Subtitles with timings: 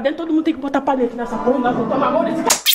[0.00, 0.18] dentro.
[0.18, 1.58] Todo mundo tem que botar pra dentro nessa porra.
[1.58, 2.70] Nós vamos tomar cara.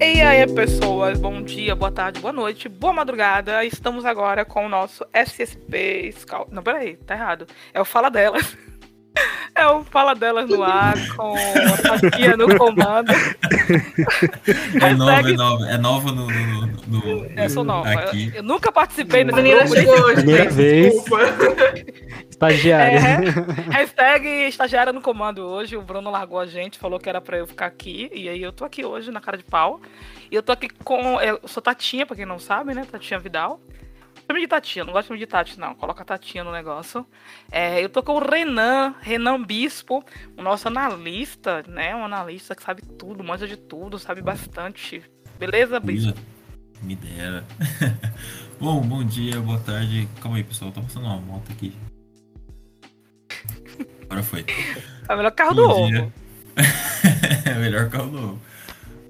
[0.00, 3.64] E aí, pessoas, bom dia, boa tarde, boa noite, boa madrugada.
[3.64, 6.52] Estamos agora com o nosso SSP Scout.
[6.52, 7.46] Não, peraí, tá errado.
[7.72, 8.56] É o Fala Delas.
[9.64, 13.12] É o Fala Delas no ar, com a Tatia no comando.
[14.82, 16.26] É nova, é nova, é nova no.
[16.26, 17.88] no, no- no- Eu sou nova.
[17.88, 18.28] Aqui.
[18.28, 19.74] Eu, eu nunca participei A desse menina grupo.
[19.74, 20.92] chegou hoje, Primeira vez.
[20.92, 21.18] desculpa.
[22.28, 22.98] Estagiária.
[22.98, 25.76] É, hashtag estagiária no comando hoje.
[25.76, 28.10] O Bruno largou a gente, falou que era pra eu ficar aqui.
[28.12, 29.80] E aí eu tô aqui hoje na cara de pau.
[30.30, 31.18] E eu tô aqui com.
[31.20, 32.84] Eu sou Tatinha, pra quem não sabe, né?
[32.90, 33.60] Tatinha Vidal.
[34.26, 35.74] Chama de Tatinha, não gosto de chamar de Tati, não.
[35.74, 37.06] Coloca a Tatinha no negócio.
[37.52, 40.02] É, eu tô com o Renan, Renan Bispo,
[40.36, 41.94] o nosso analista, né?
[41.94, 45.02] Um analista que sabe tudo, manja de tudo, sabe bastante.
[45.38, 46.18] Beleza, Bispo?
[46.82, 47.44] Me dera.
[48.58, 50.08] bom, bom dia, boa tarde.
[50.22, 50.72] Calma aí, pessoal.
[50.72, 51.74] Tá passando uma moto aqui.
[54.04, 54.44] Agora foi.
[55.06, 56.00] É o melhor carro do Bom dia.
[56.00, 56.12] ovo.
[57.44, 58.40] é melhor carro novo.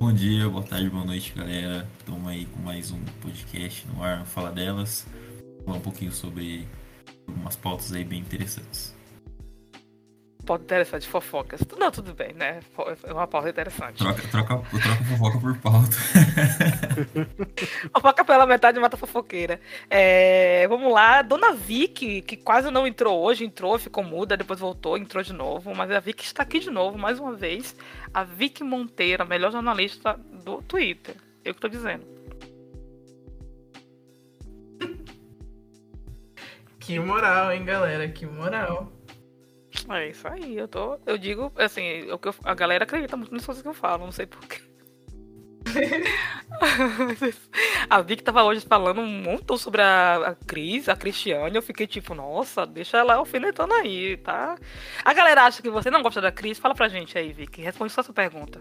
[0.05, 1.89] Bom dia, boa tarde, boa noite, galera.
[1.99, 5.07] Estamos aí com mais um podcast no ar, Fala Delas.
[5.65, 6.69] Falar um pouquinho sobre
[7.27, 8.95] algumas pautas aí bem interessantes.
[10.45, 11.63] Pauta interessante, fofocas.
[11.79, 12.61] Não, tudo bem, né?
[13.05, 13.97] É uma pauta interessante.
[13.97, 15.97] Troca, troca, troca fofoca por pauta.
[17.95, 19.59] Fofoca pela metade mata fofoqueira.
[19.89, 24.99] É, vamos lá, Dona Vicky, que quase não entrou hoje, entrou, ficou muda, depois voltou,
[24.99, 27.75] entrou de novo, mas a Vicky está aqui de novo, mais uma vez.
[28.15, 30.15] A Vicky Monteiro, a melhor jornalista
[30.45, 31.17] do Twitter.
[31.45, 32.07] Eu que tô dizendo.
[36.79, 38.09] Que moral, hein, galera?
[38.09, 38.93] Que moral.
[39.91, 40.99] É isso aí, eu tô.
[41.05, 44.27] Eu digo, assim, eu- a galera acredita muito nas coisas que eu falo, não sei
[44.27, 44.61] porquê.
[47.91, 51.57] a Vicky tava hoje falando um montão sobre a, a Cris, a Cristiane.
[51.57, 54.57] Eu fiquei tipo, nossa, deixa ela alfinetando aí, tá?
[55.05, 56.59] A galera acha que você não gosta da Cris?
[56.59, 57.63] Fala pra gente aí, Vicky.
[57.63, 58.61] Responde só essa pergunta.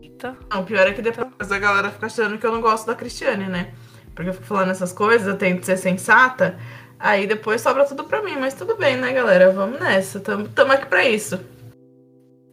[0.00, 0.36] Eita.
[0.50, 2.94] Não, o pior é que depois a galera fica achando que eu não gosto da
[2.94, 3.74] Cristiane, né?
[4.14, 6.58] Porque eu fico falando essas coisas, eu tento ser sensata.
[6.98, 9.52] Aí depois sobra tudo pra mim, mas tudo bem, né, galera?
[9.52, 10.18] Vamos nessa.
[10.18, 11.38] Tamo, tamo aqui pra isso.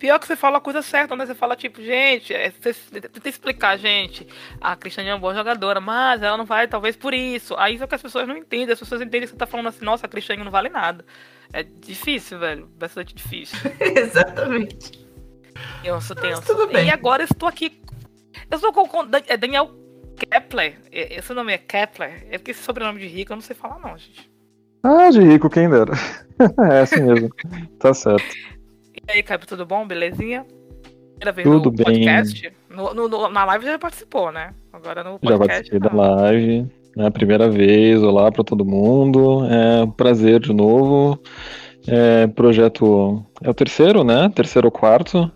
[0.03, 1.25] Pior que você fala a coisa certa, né?
[1.25, 4.27] Você fala, tipo, gente, é, você tenta explicar, gente,
[4.59, 7.55] a Cristiane é uma boa jogadora, mas ela não vai, talvez, por isso.
[7.57, 8.73] Aí isso é que as pessoas não entendem.
[8.73, 11.05] As pessoas entendem que você tá falando assim, nossa, a Cristiane não vale nada.
[11.53, 12.67] É difícil, velho.
[12.77, 13.57] Bastante difícil.
[13.79, 14.91] Exatamente.
[15.81, 16.41] Tenso, tenso.
[16.41, 16.87] tudo bem.
[16.87, 17.81] E agora eu estou aqui.
[18.51, 19.71] Eu estou com é Daniel
[20.17, 20.81] Kepler.
[20.91, 22.27] Esse nome é Kepler.
[22.29, 24.29] É porque esse sobrenome de rico eu não sei falar, não, gente.
[24.83, 25.93] Ah, de rico, quem dera.
[26.73, 27.29] é assim mesmo.
[27.79, 28.52] Tá certo.
[29.07, 29.85] E aí, Caio, tudo bom?
[29.85, 30.45] Belezinha?
[31.17, 31.85] Primeira vez Tudo no bem.
[31.85, 32.51] podcast?
[32.69, 34.53] No, no- no- na live já participou, né?
[34.71, 35.47] Agora no Já podcast.
[35.47, 36.67] participei da live.
[36.95, 39.45] Né, primeira vez, olá pra todo mundo.
[39.45, 41.19] É um prazer de novo.
[41.87, 43.25] É, projeto.
[43.41, 44.29] É o terceiro, né?
[44.33, 45.29] Terceiro ou quarto.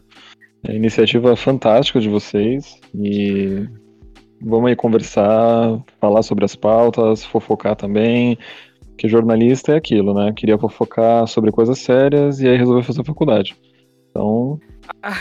[0.67, 2.79] É, iniciativa fantástica de vocês.
[2.95, 3.67] E
[4.41, 8.37] vamos aí conversar, falar sobre as pautas, fofocar também.
[8.97, 10.33] Que jornalista é aquilo, né?
[10.35, 13.55] Queria fofocar sobre coisas sérias e aí resolveu fazer faculdade.
[14.09, 14.59] Então,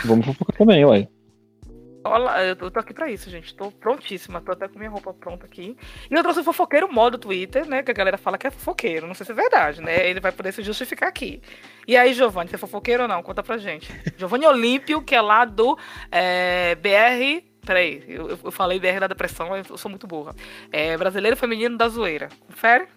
[0.05, 1.07] vamos fofocar também, uai.
[2.03, 3.53] Olá, eu tô aqui pra isso, gente.
[3.53, 4.39] Tô prontíssima.
[4.39, 5.75] Tô até com minha roupa pronta aqui.
[6.09, 7.83] E eu trouxe o fofoqueiro modo Twitter, né?
[7.83, 9.05] Que a galera fala que é fofoqueiro.
[9.05, 10.09] Não sei se é verdade, né?
[10.09, 11.41] Ele vai poder se justificar aqui.
[11.85, 13.21] E aí, Giovanni, você é fofoqueiro ou não?
[13.21, 13.91] Conta pra gente.
[14.17, 15.77] Giovanni Olímpio, que é lá do
[16.09, 17.45] é, BR.
[17.65, 20.33] Peraí, eu, eu- eu falei BR da depressão, eu sou muito burra.
[20.71, 22.29] É Brasileiro Feminino da Zoeira.
[22.47, 22.87] Confere?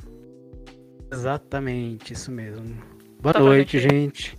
[1.12, 2.76] Exatamente, isso mesmo.
[3.20, 3.90] Boa Tá bom, noite, gente.
[3.90, 4.38] gente.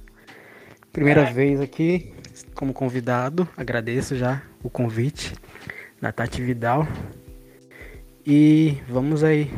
[0.91, 1.33] Primeira É.
[1.33, 2.13] vez aqui
[2.56, 3.47] como convidado.
[3.56, 5.33] Agradeço já o convite
[6.01, 6.88] da Tati Vidal.
[8.25, 9.51] E vamos aí.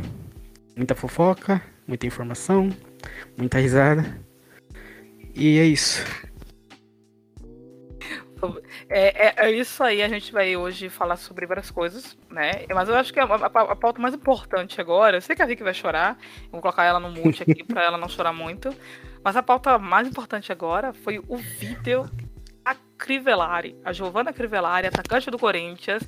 [0.76, 2.70] Muita fofoca, muita informação,
[3.38, 4.18] muita risada.
[5.36, 6.04] E é isso.
[8.96, 12.52] É, é, é isso aí, a gente vai hoje falar sobre várias coisas, né?
[12.74, 15.46] Mas eu acho que a, a- a pauta mais importante agora, eu sei que a
[15.48, 16.16] Vicky vai chorar,
[16.52, 18.70] vou colocar ela no mute aqui pra ela não chorar muito,
[19.24, 22.08] mas a pauta mais importante agora foi o vídeo
[22.64, 26.04] a Crivellari, a Giovanna Crivellari, atacante do Corinthians,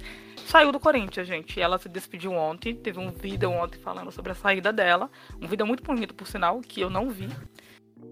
[0.45, 1.59] saiu do Corinthians, gente.
[1.59, 5.09] Ela se despediu ontem, teve um vídeo ontem falando sobre a saída dela,
[5.41, 7.27] um vídeo muito bonito, por sinal, que eu não vi,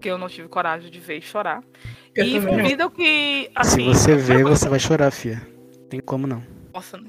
[0.04, 1.62] que eu não tive coragem de ver e chorar.
[2.14, 3.86] Eu e vídeo que, Se assim...
[3.86, 5.40] você ver, você vai chorar, fia.
[5.88, 6.42] Tem como não.
[6.74, 7.00] Nossa,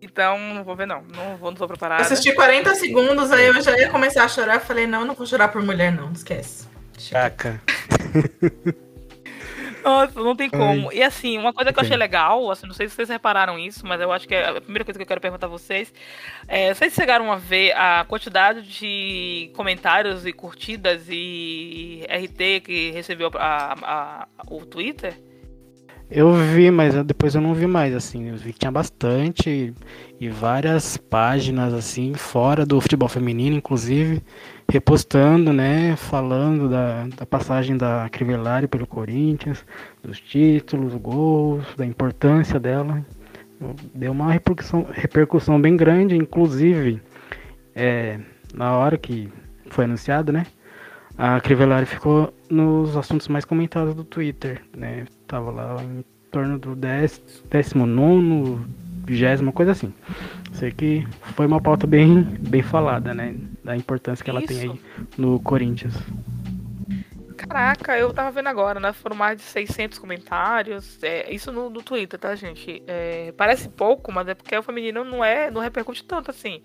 [0.00, 1.02] então não vou ver não.
[1.02, 2.02] Não vou, não tô preparada.
[2.02, 4.60] Eu assisti 40 segundos, aí eu já ia começar a chorar.
[4.60, 6.12] Falei, não, eu não vou chorar por mulher, não.
[6.12, 6.68] Esquece.
[7.10, 7.60] Caca.
[9.86, 10.90] Nossa, não tem como.
[10.90, 10.96] Ai.
[10.98, 13.86] E assim, uma coisa que eu achei legal, assim, não sei se vocês repararam isso,
[13.86, 15.92] mas eu acho que é a primeira coisa que eu quero perguntar a vocês
[16.48, 23.30] é, vocês chegaram a ver a quantidade de comentários e curtidas e RT que recebeu
[23.34, 25.14] a- a- o Twitter?
[26.08, 28.28] Eu vi, mas depois eu não vi mais, assim.
[28.28, 29.74] Eu vi que tinha bastante
[30.20, 34.22] e várias páginas, assim, fora do futebol feminino, inclusive,
[34.70, 35.96] repostando, né?
[35.96, 39.64] Falando da, da passagem da Crivellari pelo Corinthians,
[40.02, 43.04] dos títulos, gols, da importância dela.
[43.92, 47.02] Deu uma repercussão, repercussão bem grande, inclusive,
[47.74, 48.20] é,
[48.54, 49.28] na hora que
[49.70, 50.46] foi anunciado, né?
[51.18, 55.06] A Crivellari ficou nos assuntos mais comentados do Twitter, né?
[55.26, 58.64] Tava lá em torno do 10, 19,
[59.06, 59.92] 20, uma coisa assim.
[60.52, 63.34] Sei que foi uma pauta bem, bem falada, né?
[63.64, 64.70] Da importância que ela tem Isso.
[64.72, 64.80] aí
[65.18, 65.94] no Corinthians.
[67.36, 68.92] Caraca, eu tava vendo agora, né?
[68.92, 70.98] Foram mais de 600 comentários.
[71.02, 72.82] É, isso no, no Twitter, tá, gente?
[72.86, 76.62] É, parece pouco, mas é porque o feminino não é, não repercute tanto assim.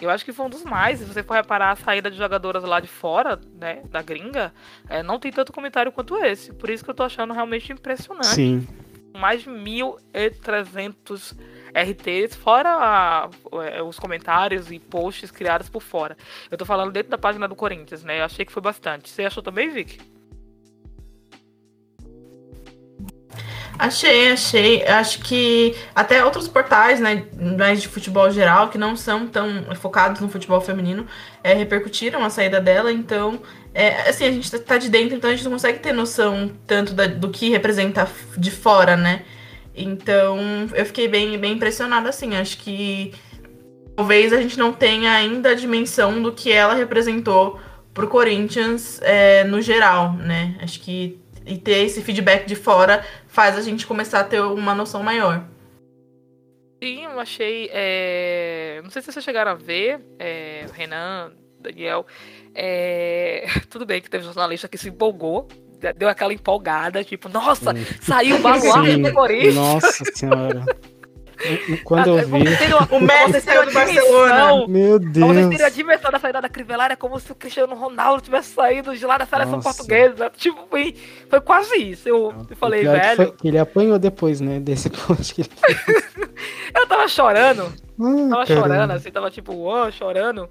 [0.00, 1.00] Eu acho que foi um dos mais.
[1.00, 4.52] Se você for reparar a saída de jogadoras lá de fora, né, da gringa,
[4.88, 6.52] é, não tem tanto comentário quanto esse.
[6.52, 8.26] Por isso que eu tô achando realmente impressionante.
[8.26, 8.66] Sim,
[9.14, 11.34] Mais de 1.300
[11.74, 13.30] RTs, fora a-
[13.64, 16.16] é, os comentários e posts criados por fora.
[16.50, 18.20] Eu tô falando dentro da página do Corinthians, né?
[18.20, 19.08] Eu achei que foi bastante.
[19.10, 19.98] Você achou também, Vic?
[23.78, 24.86] Achei, achei.
[24.86, 27.24] Acho que até outros portais, né,
[27.56, 31.06] mais de futebol geral, que não são tão focados no futebol feminino,
[31.42, 32.92] é, repercutiram a saída dela.
[32.92, 33.40] Então,
[33.74, 36.52] é, assim, a gente tá- tá de dentro, então a gente não consegue ter noção
[36.66, 39.22] tanto da- do que representa de fora, né?
[39.74, 40.38] Então,
[40.74, 42.36] eu fiquei bem, bem impressionada, assim.
[42.36, 43.12] Acho que
[43.96, 47.58] talvez a gente não tenha ainda a dimensão do que ela representou
[47.94, 50.56] pro Corinthians é, no geral, né?
[50.62, 54.74] Acho que e ter esse feedback de fora faz a gente começar a ter uma
[54.74, 55.44] noção maior.
[56.82, 57.68] Sim, eu achei.
[57.72, 62.04] é, Não sei se vocês chegaram a ver, é, Renan, Daniel.
[62.54, 65.46] é, Tudo bem que teve jornalista que se empolgou,
[65.96, 67.84] deu aquela empolgada, tipo, nossa, Sim.
[68.00, 69.54] saiu o baluarte do Corinthians.
[69.54, 70.64] nossa senhora.
[71.84, 72.44] Quando eu vi.
[72.44, 74.66] Vocês teriam- O Messi saiu do Barcelona.
[74.68, 75.74] Meu Pra Vocês teriam a Deus.
[75.74, 79.18] dimensão da saída da Crivellari, é como se o Cristiano Ronaldo tivesse saído de lá
[79.18, 79.68] da seleção Nossa.
[79.70, 80.30] portuguesa.
[80.36, 80.94] Tipo, foi,
[81.28, 82.08] foi quase isso.
[82.08, 84.60] Eu, eu falei, é que velho, foi que ele apanhou depois, né?
[84.60, 86.10] Desse post que ele fez.
[86.74, 87.62] eu tava chorando.
[88.00, 88.68] Ah, Tava caramba.
[88.68, 90.48] chorando, assim, tava tipo, uou, chorando.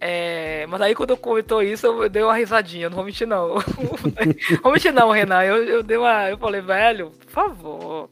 [0.00, 3.56] É, mas aí quando eu comentou isso, eu dei uma risadinha, não vou mentir não.
[4.62, 5.42] vou mentir não, Renan.
[5.42, 6.30] Eu, eu dei uma.
[6.30, 8.10] Eu falei, velho, por favor.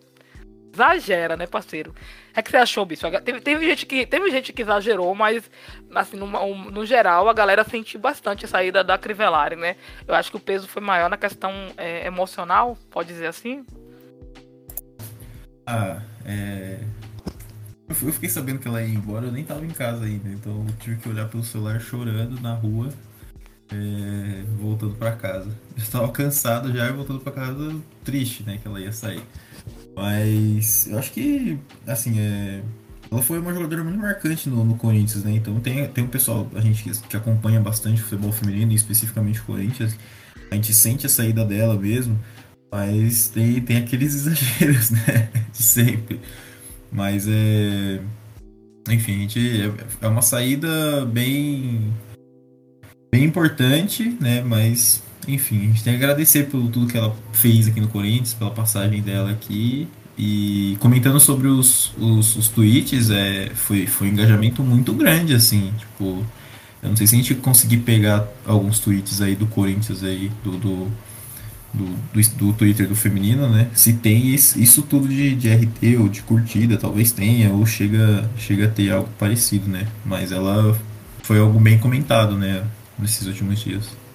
[0.76, 1.94] Exagera, né, parceiro?
[2.34, 3.10] É que você achou, bicho?
[3.22, 5.50] Teve, teve, gente, que, teve gente que exagerou, mas,
[5.94, 9.76] assim, um- no geral, a galera sentiu bastante a saída da Crivellari, né?
[10.06, 13.64] Eu acho que o peso foi maior na questão é, emocional, pode dizer assim.
[15.66, 16.78] Ah, é.
[17.88, 20.96] Eu fiquei sabendo que ela ia embora, eu nem tava em casa ainda, então tive
[21.00, 22.90] que olhar pelo celular chorando na rua,
[23.72, 25.48] é, voltando pra casa.
[25.76, 29.22] Eu estava cansado já e voltando pra casa triste, né, que ela ia sair.
[29.96, 32.62] Mas eu acho que, assim, é.
[33.10, 35.32] Ela foi uma jogadora muito marcante no, no Corinthians, né?
[35.32, 38.74] Então tem, tem um pessoal, a gente que, que acompanha bastante o futebol feminino, e
[38.74, 39.96] especificamente o Corinthians,
[40.50, 42.18] a gente sente a saída dela mesmo,
[42.70, 45.30] mas tem, tem aqueles exageros, né?
[45.52, 46.20] De sempre.
[46.92, 48.00] Mas é.
[48.90, 49.62] Enfim, a gente.
[49.62, 51.92] É, é uma saída bem.
[53.10, 54.42] bem importante, né?
[54.42, 58.34] Mas, enfim, a gente tem que agradecer por tudo que ela fez aqui no Corinthians,
[58.34, 59.88] pela passagem dela aqui.
[60.18, 65.72] E comentando sobre os, os, os tweets, é, foi, foi um engajamento muito grande, assim,
[65.78, 66.24] tipo.
[66.82, 70.52] Eu não sei se a gente conseguir pegar alguns tweets aí do Corinthians aí, do,
[70.52, 70.92] do,
[71.74, 71.96] do,
[72.36, 73.68] do, Twitter do feminino, né?
[73.74, 78.30] Se tem isso, isso tudo de, de RT ou de curtida, talvez tenha, ou chega,
[78.38, 79.86] chega a ter algo parecido, né?
[80.04, 80.78] Mas ela
[81.22, 82.64] foi algo bem comentado, né?
[82.98, 84.05] Nesses últimos dias.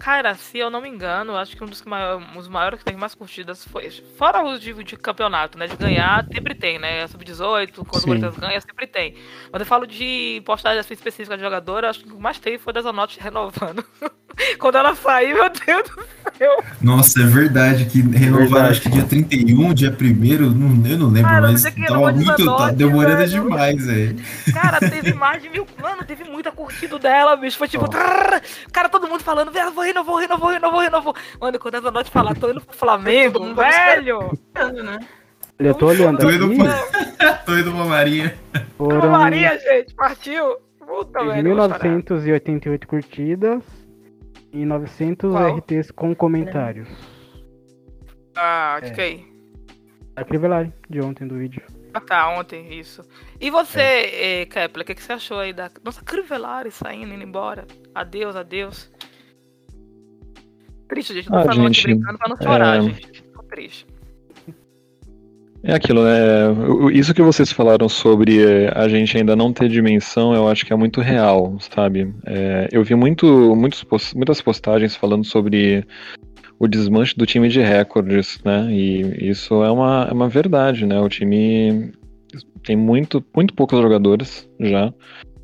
[0.00, 2.84] Cara, se eu não me engano, acho que um dos que maior, os maiores que
[2.86, 3.90] teve mais curtidas foi.
[4.16, 5.66] Fora os de, de campeonato, né?
[5.66, 7.06] De ganhar, sempre tem, né?
[7.06, 8.06] Sub-18, quando o.
[8.06, 9.14] Corinthians ganha, sempre tem.
[9.52, 12.56] Mas eu falo de postagem assim, específica de jogadora, acho que o que mais teve
[12.56, 13.84] foi das Zanotti renovando.
[14.58, 16.64] quando ela saiu, meu Deus do céu.
[16.80, 18.70] Nossa, é verdade que renovaram Verdade.
[18.70, 22.10] acho que dia 31, dia 1 não, eu não lembro, Cara, mas é que tava
[22.10, 22.36] renovou muito.
[22.36, 23.30] 19, Tá demorando velho.
[23.30, 24.16] demais, velho.
[24.52, 25.66] Cara, teve mais de mil.
[25.80, 27.58] Mano, teve muita curtida dela, bicho.
[27.58, 27.88] Foi tipo.
[27.88, 28.40] Trrr,
[28.72, 31.14] Cara, todo mundo falando, velho, vou renovou, renovou, renovou, renovou.
[31.40, 34.38] Mano, quando a Zanotti falar, tô indo pro Flamengo, velho.
[34.82, 34.98] né?
[35.58, 37.34] Eu tô olhando Tô indo, pra...
[37.44, 38.38] Tô indo pra Maria.
[38.78, 40.56] foram Maria, gente, partiu.
[40.78, 41.44] Puta, velho.
[41.44, 43.62] 1988 curtidas
[44.52, 45.56] E 900 Qual?
[45.58, 46.88] RTs com comentários.
[48.36, 48.92] Ah, de É.
[48.94, 49.30] quem?
[50.16, 51.62] A Crivellari, de ontem do vídeo.
[51.92, 53.02] Ah, tá, ontem, isso.
[53.40, 57.22] E você, eh, Kepler, o que, que você achou aí da nossa Crivellari saindo, indo
[57.22, 57.66] embora?
[57.94, 58.90] Adeus, adeus.
[60.90, 61.30] Triste, gente.
[61.30, 63.22] Não tô Ah, falando gente, aqui brincando pra não chorar, é- gente.
[63.32, 63.86] Tô triste.
[65.62, 66.90] É aquilo, né?
[66.92, 70.76] Isso que vocês falaram sobre a gente ainda não ter dimensão, eu acho que é
[70.76, 72.12] muito real, sabe?
[72.26, 75.86] É, eu vi muito, muitos, muitas postagens falando sobre
[76.58, 78.68] o desmanche do time de recordes, né?
[78.72, 80.98] E isso é uma, é uma verdade, né?
[80.98, 81.92] O time
[82.64, 84.92] tem muito, muito poucos jogadores já.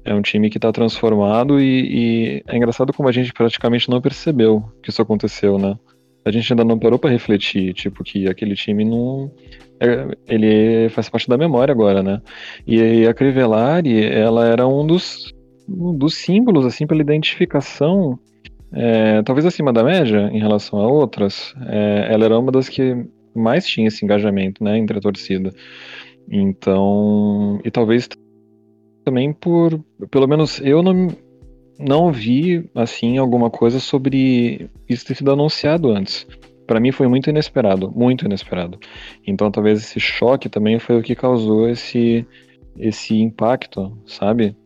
[0.07, 4.01] É um time que está transformado e, e é engraçado como a gente praticamente não
[4.01, 5.77] percebeu que isso aconteceu, né?
[6.25, 9.31] A gente ainda não parou para refletir, tipo, que aquele time não
[9.81, 12.23] é, ele faz parte da memória agora, né?
[12.67, 15.35] E a Crivellari, ela era um dos,
[15.69, 18.19] um dos símbolos, assim, pela identificação,
[18.73, 21.53] é, talvez acima da média em relação a outras.
[21.67, 25.53] É, ela era uma das que mais tinha esse engajamento, né, entre a torcida.
[26.31, 28.09] Então, e talvez
[29.07, 31.07] também por, pelo menos eu não,
[31.79, 36.27] não vi, assim, alguma coisa sobre isso ter sido anunciado antes.
[36.67, 38.81] Para mim foi muito inesperado, muito inesperado.
[39.25, 42.27] Então talvez esse choque também foi o que causou esse,
[42.77, 44.57] esse impacto, sabe?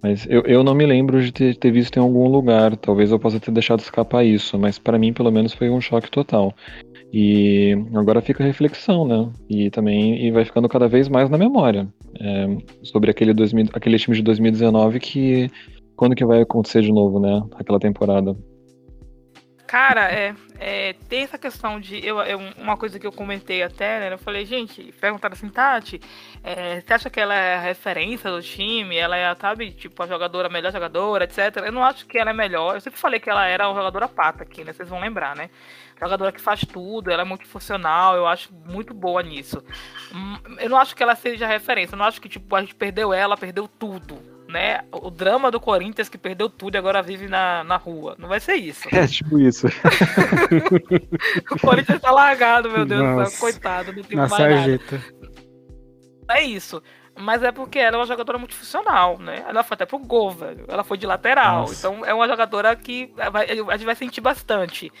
[0.00, 2.76] Mas eu, eu não me lembro de ter, ter visto em algum lugar.
[2.76, 6.08] Talvez eu possa ter deixado escapar isso, mas para mim pelo menos foi um choque
[6.08, 6.54] total.
[7.12, 9.32] E agora fica a reflexão, né?
[9.48, 11.88] E também e vai ficando cada vez mais na memória
[12.20, 12.46] é,
[12.84, 15.50] sobre aquele, 2000, aquele time de 2019 que
[15.96, 17.42] quando que vai acontecer de novo, né?
[17.58, 18.36] Aquela temporada.
[19.66, 22.02] Cara, é, é, tem essa questão de.
[22.04, 24.14] Eu, eu- uma coisa que eu comentei até, né?
[24.14, 26.00] Eu falei, gente, perguntaram assim, Tati,
[26.42, 28.96] é, você acha que ela é a referência do time?
[28.96, 31.56] Ela é, sabe, tipo, a jogadora, a melhor jogadora, etc.
[31.66, 32.76] Eu não acho que ela é melhor.
[32.76, 34.72] Eu sempre falei que ela era uma jogadora pata aqui, né?
[34.72, 35.50] Vocês vão lembrar, né?
[36.00, 39.62] Jogadora que faz tudo, ela é muito funcional, eu acho muito boa nisso.
[40.14, 42.60] Hum, Eu não acho que ela seja a referência, eu não acho que, tipo, a
[42.60, 44.18] gente perdeu ela, perdeu tudo.
[44.48, 44.80] Né?
[44.90, 48.16] O drama do Corinthians que perdeu tudo e agora vive na, na rua.
[48.18, 48.88] Não vai ser isso.
[48.94, 49.66] É tipo isso.
[51.52, 53.30] O Corinthians tá largado, meu Deus do Nossa.
[53.30, 53.40] céu.
[53.40, 54.42] Coitado, não tem mais nada.
[54.44, 55.02] sarjeta.
[56.30, 56.82] É isso.
[57.20, 59.44] Mas é porque ela é uma jogadora muito funcional, né?
[59.48, 60.64] Ela foi até pro gol, velho.
[60.68, 61.62] Ela foi de lateral.
[61.62, 61.74] Nossa.
[61.74, 64.92] Então é uma jogadora que vai- a gente vai sentir bastante.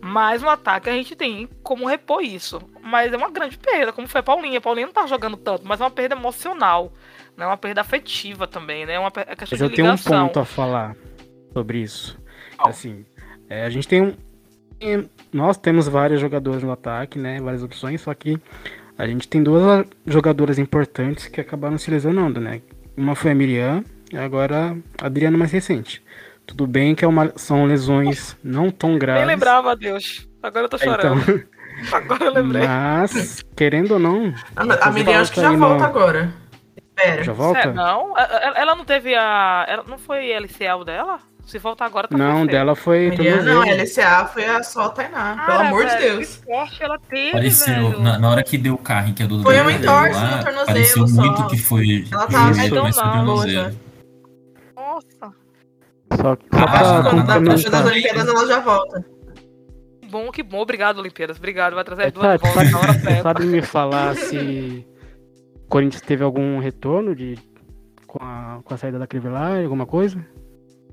[0.00, 2.60] Mas no ataque a gente tem como repor isso.
[2.82, 4.58] Mas é uma grande perda, como foi a Paulinha.
[4.58, 6.92] A Paulinha não tá jogando tanto, mas é uma perda emocional.
[7.36, 7.46] Né?
[7.46, 8.94] Uma perda afetiva também, né?
[8.94, 10.96] É uma é questão Mas eu tenho um ponto a falar
[11.52, 12.18] sobre isso.
[12.56, 12.68] Qual?
[12.68, 13.04] Assim,
[13.48, 14.14] é, a gente tem um.
[14.78, 17.40] tem- Nós temos vários jogadores no ataque, né?
[17.40, 18.38] Várias opções, só que
[18.96, 22.62] a gente tem duas jogadoras importantes que acabaram se lesionando, né?
[22.96, 26.02] Uma foi a Miriam e agora a Adriana mais recente.
[26.46, 29.22] Tudo bem que é uma- são lesões não tão graves.
[29.26, 30.28] Nem lembrava, Deus.
[30.42, 31.44] Agora eu tô É, então, chorando.
[31.92, 32.66] Agora eu lembrei.
[32.66, 34.32] mas, querendo ou não.
[34.54, 36.32] A, a Miriam acho que já aí volta no- agora.
[36.76, 37.24] Espera.
[37.24, 37.58] Já volta?
[37.58, 39.66] É, não, ela, ela não teve a.
[39.68, 41.18] Ela, não foi LCL dela?
[41.44, 42.46] Se voltar agora, tá Não, feio.
[42.48, 43.10] dela foi.
[43.10, 43.82] Miriam, não, tornozelo.
[43.82, 45.34] LCA foi a só a Tainá.
[45.34, 46.36] Pelo Cara, amor de velho, Deus.
[46.38, 48.00] Que forte ela teve, Pareceu, velho.
[48.02, 50.20] na, na hora que deu o carro em que a Duda Foi um veio entorse
[50.20, 51.20] no tornozelo pareceu só.
[51.22, 53.80] muito que foi Ela tava joelho, então mas foi tornozelo.
[54.74, 55.34] Nossa,
[56.16, 57.86] Só, só Ah, pra quando dá das.
[57.86, 59.04] Olimpíadas ela já volta.
[60.02, 60.58] que bom, que bom.
[60.60, 61.36] Obrigado, Olimpíadas.
[61.38, 61.74] Obrigado.
[61.74, 63.22] Vai trazer É, as duas sabe, voltas na hora sabe, certa.
[63.22, 64.86] sabe me falar se
[65.64, 67.36] o Corinthians teve algum retorno de,
[68.06, 70.24] com, a, com a saída da Crivellari, alguma coisa?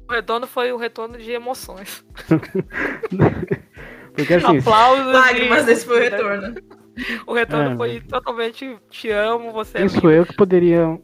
[0.10, 2.04] O retorno foi o retorno de emoções.
[4.16, 5.12] Porque assim, Aplausos.
[5.14, 6.56] Lágrimas, e- esse foi o retorno.
[7.26, 10.12] O retorno É, foi totalmente te amo, você é penso lindo.
[10.12, 11.00] eu que poderia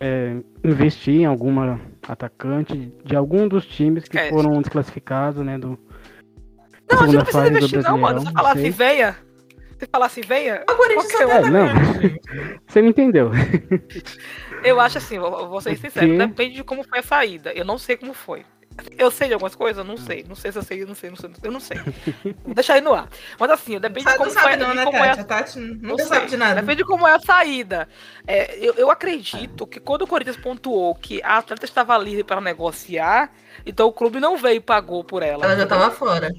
[0.00, 1.78] é, investir em alguma
[2.08, 4.28] atacante de algum dos times que É.
[4.30, 5.78] foram desclassificados, né, do
[6.90, 8.20] Não, a gente não precisa investir, não, mano.
[8.20, 9.16] Você falar assim, venha.
[9.78, 10.62] Você falar assim, venha.
[10.68, 11.66] O Corinthians Qualquer só É, não.
[12.66, 13.30] Você me entendeu?
[14.62, 17.52] Eu acho assim, vou vou ser sincero, Porque- depende de como foi a saída.
[17.52, 18.44] Eu não sei como foi.
[18.96, 19.84] Eu sei de algumas coisas?
[19.86, 20.24] Não sei.
[20.28, 21.30] Não sei se eu sei, não sei, não sei.
[21.42, 21.78] Eu não sei.
[22.44, 23.08] Vou deixar aí no ar.
[23.38, 25.18] Mas assim, depende de Sabe, como não sabe foi não, de né, como é Tati?
[25.18, 26.60] a A Tati Não nunca sabe de nada.
[26.60, 27.88] Depende de como é a saída.
[28.26, 32.40] É, eu, eu acredito que quando o Corinthians pontuou que a atleta estava livre para
[32.40, 33.32] negociar,
[33.64, 35.44] então o clube não veio e pagou por ela.
[35.44, 36.30] Ela já tava fora.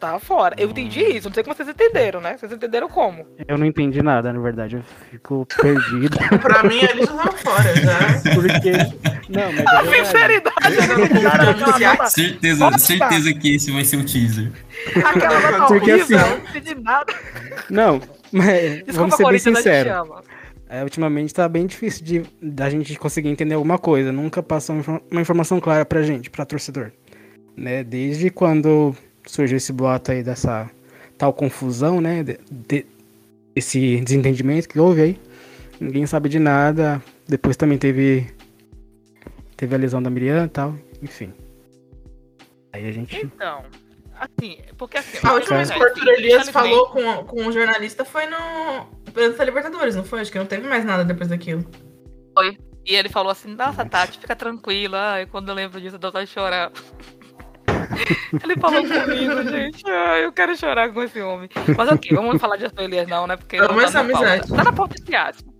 [0.00, 0.54] Tava fora.
[0.58, 1.28] Eu entendi isso.
[1.28, 2.36] Não sei como vocês entenderam, né?
[2.36, 3.26] Vocês entenderam como?
[3.46, 4.76] Eu não entendi nada, na verdade.
[4.76, 6.16] Eu fico perdido.
[6.40, 7.98] Pra mim, ele já tava fora, já.
[8.34, 8.72] Porque.
[9.28, 10.74] Não, mas é verdade.
[10.74, 12.78] Sinceridade, Certeza, Nossa!
[12.78, 14.50] certeza que esse vai ser o teaser.
[15.04, 17.12] aquela nota Porque horrível, assim- eu não entendi nada.
[17.70, 18.00] Não,
[18.32, 19.92] mas Desculpa, vamos ser bem a sinceros.
[20.68, 24.10] É, ultimamente tá bem difícil de da gente conseguir entender alguma coisa.
[24.10, 24.40] Nunca
[24.72, 26.90] infor- uma informação clara pra gente, pra torcedor.
[27.56, 27.84] né?
[27.84, 28.94] Desde quando
[29.26, 30.70] surgiu esse boato aí dessa
[31.16, 32.22] tal confusão, né?
[32.22, 32.86] De, de,
[33.54, 35.20] esse desentendimento que houve aí.
[35.80, 37.02] Ninguém sabe de nada.
[37.28, 38.26] Depois também teve
[39.56, 41.32] teve a lesão da Miriam e tal, enfim.
[42.72, 43.64] Aí a gente Então,
[44.18, 45.18] assim, porque assim.
[45.22, 48.86] A última vez que o Arthur assim, Elias falou com, com um jornalista foi no.
[49.12, 50.20] Pela Libertadores, não foi?
[50.20, 51.64] Acho que não teve mais nada depois daquilo.
[52.84, 55.12] E ele falou assim, nossa, Tati, fica tranquila.
[55.12, 56.70] Ai, quando eu lembro disso, eu dou vontade de chorar.
[58.42, 59.82] Ele falou comigo, gente.
[59.88, 61.48] Ai, eu quero chorar com esse homem.
[61.76, 63.36] Mas ok, vamos falar de Arthur Elias não, né?
[63.36, 64.26] Porque Vamos não tá na pauta.
[64.28, 64.48] amizade.
[64.56, 65.54] Tá na pauta esse aspas.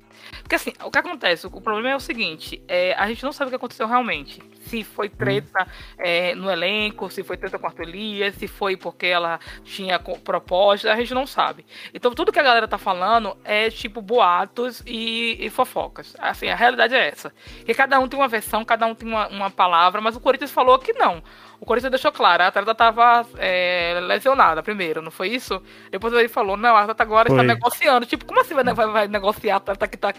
[0.45, 1.47] Porque assim, o que acontece?
[1.47, 4.43] O problema é o seguinte, é, a gente não sabe o que aconteceu realmente.
[4.67, 5.67] Se foi treta
[5.99, 9.99] é, no elenco, se foi treta com a Arthur Elias, se foi porque ela tinha
[9.99, 11.65] proposta, a gente não sabe.
[11.95, 16.15] Então tudo que a galera tá falando é tipo boatos e, e fofocas.
[16.19, 17.33] Assim, a realidade é essa.
[17.65, 20.51] Que cada um tem uma versão, cada um tem uma, uma palavra, mas o Corinthians
[20.51, 21.23] falou que não.
[21.65, 25.63] O Corinthians deixou claro, a atleta tava é, lesionada primeiro, não foi isso?
[25.91, 27.47] Depois ele falou, não, a atleta agora está Foi.
[27.47, 28.05] negociando.
[28.05, 30.13] Tipo, como assim vai, vai, vai negociar a atleta que tá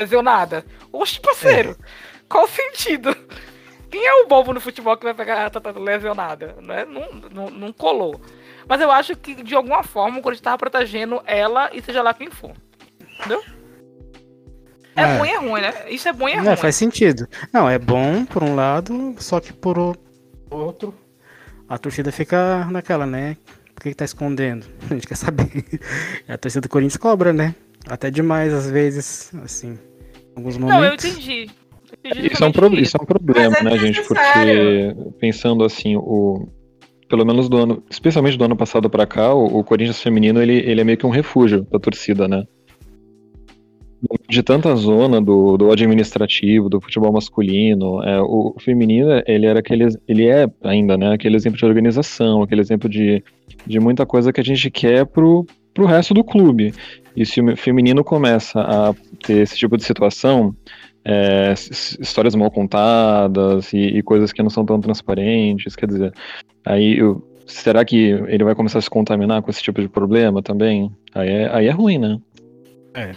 [0.00, 0.64] lesionada?
[0.90, 1.76] Oxe, parceiro,
[2.30, 3.14] qual o sentido?
[3.90, 6.56] Quem é o bobo no futebol que vai pegar a atleta lesionada?
[6.62, 6.86] Né?
[6.86, 8.18] Não, não, não colou.
[8.66, 12.14] Mas eu acho que, de alguma forma, o Corinthians tava protegendo ela e seja lá
[12.14, 12.52] quem for.
[13.18, 13.42] Entendeu?
[14.96, 15.18] É, É.
[15.18, 15.74] ruim, é ruim, né?
[15.90, 16.56] Isso é bom e é, É, ruim.
[16.56, 17.28] faz sentido.
[17.52, 19.76] Não, é bom por um lado, só que por
[20.50, 20.94] outro,
[21.68, 23.36] a torcida fica naquela, né?
[23.74, 24.66] Por que, que tá escondendo?
[24.90, 25.50] A gente quer saber.
[26.28, 27.54] E a torcida do Corinthians cobra, né?
[27.88, 31.04] Até demais, às vezes, assim, em alguns Não, eu momentos.
[31.04, 31.50] entendi.
[32.02, 34.02] Eu entendi Isso é, um pro- isso é um problema, é né, gente?
[34.02, 36.48] Porque pensando assim, o
[37.08, 40.54] pelo menos do ano, especialmente do ano passado pra cá, o, o Corinthians feminino ele,
[40.54, 42.42] ele é meio que um refúgio da torcida, né?
[44.28, 49.88] De tanta zona do, do administrativo, do futebol masculino, é, o, feminino ele era aquele,
[50.06, 51.14] ele é ainda, né?
[51.14, 53.22] Aquele exemplo de organização, aquele exemplo de,
[53.66, 56.74] de muita coisa que a gente quer pro, pro resto do clube.
[57.16, 60.54] E se o feminino começa a ter esse tipo de situação,
[61.04, 66.12] é, histórias mal contadas e, e coisas que não são tão transparentes, quer dizer,
[66.64, 70.42] aí eu- será que ele vai começar a se contaminar com esse tipo de problema
[70.42, 70.90] também?
[71.14, 72.18] Aí é, aí é ruim, né?
[72.94, 73.14] Ah,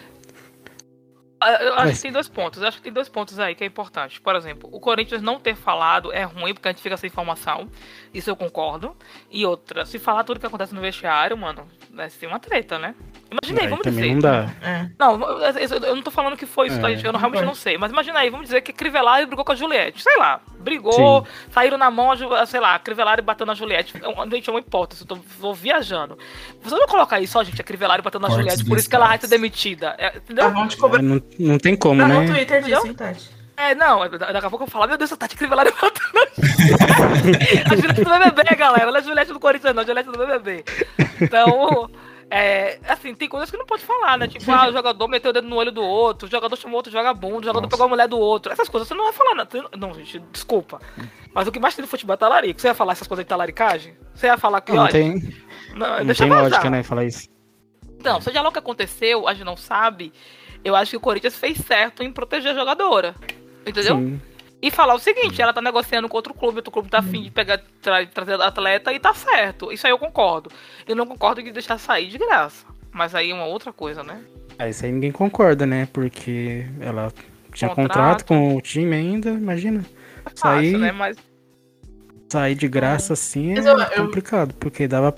[1.42, 2.62] Eu acho que tem dois pontos.
[2.62, 4.20] Eu acho que tem dois pontos aí que é importante.
[4.20, 7.70] Por exemplo, o Corinthians não ter falado é ruim porque a gente fica sem informação.
[8.14, 8.96] Isso eu concordo.
[9.32, 12.94] E outra, se falar tudo que acontece no vestiário, mano, vai ser uma treta, né?
[13.32, 14.14] Imaginei, Aí vamos também dizer.
[14.14, 14.50] não dá.
[14.62, 14.86] É.
[14.98, 15.22] Não,
[15.60, 16.96] eu eu não tô falando que foi isso, tá, É.
[16.96, 17.06] gente?
[17.06, 17.48] Eu não- realmente Foi.
[17.48, 17.78] não sei.
[17.78, 20.02] Mas imagina aí, vamos dizer que Crivellari brigou com a Juliette.
[20.02, 23.94] Sei lá, brigou, saíram na mão, a sei lá, Crivellari bateu na Juliette.
[23.98, 26.18] É Gente, é uma hipótese, eu tô, tô viajando.
[26.64, 28.96] Você não colocar aí só, gente, a Crivellari batendo na Cortes Juliette, por isso que
[28.96, 29.96] ela vai ser demitida.
[30.00, 30.52] É, Tá, entendeu?
[30.52, 31.02] vamos te cobrar.
[31.02, 32.20] Não, não tem como, Tá né?
[32.22, 33.08] no Twitter disso, Entendeu?
[33.08, 33.40] hein, Tati?
[33.58, 36.22] É, não, da- daqui a pouco eu falo, meu Deus, a Tati Crivellari batendo na
[37.72, 38.84] A Juliette do BBB, galera.
[38.84, 40.64] Ela é a Juliette do Corinthians, não, a Juliette do BBB.
[41.22, 41.90] Então,
[42.32, 44.28] é, assim, tem coisas que não pode falar, né?
[44.28, 46.92] Tipo, ah, o jogador meteu o dedo no olho do outro, o jogador chamou outro
[46.92, 47.70] vagabundo, o jogador Nossa.
[47.70, 48.52] pegou a mulher do outro.
[48.52, 49.46] Essas coisas você não vai falar, não.
[49.46, 50.80] Você não- Não, gente, desculpa.
[51.34, 52.60] Mas o que mais tem no futebol é talarico.
[52.60, 53.96] Você ia falar essas coisas de talaricagem?
[54.14, 55.14] Você ia falar que, Não olha, tem,
[55.74, 56.50] não, não deixa tem vazar.
[56.50, 56.84] lógica, né?
[56.84, 57.28] Falar isso.
[58.00, 60.14] Então, seja lá o que aconteceu, a gente não sabe.
[60.64, 63.16] Eu acho que o Corinthians fez certo em proteger a jogadora.
[63.66, 63.98] Entendeu?
[63.98, 64.22] Sim.
[64.62, 67.32] E falar o seguinte, ela tá negociando com outro clube, outro clube tá afim de
[67.32, 69.72] pegar, tra- trazer atleta e tá certo.
[69.72, 70.52] Isso aí eu concordo.
[70.88, 72.66] Eu não concordo de deixar sair de graça.
[72.92, 74.20] Mas aí é uma outra coisa, né?
[74.58, 75.88] Aí isso aí ninguém concorda, né?
[75.94, 77.14] Porque ela
[77.54, 77.88] tinha Contrato.
[77.88, 79.86] contrato com o time ainda, imagina.
[80.26, 80.92] É Isso aí- fácil, né?
[80.92, 81.18] Mas
[82.32, 85.16] Sair de graça assim é eu- eu- complicado, porque dava,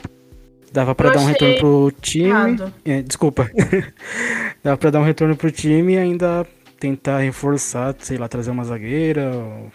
[0.71, 2.57] dava pra Eu dar um retorno pro time.
[2.85, 3.49] É, desculpa.
[4.63, 6.47] dava pra dar um retorno pro time e ainda
[6.81, 9.31] tentar reforçar, sei lá, trazer uma zagueira.
[9.31, 9.71] Ou,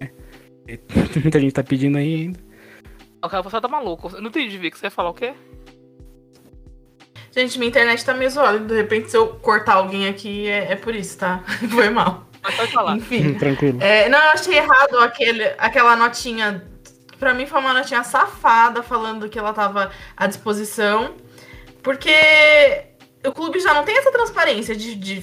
[0.00, 0.10] né?
[1.22, 2.40] Muita gente tá pedindo aí ainda.
[3.22, 4.10] o cara você tá maluco.
[4.14, 4.76] Eu não entendi, Vic.
[4.76, 5.34] Você ia falar o quê?
[7.30, 8.58] Gente, minha internet tá meio zoada.
[8.58, 11.44] De repente, se eu cortar alguém aqui, é, é por isso, tá?
[11.70, 12.26] Foi mal.
[12.42, 12.96] Mas pode falar.
[12.96, 13.34] Enfim.
[13.34, 13.82] Tranquilo.
[13.82, 16.66] É, não, eu achei errado aquele, aquela notinha.
[17.18, 21.14] Pra mim foi uma notinha safada falando que ela tava à disposição.
[21.82, 22.14] Porque
[23.26, 25.20] o clube já não tem essa transparência de, de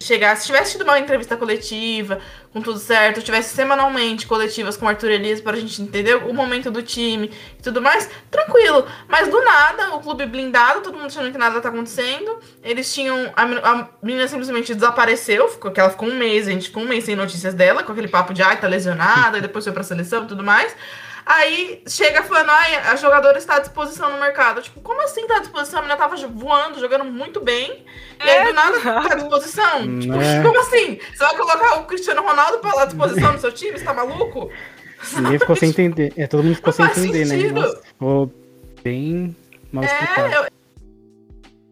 [0.00, 0.36] chegar.
[0.36, 2.20] Se tivesse tido uma entrevista coletiva,
[2.52, 6.70] com tudo certo, tivesse semanalmente coletivas com o Arthur Elias pra gente entender o momento
[6.70, 8.86] do time e tudo mais, tranquilo.
[9.08, 12.38] Mas do nada, o clube blindado, todo mundo achando que nada tá acontecendo.
[12.62, 13.32] Eles tinham.
[13.36, 16.88] A, a menina simplesmente desapareceu, ficou, que ela ficou um mês, a gente ficou um
[16.88, 19.82] mês sem notícias dela, com aquele papo de ai, tá lesionada, e depois foi pra
[19.82, 20.74] seleção e tudo mais.
[21.26, 24.60] Aí chega falando, ai, a jogadora está à disposição no mercado.
[24.60, 25.78] Tipo, como assim tá à disposição?
[25.78, 27.84] A menina tava voando, jogando muito bem.
[28.22, 29.08] E aí É, do nada exato.
[29.08, 29.98] tá à disposição.
[30.00, 30.42] Tipo, Né?
[30.42, 30.98] como assim?
[31.12, 33.78] Você vai colocar o Cristiano Ronaldo pra lá à disposição no seu time?
[33.78, 34.50] Você tá maluco?
[35.16, 36.12] Ninguém ficou sem entender.
[36.16, 37.36] É, todo mundo ficou Não sem faz entender, né?
[37.36, 37.60] sentido.
[37.60, 38.32] Nossa, ficou
[38.82, 39.36] bem
[39.72, 40.28] mal explicado.
[40.34, 40.46] É, eu,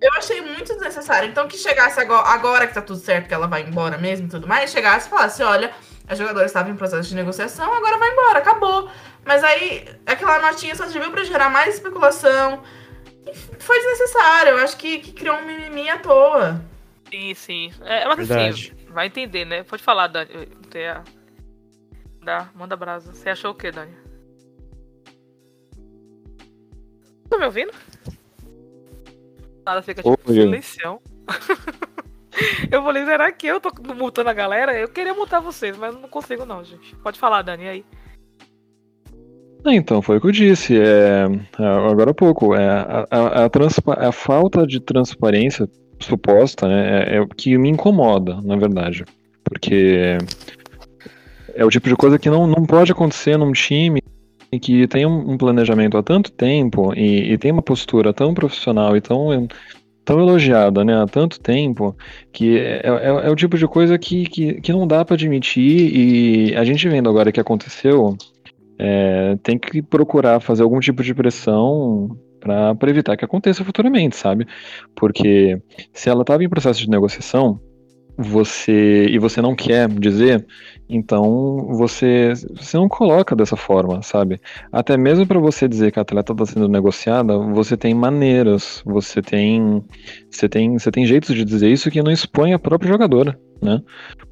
[0.00, 1.28] eu achei muito desnecessário.
[1.28, 4.30] Então, que chegasse agora, agora que tá tudo certo, que ela vai embora mesmo e
[4.30, 5.72] tudo mais, chegasse e falasse: olha,
[6.12, 8.90] a jogadora estava em processo de negociação, agora vai embora, acabou.
[9.24, 12.62] Mas aí, aquela notinha só serviu pra gerar mais especulação.
[13.58, 14.50] Foi desnecessário.
[14.50, 16.62] Eu acho que, que criou um mimimi à toa.
[17.10, 17.72] Sim, sim.
[17.80, 18.74] É, mas Verdade.
[18.76, 19.62] assim, vai entender, né?
[19.62, 20.46] Pode falar, Dani.
[20.70, 21.02] Tem a...
[22.22, 23.14] Dá, manda brasa.
[23.14, 23.96] Você achou o quê, Dani?
[27.30, 27.72] Tá me ouvindo?
[29.64, 31.00] Nada, fica tipo silencião.
[32.70, 34.78] eu falei, será que eu tô multando a galera?
[34.78, 36.94] Eu queria multar vocês, mas não consigo não, gente.
[36.96, 37.84] Pode falar, Dani, aí?
[39.64, 41.26] Ah, Então, foi o que eu disse, é,
[41.58, 45.68] é, agora há pouco, é, a, a- a a falta de transparência
[46.00, 49.04] suposta né, é, é o que me incomoda, na verdade,
[49.44, 50.18] porque
[51.54, 54.02] é o tipo de coisa que não, não pode acontecer num time
[54.60, 59.00] que tem um planejamento há tanto tempo e, e tem uma postura tão profissional e
[59.00, 59.48] tão,
[60.04, 61.96] tão elogiada né, há tanto tempo,
[62.32, 65.94] que é, é- é o tipo de coisa que, que, que não dá para admitir
[65.94, 68.16] e a gente vendo agora que aconteceu...
[68.78, 74.44] É, tem que procurar fazer algum tipo de pressão para evitar que aconteça futuramente, sabe?
[74.96, 75.60] Porque
[75.92, 77.60] se ela estava em processo de negociação,
[78.22, 80.46] você e você não quer dizer,
[80.88, 84.40] então você você não coloca dessa forma, sabe?
[84.70, 89.20] Até mesmo para você dizer que a atleta está sendo negociada, você tem maneiras, você
[89.20, 89.82] tem
[90.30, 93.80] você tem você tem jeitos de dizer isso que não expõe a própria jogadora, né?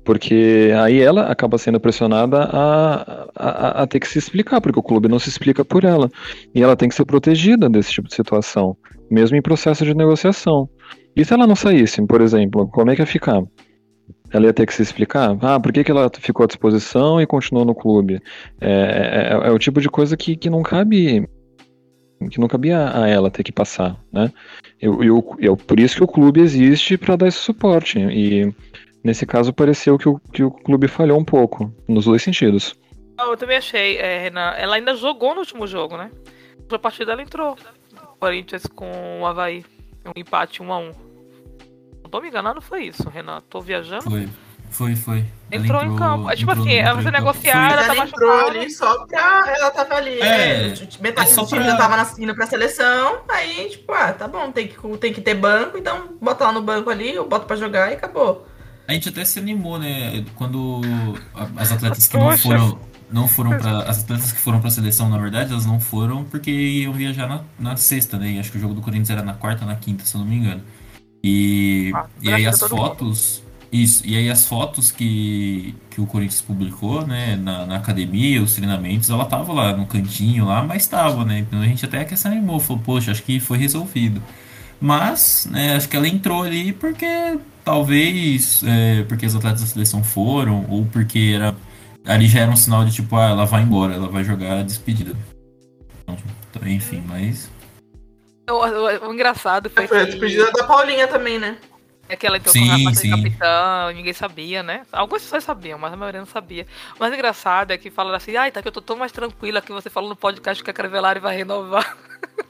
[0.05, 4.83] Porque aí ela acaba sendo pressionada a, a, a ter que se explicar, porque o
[4.83, 6.11] clube não se explica por ela.
[6.55, 8.77] E ela tem que ser protegida desse tipo de situação,
[9.11, 10.69] mesmo em processo de negociação.
[11.15, 13.43] E se ela não saísse, por exemplo, como é que ia ficar?
[14.33, 15.37] Ela ia ter que se explicar?
[15.41, 18.21] Ah, por que, que ela ficou à disposição e continuou no clube?
[18.61, 21.29] É, é, é o tipo de coisa que, que não cabe.
[22.31, 24.33] que não cabia a ela ter que passar, né?
[24.81, 27.99] Eu, eu, eu, por isso que o clube existe para dar esse suporte.
[27.99, 28.55] E
[29.03, 32.79] nesse caso pareceu que o, que o clube falhou um pouco, nos dois sentidos.
[33.19, 34.53] Ah, Eu também achei, é, Renan.
[34.57, 36.11] Ela ainda jogou no último jogo, né?
[36.71, 37.57] A partida ela entrou.
[38.21, 39.65] Corinthians com o Havaí.
[40.07, 40.93] Um empate 1 a 1 Não
[42.11, 43.41] tô me enganando, foi isso, Renan.
[43.49, 44.03] Tô viajando.
[44.03, 44.29] Foi,
[44.71, 45.25] foi, foi.
[45.51, 46.31] Ela Entrou, em campo.
[46.31, 47.19] É tipo entrou assim, ela entrou campo.
[47.19, 49.45] negociada, Mas tá ela entrou ali só pra.
[49.57, 50.21] Ela tava ali.
[50.21, 53.21] É, É, metade é do time pra- já tava na- indo pra seleção.
[53.29, 56.63] Aí, tipo, ah, tá bom, tem que, tem que ter banco, então bota lá no
[56.63, 58.47] banco ali, eu boto pra jogar e acabou.
[58.87, 60.25] A gente até se animou, né?
[60.35, 60.81] Quando
[61.57, 62.79] as atletas que não foram.
[63.13, 66.49] Não foram para As atletas que foram pra seleção, na verdade, elas não foram porque
[66.51, 68.31] iam viajar na, na sexta, né?
[68.33, 70.21] E acho que o jogo do Corinthians era na quarta ou na quinta, se eu
[70.21, 70.63] não me engano.
[71.23, 73.43] E, Ah, e aí as fotos.
[73.73, 78.55] Isso, e aí as fotos que, que o Corinthians publicou, né, na, na academia, os
[78.57, 81.39] treinamentos, ela tava lá no cantinho lá, mas tava, né?
[81.41, 84.21] Então a gente até que se animou, falou, poxa, acho que foi resolvido.
[84.81, 87.07] Mas, né, acho que ela entrou ali porque
[87.65, 91.55] talvez é, porque os atletas da seleção foram, ou porque era
[92.05, 94.63] ali já era um sinal de tipo, ah, ela vai embora, ela vai jogar a
[94.63, 95.15] despedida.
[96.51, 97.51] Então, enfim, mas.
[98.51, 101.57] O, o- o engraçado foi Foi a que, despedida da Paulinha também, né?
[102.09, 104.83] é que ela entrou Sim, com a pasta de capitão, ninguém sabia, né?
[104.91, 106.67] Algumas pessoas sabiam, mas a maioria não sabia.
[106.97, 109.63] O mais engraçado é que falaram assim, ai, tá que eu tô tão mais tranquila
[109.63, 111.97] que você falou no podcast que a Crevelari vai renovar.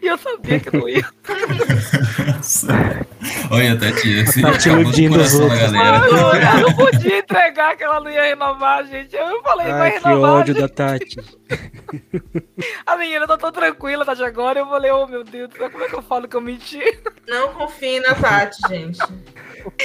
[0.00, 1.04] e eu sabia que não ia.
[3.50, 5.72] Olha, Tati, você Tá te acabou os coração da outros.
[5.72, 5.98] galera.
[5.98, 9.14] Mano, eu não podia entregar que ela não ia renovar, gente.
[9.14, 10.30] Eu falei, vai Ai, que renovar.
[10.40, 10.62] ódio gente.
[10.62, 11.16] da Tati.
[12.86, 14.60] A menina tá tão tranquila, de agora.
[14.60, 16.80] Eu falei, oh meu Deus, como é que eu falo que eu menti?
[17.28, 18.98] Não confie na Tati, gente.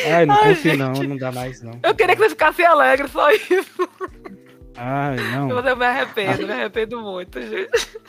[0.05, 1.07] Ai, não Ai, confio não, gente.
[1.07, 1.79] não dá mais não.
[1.83, 3.89] Eu queria que eles ficassem alegres, só isso.
[4.77, 5.47] Ai, não.
[5.49, 7.99] Mas eu me arrependo, me arrependo muito, gente.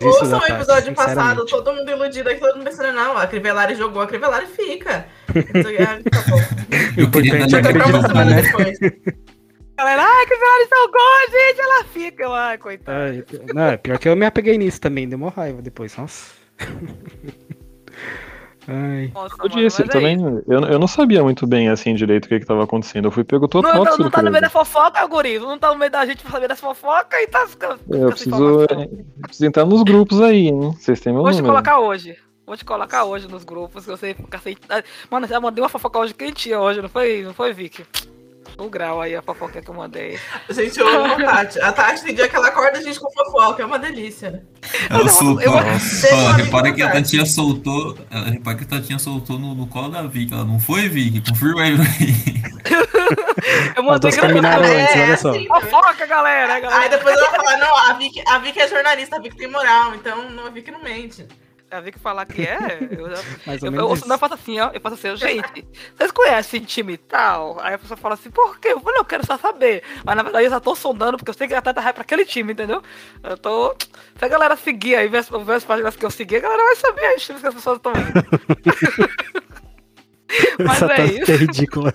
[0.00, 3.26] Isso Ouçam da o episódio passado, todo mundo iludido aqui, todo mundo pensando, não, a
[3.26, 5.06] Crivellari jogou, a Crivellari fica.
[5.34, 8.42] Então, é, queria importante dar é acreditar, semana né?
[8.42, 8.78] depois.
[9.76, 12.22] Galera, ai, Ferrari salgou, gente, ela fica.
[12.22, 12.98] Eu, Ai, coitada.
[12.98, 16.34] Ai, não, é pior que eu me apeguei nisso também, deu uma raiva depois, nossa.
[18.68, 20.16] Ai, Nossa, Eu disse, eu é também.
[20.16, 20.42] isso.
[20.48, 23.06] Eu, eu não sabia muito bem assim direito o que estava acontecendo.
[23.06, 25.38] Eu fui pego total Não, não, não tá no meio da fofoca, guri.
[25.38, 27.42] Não tá no meio da gente pra saber das fofocas e tá.
[27.42, 28.82] Eu fica sem preciso, informação.
[28.82, 30.72] eu preciso entrar nos grupos aí, hein?
[30.78, 31.52] Vocês têm meu Vou te número.
[31.54, 32.16] colocar hoje.
[32.46, 34.56] Vou te colocar hoje nos grupos, que eu sei ficar sem.
[35.10, 37.84] Mano, já mandei uma fofoca hoje quentinha hoje, não foi, não foi, Vicky?
[38.58, 40.18] O grau aí, a fofoca que eu mandei.
[40.48, 41.60] Gente, eu amo a Tati.
[41.60, 44.42] A Tati tem dia que ela acorda a gente com fofoca, é uma delícia.
[44.88, 45.42] Ela soltou.
[45.42, 46.90] eu- Ó, repara que a.
[46.90, 47.98] Tatinha soltou.
[48.32, 50.32] Repara que a Tatinha soltou no, no colo da Vicky.
[50.32, 51.20] Ela não foi, Vicky?
[51.28, 52.42] Confirma aí pra mim.
[53.76, 54.46] Eu mandei gravando.
[54.46, 55.30] É, olha só.
[55.30, 56.56] assim, Fofoca, galera.
[56.56, 56.82] A galera...
[56.82, 59.94] Aí depois ela fala, não, a Vicky, a Vicky é jornalista, a Vicky tem moral,
[59.94, 61.26] então a Vicky não mente.
[61.70, 62.78] A Vicky falar que é.
[62.90, 63.08] Eu,
[63.46, 64.70] Mais ou eu, menos eu, eu faço assim, ó.
[64.72, 67.58] Eu faço assim, gente, vocês conhecem time e tal?
[67.60, 68.68] Aí a pessoa fala assim, por quê?
[68.68, 69.82] Eu falei, eu quero só saber.
[70.04, 72.02] Mas na verdade eu só tô sondando, porque eu sei que a atleta vai pra
[72.02, 72.82] aquele time, entendeu?
[73.22, 73.74] Eu tô.
[74.18, 76.62] Se a galera seguir aí, ver as, ver as páginas que eu segui, a galera
[76.62, 79.46] vai saber os times que as pessoas estão indo.
[80.64, 81.32] Mas Essa é isso.
[81.32, 81.94] é ridícula.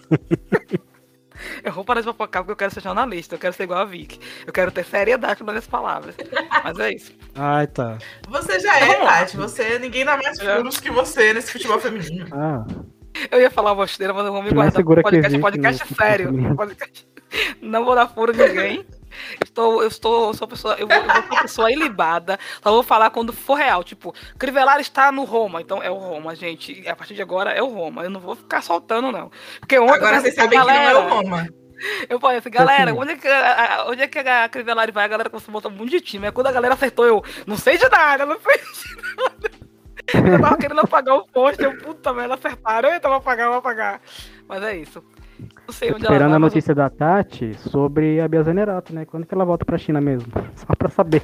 [1.63, 3.85] Eu vou parar de fofocar porque eu quero ser jornalista, eu quero ser igual a
[3.85, 4.19] Vicky.
[4.45, 6.15] Eu quero ter seriedade nas minhas palavras.
[6.63, 7.11] Mas é isso.
[7.35, 7.97] Ai, tá.
[8.27, 9.19] Você já é, Vamos lá.
[9.19, 9.37] Tati.
[9.37, 12.27] Você, ninguém dá mais furos que você nesse futebol feminino.
[12.31, 12.65] Ah,
[13.29, 16.55] Eu ia falar bosteira, mas eu vou me guardar podcast, existe podcast futebol sério.
[16.55, 17.07] Podcast-
[17.61, 18.85] Não vou dar furo em ninguém.
[19.43, 22.39] Estou, eu estou, eu sou pessoa, eu eu vou uma pessoa ilibada.
[22.61, 23.83] Só vou falar quando for real.
[23.83, 26.87] Tipo, Crivellari está no Roma, então é o Roma, gente.
[26.87, 28.03] A partir de agora é o Roma.
[28.03, 29.31] Eu não vou ficar soltando, não.
[29.59, 31.47] Porque ontem Agora vocês sabem que não é o galera, Roma.
[32.09, 35.05] eu falei assim, galera, onde é, que, a- onde é que a Crivellari vai?
[35.05, 36.25] A galera começou a botar um monte de time.
[36.27, 39.51] Aí quando a galera acertou, eu não sei de nada, não sei de nada.
[40.13, 42.89] Eu tava querendo apagar o post, eu, puta merda, acertaram.
[42.89, 44.01] Eu tava apagar, vou apagar.
[44.45, 45.01] Mas é isso.
[45.71, 48.93] Não sei onde ela esperando vai, a mas notícia da Tati sobre a Bia Zanerato,
[48.93, 49.05] né?
[49.05, 50.29] Quando que ela volta pra China mesmo?
[50.55, 51.23] Só pra saber.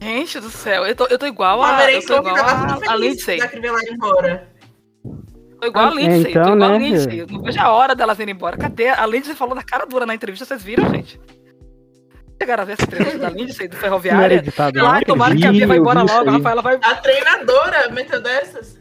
[0.00, 1.90] Gente do céu, eu tô, eu tô igual a.
[1.90, 3.38] Eu tô igual a, a feliz Lindsay.
[3.92, 4.48] embora.
[5.60, 6.22] Tô igual a Ah, Lindsay.
[6.24, 6.78] tô então, igual a né?
[6.78, 7.18] Lindsay.
[7.20, 8.56] Eu não vejo a hora delas irem embora.
[8.56, 8.88] Cadê?
[8.88, 11.20] A Lindsay falou na cara dura na entrevista, vocês viram, gente?
[12.42, 14.34] Chegaram a ver essa entrevista da Lindsay do Não era Ferroviária?
[14.36, 15.00] editado, Ai, não?
[15.02, 16.28] tomara que a Bia vai embora logo.
[16.28, 16.32] A.
[16.32, 16.78] Rafaela vai.
[16.82, 18.78] A treinadora meteu dessas.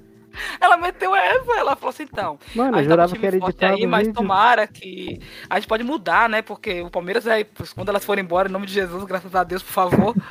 [0.60, 2.38] Ela meteu essa, ela falou assim, então.
[2.54, 4.16] Mano, a eu tá jurava que era editado aí, mas vídeo.
[4.16, 5.20] tomara que.
[5.50, 6.42] A gente pode mudar, né?
[6.42, 7.46] Porque o Palmeiras é.
[7.74, 10.16] Quando elas forem embora, em nome de Jesus, graças a Deus, por favor.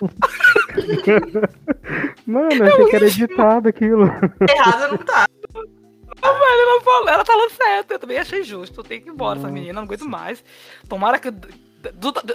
[2.26, 4.04] Mano, eu achei que era editado aquilo.
[4.48, 5.26] Errado não tá.
[6.22, 8.82] Ela, falou, ela falou certo, eu também achei justo.
[8.82, 9.52] Tem que ir embora, essa Nossa.
[9.52, 10.42] menina, não aguento mais.
[10.88, 11.32] Tomara que.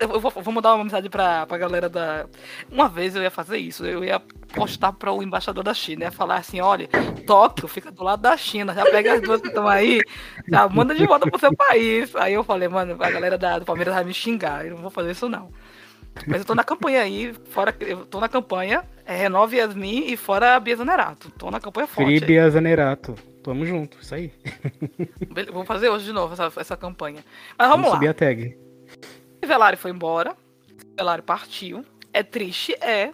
[0.01, 2.25] Eu vou, vou mandar uma mensagem pra, pra galera da.
[2.71, 4.19] Uma vez eu ia fazer isso, eu ia
[4.53, 6.88] postar para o embaixador da China, ia falar assim: olha,
[7.25, 10.01] Tóquio fica do lado da China, já pega as duas que estão aí,
[10.47, 12.15] já manda de volta pro seu país.
[12.15, 14.91] Aí eu falei, mano, a galera da, do Palmeiras vai me xingar, eu não vou
[14.91, 15.49] fazer isso não.
[16.27, 20.17] Mas eu tô na campanha aí, fora, eu tô na campanha, é Renove Yasmin e
[20.17, 21.31] fora a Bia Zanerato.
[21.38, 22.07] Tô na campanha forte.
[22.07, 23.15] Free Bia Zanerato.
[23.43, 24.33] Tamo junto, isso aí.
[25.53, 27.23] Vou fazer hoje de novo essa, essa campanha.
[27.57, 27.95] Mas vamos, Vamos lá.
[27.95, 28.68] subir a tag.
[29.45, 30.36] Velari foi embora.
[30.97, 31.86] Velari partiu.
[32.13, 33.12] É triste, é.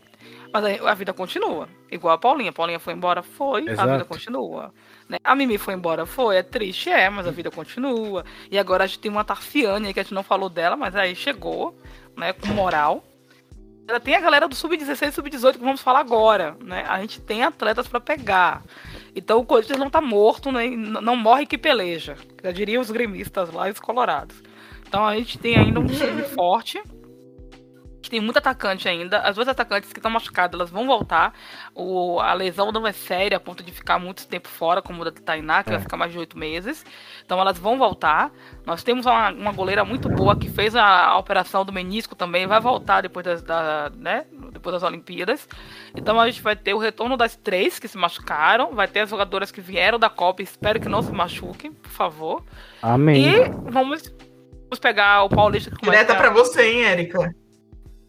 [0.51, 1.67] Mas a, a vida continua.
[1.91, 2.51] Igual a Paulinha.
[2.51, 3.67] Paulinha foi embora, foi.
[3.67, 3.91] A Exato.
[3.91, 4.73] vida continua.
[5.07, 5.17] né?
[5.23, 6.37] A Mimi foi embora, foi.
[6.37, 7.09] É triste, é.
[7.09, 8.25] Mas a vida continua.
[8.49, 10.95] E agora a gente tem uma Tarciane aí que a gente não falou dela, mas
[10.95, 11.77] aí chegou,
[12.15, 12.33] né?
[12.33, 13.03] Com moral.
[13.87, 16.85] Ela tem a galera do Sub-16 e Sub-18 que vamos falar agora, né?
[16.87, 18.63] A gente tem atletas pra pegar.
[19.15, 20.67] Então o Corinthians não tá morto, né?
[20.69, 22.17] Não morre que peleja.
[22.43, 24.41] Já diriam os gremistas lá os colorados.
[24.95, 26.81] Então a gente tem ainda um time forte.
[28.01, 29.19] Que tem muito atacante ainda.
[29.19, 31.33] As duas atacantes que estão machucadas, elas vão voltar.
[31.73, 35.05] O, a lesão não é séria a ponto de ficar muito tempo fora, como a
[35.05, 36.85] da Tainá, que vai ficar mais de oito meses.
[37.25, 38.31] Então elas vão voltar.
[38.65, 42.47] Nós temos uma, uma goleira muito boa que fez a, a operação do menisco também,
[42.47, 45.49] vai voltar depois das, da, né, depois das Olimpíadas.
[45.95, 49.09] Então a gente vai ter o retorno das três que se machucaram, vai ter as
[49.09, 52.43] jogadoras que vieram da Copa, espero que não se machuquem, por favor.
[52.83, 53.25] Amém.
[53.25, 54.13] E vamos,
[54.75, 56.03] vamos pegar o Paulista que começa.
[56.03, 57.35] Direta pra você, hein, Érica?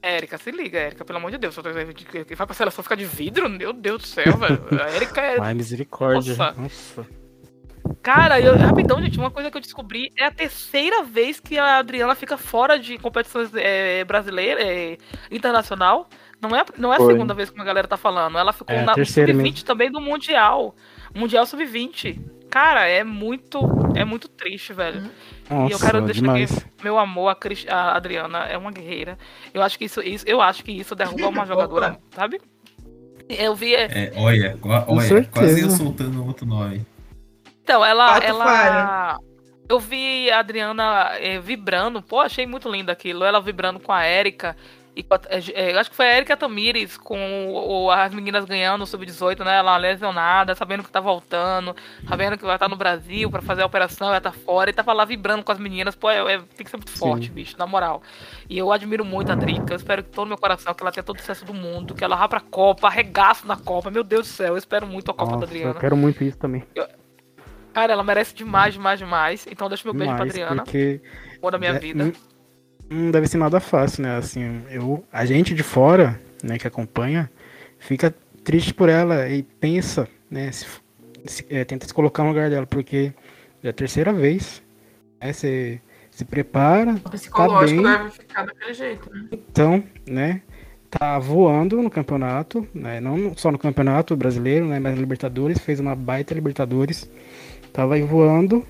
[0.02, 1.56] Érica, se liga, Érica, pelo amor de Deus.
[1.56, 3.48] Vai pra seleção ficar de vidro?
[3.48, 4.62] Meu Deus do céu, velho.
[4.80, 6.36] A Érica é Ai, misericórdia.
[6.36, 6.60] Nossa.
[6.60, 7.06] Nossa.
[8.02, 11.78] Cara, eu, rapidão, gente, uma coisa que eu descobri é a terceira vez que a
[11.78, 14.98] Adriana fica fora de competições é, brasileiras, é,
[15.30, 16.08] internacional.
[16.40, 17.12] Não é, não é a Foi.
[17.12, 18.38] segunda vez que a galera tá falando.
[18.38, 19.64] Ela ficou É na terceira sub-20 mesmo.
[19.64, 20.74] também do Mundial.
[21.14, 22.20] Mundial sub-20.
[22.50, 23.60] Cara, é muito,
[23.94, 25.08] é muito triste, velho.
[25.48, 26.56] Nossa, e eu quero deixar demais.
[26.58, 29.18] aqui meu amor, a, Cris- a Adriana é uma guerreira.
[29.54, 32.40] Eu acho que isso, isso, eu acho que isso derruba uma jogadora, sabe?
[33.28, 33.74] Eu vi.
[33.74, 34.56] é, olha,
[34.86, 36.86] olha quase eu soltando outro nome.
[37.62, 38.14] Então, ela.
[38.14, 39.18] Pato ela...
[39.68, 43.24] Eu vi a Adriana eh, vibrando, pô, achei muito lindo aquilo.
[43.24, 44.56] Ela vibrando com a Erika.
[44.98, 45.04] E
[45.52, 49.44] eh, eu acho que foi a Erika Tamires com o- as meninas ganhando o Sub-18,
[49.44, 49.58] né?
[49.58, 51.76] Ela lesionada, sabendo que tá voltando,
[52.08, 54.94] sabendo que vai estar no Brasil pra fazer a operação, vai estar fora, e tava
[54.94, 55.94] lá vibrando com as meninas.
[55.94, 58.02] Pô, é, é- tem que ser muito forte, bicho, na moral.
[58.48, 59.74] E eu admiro muito a Drica.
[59.74, 62.02] Eu espero que todo meu coração, que ela tenha todo o sucesso do mundo, que
[62.02, 63.90] ela vá pra Copa, arregaço na Copa.
[63.90, 65.70] Meu Deus do céu, eu espero muito a Copa da Nossa, Adriana.
[65.72, 66.64] eu quero muito isso também.
[67.74, 69.46] Cara, ela merece demais, demais, demais.
[69.50, 71.02] Então deixa meu beijo pra Demais, Adriana, porque
[71.38, 72.12] amor da minha é, vida.
[72.88, 74.16] Não, deve ser nada fácil, né?
[74.16, 77.30] Assim, eu, a gente de fora, né, que acompanha,
[77.78, 80.52] fica triste por ela e pensa, né?
[80.52, 80.66] Se,
[81.26, 83.12] se- é, tenta se colocar no lugar dela, porque
[83.62, 84.62] é a terceira vez.
[85.20, 87.82] Né, você, se prepara, O psicológico bem.
[87.82, 89.28] deve ficar daquele jeito, né?
[89.32, 90.42] então, né,
[90.90, 95.80] tá voando no campeonato, né, não só no campeonato brasileiro, né, mas na Libertadores, fez
[95.80, 97.10] uma baita Libertadores,
[97.72, 98.64] tava aí voando,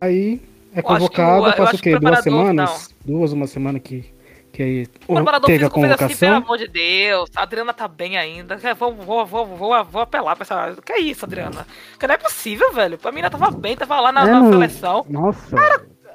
[0.00, 0.40] aí
[0.74, 1.98] é Eu convocado, o- eu passa o que quê?
[1.98, 2.94] Duas semanas?
[3.04, 4.04] Duas, uma semana que,
[4.52, 6.36] que aí O preparador teve a fez assim, pelo convocação.
[6.36, 7.30] amor de Deus.
[7.36, 8.58] A Adriana tá bem ainda.
[8.62, 10.76] É, Vou, vou, vou, vou, vou apelar pra essa.
[10.84, 11.66] Que é isso, Adriana?
[11.98, 12.98] Que não é possível, velho.
[12.98, 15.06] Pra mim ela tava bem, tava lá na, É, na não- seleção.
[15.08, 15.56] Nossa,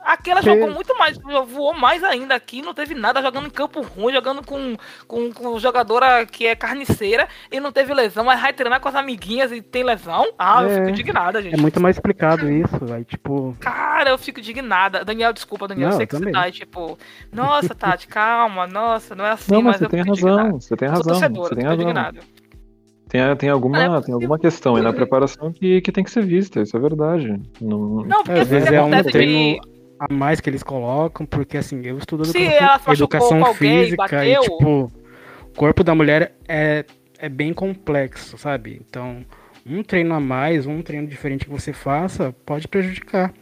[0.06, 3.82] Aquela Que- jogou muito mais, voou mais ainda aqui, não teve nada, jogando em campo
[3.82, 4.76] ruim, jogando com,
[5.08, 8.96] com, com jogadora que é carniceira e não teve lesão, mas vai treinar com as
[8.96, 10.26] amiguinhas e tem lesão.
[10.38, 10.76] Ah, eu É.
[10.76, 11.54] fico indignada, gente.
[11.56, 15.06] é muito mais explicado isso, aí, tipo, Cara, eu fico indignada.
[15.06, 16.98] Daniel, desculpa, Daniel, Não, eu sei eu que você tá aí, tipo,
[17.32, 20.60] nossa, Tati, calma, nossa, não é assim, Não, mas mas você eu tem fico razão,
[20.60, 21.74] você tem Eu razão, você tem razão.
[21.76, 22.20] indignada.
[23.10, 26.26] Tem, tem, alguma, é tem alguma questão aí na preparação que, que tem que ser
[26.26, 27.40] vista, isso é verdade.
[27.62, 29.73] Não, Não, porque às às vezes é um treino de.
[30.10, 34.22] A mais que eles colocam, porque assim, eu estudo Se educação, educação alguém, física bateu.
[34.22, 34.92] e tipo,
[35.42, 36.86] o corpo da mulher é,
[37.18, 38.82] é bem complexo, sabe?
[38.88, 39.26] Então,
[39.66, 43.34] um treino a mais, um treino diferente que você faça, pode prejudicar.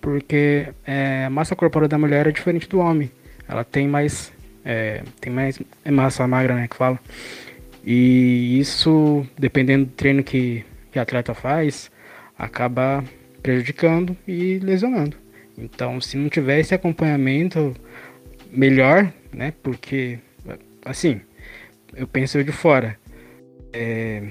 [0.00, 3.10] Porque é, a massa corporal da mulher é diferente do homem.
[3.46, 4.32] Ela tem mais.
[4.64, 6.68] É, tem mais é massa magra, né?
[6.68, 6.98] Que fala.
[7.84, 11.90] E isso, dependendo do treino que, que a atleta faz,
[12.38, 13.04] acaba
[13.42, 15.16] prejudicando e lesionando.
[15.62, 17.74] Então, se não tiver esse acompanhamento
[18.50, 19.52] melhor, né?
[19.62, 20.18] Porque,
[20.84, 21.20] assim,
[21.94, 22.98] eu penso de fora.
[23.72, 24.28] é,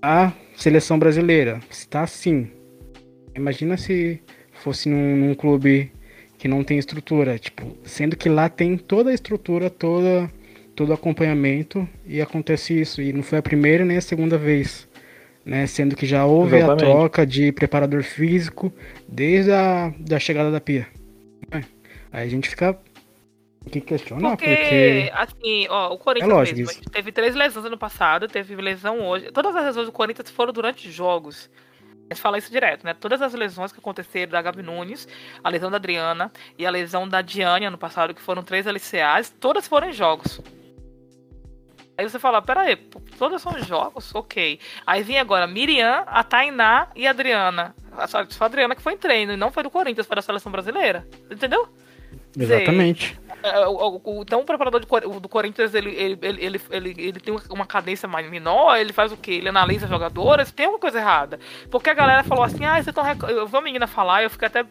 [0.00, 2.50] a seleção brasileira está assim.
[3.34, 4.20] Imagina se
[4.52, 5.90] fosse num, num clube
[6.38, 10.30] que não tem estrutura, tipo, sendo que lá tem toda a estrutura, toda
[10.78, 13.02] todo o acompanhamento e acontece isso.
[13.02, 14.87] E não foi a primeira nem a segunda vez.
[15.44, 15.66] Né?
[15.66, 16.84] Sendo que já houve Exatamente.
[16.84, 18.72] a troca de preparador físico
[19.08, 20.86] desde a da chegada da Pia.
[21.50, 21.58] É.
[22.12, 22.78] Aí a gente fica.
[23.70, 25.10] que questionar, Porque, porque.
[25.14, 26.80] assim, ó, o Corinthians É lógico mesmo, isso.
[26.80, 29.30] a gente teve três lesões ano passado, teve lesão hoje.
[29.32, 31.50] Todas as lesões do Corinthians foram durante jogos.
[32.10, 32.94] A gente fala isso direto, né?
[32.94, 35.06] Todas as lesões que aconteceram da Gabi Nunes,
[35.44, 39.34] a lesão da Adriana e a lesão da Diane ano passado, que foram três LCAs,
[39.38, 40.40] todas foram em jogos.
[41.98, 44.14] Aí você fala, peraí, pô, todas são jogos?
[44.14, 44.60] Ok.
[44.86, 47.74] Aí vem agora Miriam, a Tainá e a Adriana.
[48.06, 50.22] Só só a Adriana que foi em treino, e não foi do Corinthians, foi da
[50.22, 51.04] seleção brasileira.
[51.28, 51.68] Entendeu?
[52.38, 53.18] Exatamente.
[54.20, 58.92] Então o preparador do Corinthians ele, ele, ele, ele, ele, tem uma cadência menor, ele
[58.92, 59.32] faz o quê?
[59.32, 61.38] Ele analisa jogadores, tem alguma coisa errada.
[61.70, 63.04] Porque a galera falou assim, ah, vocês estão.
[63.04, 64.64] rec-" Eu vi uma menina falar, eu fiquei até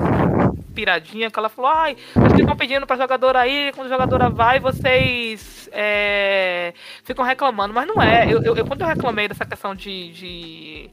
[0.75, 4.59] piradinha, que ela falou, ai, vocês ficam pedindo pra jogadora aí, quando a jogadora vai,
[4.59, 7.73] vocês é, ficam reclamando.
[7.73, 8.25] Mas não é.
[8.31, 10.11] Eu, eu- quando eu reclamei dessa questão de.
[10.11, 10.89] de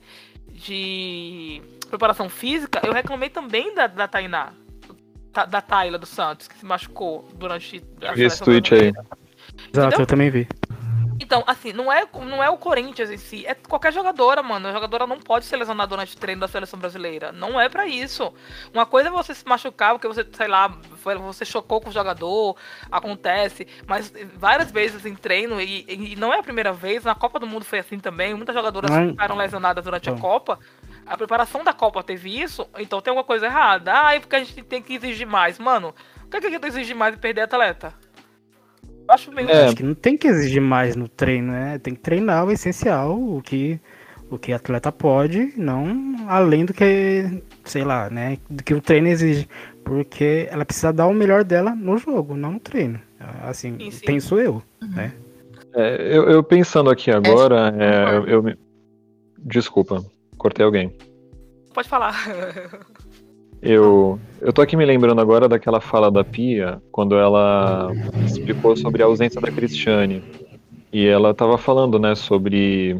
[0.56, 1.60] de
[1.90, 4.52] preparação física, eu reclamei também da, da Tainá,
[5.44, 8.92] da, Tayla dos Santos, que se machucou durante a Vi esse tweet aí.
[9.72, 10.48] Exato, eu também vi.
[11.20, 14.66] Então, assim, não é, não é o Corinthians em si, é qualquer jogadora, mano.
[14.66, 17.30] A jogadora não pode se lesionar durante o treino da seleção brasileira.
[17.30, 18.32] Não é pra isso.
[18.72, 21.92] Uma coisa é você se machucar porque você, sei lá, foi- você chocou com o
[21.92, 22.56] jogador,
[22.90, 23.66] acontece.
[23.86, 27.46] Mas várias vezes em treino, e, e não é a primeira vez, na Copa do
[27.46, 28.34] Mundo foi assim também.
[28.34, 30.14] Muitas jogadoras Mas- ficaram lesionadas durante a.
[30.14, 30.58] Copa.
[31.06, 33.92] A preparação da Copa teve isso, então tem alguma coisa errada.
[33.94, 35.58] Ah, é porque a gente tem que exigir mais.
[35.58, 37.92] Mano, o que é que a gente exigir mais e perder atleta?
[39.08, 39.50] Acho meio.
[39.50, 39.66] É.
[39.66, 41.78] Acho que não tem que exigir mais no treino, né?
[41.78, 43.78] Tem que treinar o essencial, o que
[44.30, 49.06] o que atleta pode, não além do que, sei lá, né, do que o treino
[49.06, 49.46] exige,
[49.84, 53.00] porque ela precisa dar o melhor dela no jogo, não no treino.
[53.42, 54.06] Assim, Sim, sim.
[54.06, 55.12] penso eu, né?
[55.74, 58.58] É, eu, eu pensando aqui agora, é, eu, eu me-
[59.38, 60.02] Desculpa,
[60.44, 60.92] cortei alguém.
[61.72, 62.14] Pode falar.
[63.66, 67.90] Eu, eu tô aqui me lembrando agora daquela fala da Pia, quando ela
[68.22, 70.22] explicou sobre a ausência da Cristiane.
[70.92, 72.98] E ela tava falando, né, sobre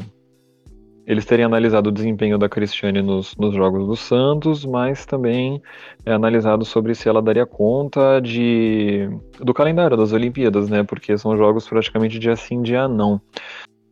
[1.06, 5.60] eles terem analisado o desempenho da Cristiane nos, nos jogos do Santos, mas também
[6.06, 11.36] é, analisado sobre se ela daria conta de do calendário das Olimpíadas, né, porque são
[11.36, 13.20] jogos praticamente dia sim, dia não.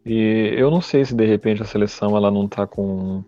[0.05, 3.23] E eu não sei se de repente a seleção ela não tá com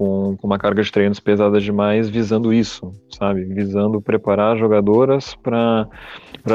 [0.00, 3.44] com, com uma carga de treinos pesada demais, visando isso, sabe?
[3.44, 5.86] Visando preparar jogadoras para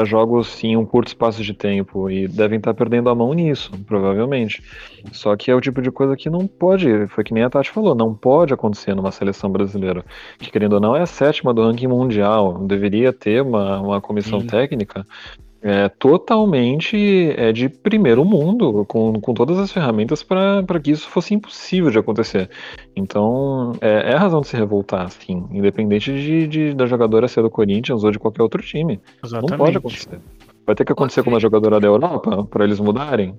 [0.04, 2.10] jogos em um curto espaço de tempo.
[2.10, 4.64] E devem estar perdendo a mão nisso, provavelmente.
[5.12, 7.70] Só que é o tipo de coisa que não pode, foi que nem a Tati
[7.70, 10.04] falou, não pode acontecer numa seleção brasileira.
[10.40, 12.66] Que, querendo ou não, é a sétima do ranking mundial.
[12.66, 14.48] Deveria ter uma, uma comissão Sim.
[14.48, 15.06] técnica
[15.68, 21.34] é totalmente é de primeiro mundo, com, com todas as ferramentas para que isso fosse
[21.34, 22.48] impossível de acontecer.
[22.94, 27.42] Então, é, é a razão de se revoltar, assim, independente de, de, da jogadora ser
[27.42, 29.00] do Corinthians ou de qualquer outro time.
[29.24, 29.50] Exatamente.
[29.50, 30.20] Não pode acontecer.
[30.64, 33.36] Vai ter que acontecer com uma jogadora da Europa para eles mudarem?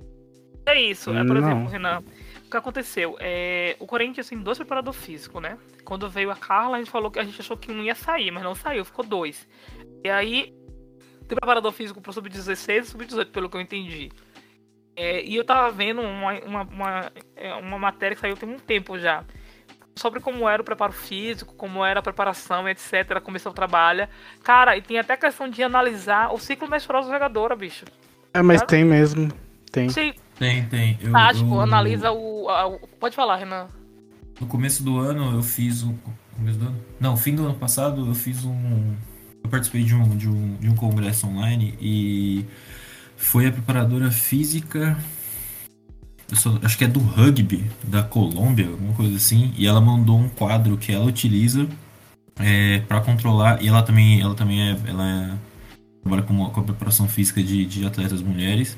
[0.66, 1.12] É isso.
[1.12, 1.38] É, por Não.
[1.38, 2.04] exemplo, Renan,
[2.46, 3.16] o que aconteceu?
[3.22, 5.58] É, o Corinthians tem dois preparadores físicos, né?
[5.86, 8.32] Quando veio a Carla, a gente falou que a gente achou que um ia sair,
[8.32, 9.48] mas não saiu, ficou dois.
[10.04, 10.54] E aí,
[11.28, 14.10] tem preparador físico pro Sub-16 e Sub-18, pelo que eu entendi.
[14.96, 18.58] É, e eu tava vendo uma, uma, uma, é, uma matéria que saiu tem um
[18.58, 19.24] tempo já.
[19.96, 24.10] Sobre como era o preparo físico, como era a preparação, etc., a comissão trabalha.
[24.44, 27.86] Cara, e tem até a questão de analisar o ciclo menstrual da jogadora, bicho.
[28.34, 29.32] É, mas tem mesmo.
[29.72, 29.90] Tem.
[29.90, 30.98] Sim, Tem, tem.
[31.02, 33.68] Eu, tático, eu- analisa o, a- o- Pode falar, Renan.
[34.40, 35.98] No começo do ano eu fiz um.
[36.36, 36.86] Começo do ano?
[37.00, 38.96] Não, fim do ano passado eu fiz um.
[39.48, 42.44] Eu participei de um, de um, de um congresso online e
[43.16, 44.98] foi a preparadora física.
[46.34, 49.54] só- acho que é do rugby da Colômbia, alguma coisa assim.
[49.58, 51.66] E ela mandou um quadro que ela utiliza
[52.40, 53.64] é, para controlar.
[53.64, 55.34] E ela também, ela também é, ela é-
[56.04, 58.78] trabalha com, a- com a preparação física de, de atletas mulheres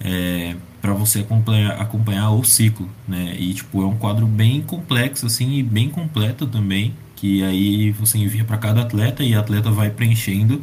[0.00, 3.34] é, para você acompanhar, acompanhar o ciclo, né?
[3.38, 8.18] E tipo é um quadro bem complexo assim e bem completo também, que aí você
[8.18, 10.60] envia para cada atleta e a atleta vai preenchendo,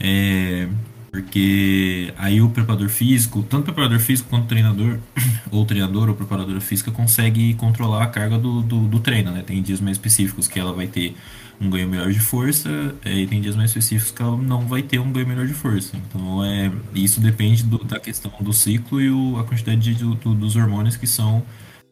[0.00, 0.68] é,
[1.10, 4.98] porque aí o preparador físico, tanto o preparador físico quanto o treinador
[5.50, 9.42] ou treinador ou preparadora física consegue controlar a carga do, do, do treino, né?
[9.44, 11.14] Tem dias mais específicos que ela vai ter
[11.60, 14.80] um ganho melhor de força, é, e tem dias mais específicos que ela não vai
[14.82, 15.96] ter um ganho melhor de força.
[15.96, 20.34] Então, é, isso depende do- da questão do ciclo e o- a quantidade de- do-
[20.34, 21.42] dos hormônios que são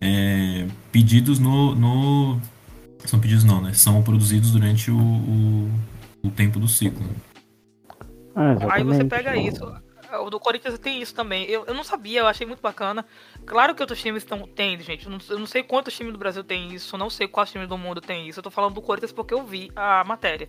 [0.01, 2.41] é, pedidos no, no-
[3.05, 3.73] São pedidos não, né?
[3.73, 5.71] São produzidos durante o, o,
[6.25, 7.05] o tempo do ciclo.
[8.35, 9.65] Ah, Aí você pega isso.
[10.21, 11.45] O do Corinthians tem isso também.
[11.47, 13.05] Eu, eu não sabia, eu achei muito bacana.
[13.45, 15.05] Claro que outros times estão, tem, gente.
[15.07, 17.69] Eu não, eu não sei quantos times do Brasil tem isso, não sei quais times
[17.69, 18.39] do mundo tem isso.
[18.39, 20.49] Eu tô falando do Corinthians porque eu vi a matéria.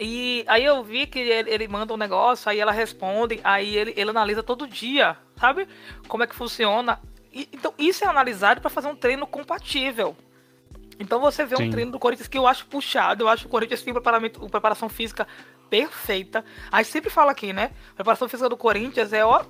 [0.00, 3.94] E aí eu vi que ele, ele manda um negócio, aí ela responde, aí ele,
[3.96, 5.68] ele analisa todo dia, sabe?
[6.08, 6.98] Como é que funciona.
[7.32, 10.16] E- então isso é analisado para fazer um treino compatível.
[10.98, 11.70] Então você vê um Sim.
[11.70, 14.88] treino do Corinthians que eu acho puxado, eu acho que o Corinthians tem preparamento, preparação
[14.88, 15.26] física
[15.68, 16.44] perfeita.
[16.70, 17.70] A gente sempre fala aqui, né?
[17.92, 19.44] A preparação física do Corinthians é ó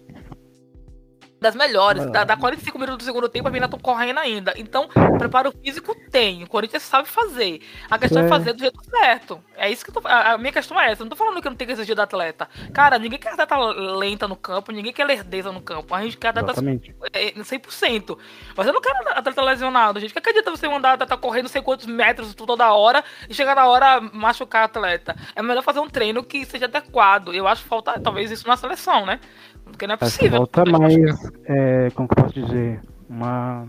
[1.40, 2.06] das melhores.
[2.10, 4.54] Dá, dá 45 minutos do segundo tempo, a menina estão correndo ainda.
[4.56, 6.42] Então, preparo físico tem.
[6.42, 7.60] O Corinthians sabe fazer.
[7.90, 8.28] A questão é, É.
[8.28, 9.42] fazer do jeito certo.
[9.56, 10.08] É isso que eu tô.
[10.08, 11.02] A, a minha questão é essa.
[11.02, 12.48] Eu não tô falando que não tem que exigir do atleta.
[12.72, 15.94] Cara, ninguém quer atleta lenta no campo, ninguém quer lerdeza no campo.
[15.94, 16.94] A gente quer atleta Exatamente.
[17.12, 18.18] é, 100%.
[18.56, 20.12] Mas eu não quero atleta lesionado, gente.
[20.12, 23.66] Que acredita você mandar atleta correr não sei quantos metros toda hora e chegar na
[23.66, 25.14] hora machucar atleta?
[25.36, 27.34] É melhor fazer um treino que seja adequado.
[27.34, 29.20] Eu acho que falta talvez isso na seleção, né?
[29.64, 30.38] Porque não é possível.
[30.38, 33.66] falta mais, é, como que eu posso dizer, uma,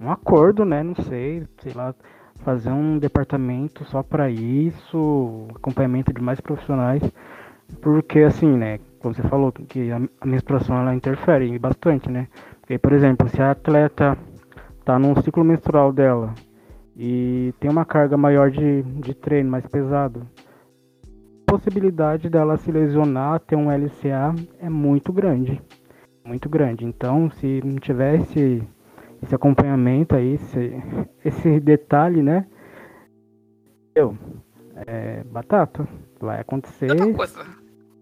[0.00, 0.82] um acordo, né?
[0.82, 1.94] Não sei, sei lá,
[2.44, 7.02] fazer um departamento só para isso, acompanhamento de mais profissionais,
[7.80, 8.78] porque assim, né?
[8.98, 12.28] Como você falou, que a, a menstruação ela interfere bastante, né?
[12.60, 14.16] Porque, por exemplo, se a atleta
[14.84, 16.34] tá num ciclo menstrual dela
[16.96, 20.26] e tem uma carga maior de, de treino, mais pesado,
[21.58, 25.62] possibilidade dela se lesionar, ter um LCA é muito grande.
[26.24, 26.84] Muito grande.
[26.84, 28.66] Então, se não tiver esse,
[29.32, 30.72] acompanhamento aí, esse,
[31.24, 32.46] esse detalhe, né?
[33.94, 34.18] Eu,
[34.86, 35.86] é batata.
[36.20, 36.90] Vai acontecer.
[36.90, 37.44] Outra coisa.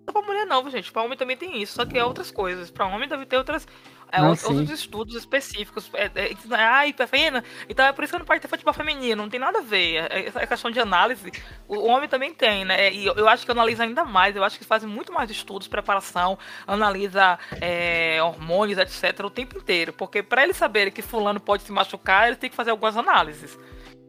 [0.07, 0.91] Não pra mulher não, gente.
[0.91, 2.71] Pra homem também tem isso, só que é outras coisas.
[2.71, 3.69] Pra homem deve ter outras.
[4.13, 4.75] É, Não, outros, sim.
[4.75, 5.91] estudos específicos.
[5.95, 7.43] É, é, ai, feminina.
[7.69, 9.23] Então é por isso que não pode ter futebol feminino.
[9.23, 10.07] Não tem nada a ver.
[10.13, 11.33] É, é questão de análise.
[11.67, 12.93] O, o homem também tem, né?
[12.93, 14.37] E eu, eu acho que analisa ainda mais.
[14.37, 19.25] Eu acho que fazem muito mais estudos, preparação, analisa é, hormônios, etc.
[19.25, 19.93] o tempo inteiro.
[19.95, 23.59] Porque pra eles saberem que fulano pode se machucar, eles têm que fazer algumas análises.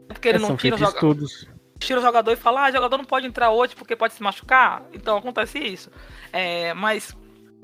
[0.10, 1.48] Porque ele É, não tira o joga- estudos.
[1.80, 4.84] tira o jogador e fala, ah, jogador não pode entrar hoje porque pode se machucar.
[4.94, 5.90] Então acontece isso.
[6.34, 7.16] É, mas.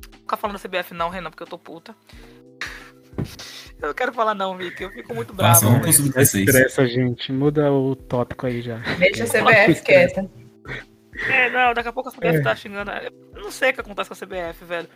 [0.04, 1.96] Não vou ficar falando da CBF não, Renan, porque eu tô puta.
[3.82, 4.84] Eu não quero falar não, Vicky.
[4.84, 5.54] Eu fico muito bravo.
[5.54, 6.04] Passa um com pro isso.
[6.04, 6.46] sub-16.
[6.48, 7.32] Estressa, gente.
[7.32, 8.78] Muda o tópico aí já.
[8.98, 10.30] Deixa a CBF quieta.
[11.30, 12.92] É, não, daqui a pouco a CBF tá xingando.
[12.92, 14.88] Eu não sei o que acontece com a CBF, velho.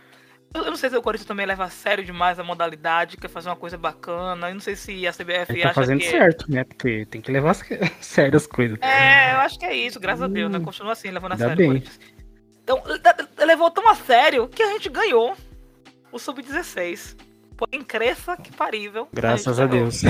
[0.54, 3.48] Eu não sei se o Corinthians também leva a sério demais a modalidade, quer fazer
[3.48, 4.48] uma coisa bacana.
[4.50, 6.08] Eu não sei se a CBF Ele tá acha fazendo que.
[6.10, 6.62] certo, né?
[6.62, 7.64] Porque tem que levar as-
[8.00, 8.78] sério as coisas.
[8.80, 10.60] É, eu acho que é isso, graças a Deus, né?
[10.60, 11.66] Continua assim, levando a sério o bem.
[11.68, 11.98] Corinthians.
[12.64, 15.36] Então, le- levou tão a sério que a gente ganhou
[16.10, 17.14] o Sub-16.
[17.56, 19.06] Porém, cresça que parível.
[19.12, 19.88] Graças a ganhou.
[19.90, 20.02] Deus.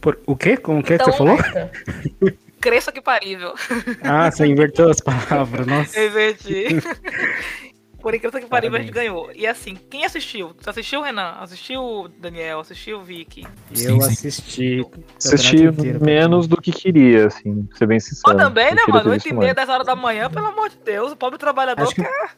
[0.00, 0.56] Por, o quê?
[0.56, 1.38] Como que, é que Então, você falou?
[2.60, 3.54] Cresça que parível.
[4.02, 5.96] Ah, você inverteu as palavras, nossa.
[6.00, 6.66] Eu inverti.
[8.06, 9.32] Por incrível que pareça, a gente ganhou.
[9.34, 10.54] E assim, quem assistiu?
[10.56, 11.30] Você assistiu, Renan?
[11.40, 12.60] Assistiu, Daniel?
[12.60, 13.42] Assistiu, Vicky?
[13.72, 14.86] Eu Sim, assisti.
[15.18, 16.04] Assisti inteiro.
[16.04, 18.22] menos do que queria, assim, pra ser bem sincero.
[18.36, 19.02] Mas também, né, Eu mano?
[19.02, 19.56] ter 8 e meia, mais.
[19.56, 21.10] 10 horas da manhã, pelo amor de Deus.
[21.10, 22.30] O pobre trabalhador que- quer.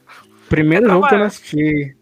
[0.49, 1.95] Primeiro jogo que eu não assisti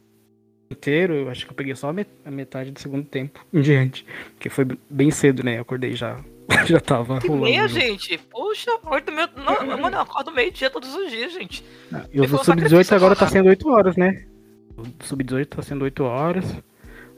[0.71, 1.89] inteiro, eu acho que eu peguei só
[2.25, 4.07] a metade do segundo tempo em diante.
[4.35, 5.57] Porque foi bem cedo, né?
[5.59, 6.21] Eu acordei já.
[6.67, 7.45] Já tava 8 e rolando.
[7.47, 8.19] meia, gente.
[8.31, 9.31] Puxa, 8 e meia.
[9.37, 11.65] Não, mano, eu acordo meio-dia todos os dias, gente.
[12.13, 14.25] E o Foi um do Sub-18 sacrifício agora tá sendo 8 horas, né?
[14.77, 16.45] O Sub-18 tá sendo 8 horas.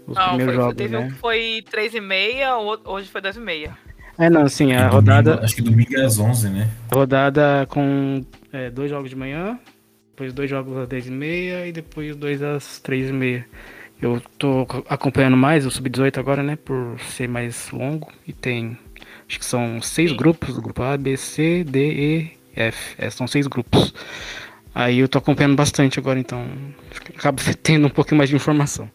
[0.06, 1.08] Os Não, primeiros foi, jogos, teve um né?
[1.08, 3.76] que foi 3 e meia, hoje foi 10 e meia.
[4.18, 6.68] É, não, sim, a Domingo- rodada, Acho que domingo é às 11, né?
[6.92, 9.60] rodada com é, dois jogos de manhã,
[10.10, 13.46] depois dois jogos às 10 e meia e depois dois às 3 e meia.
[14.00, 16.56] Eu tô ac- acompanhando mais o Sub-18 agora, né?
[16.56, 18.08] Por ser mais longo.
[18.26, 18.78] E tem.
[19.28, 20.16] Acho que são seis Sim.
[20.16, 22.94] grupos: grupo A, B, C, D, E, F.
[22.98, 23.92] É, são seis grupos.
[24.74, 26.46] Aí eu tô acompanhando bastante agora, então.
[27.16, 28.90] Acabo tendo um pouquinho mais de informação.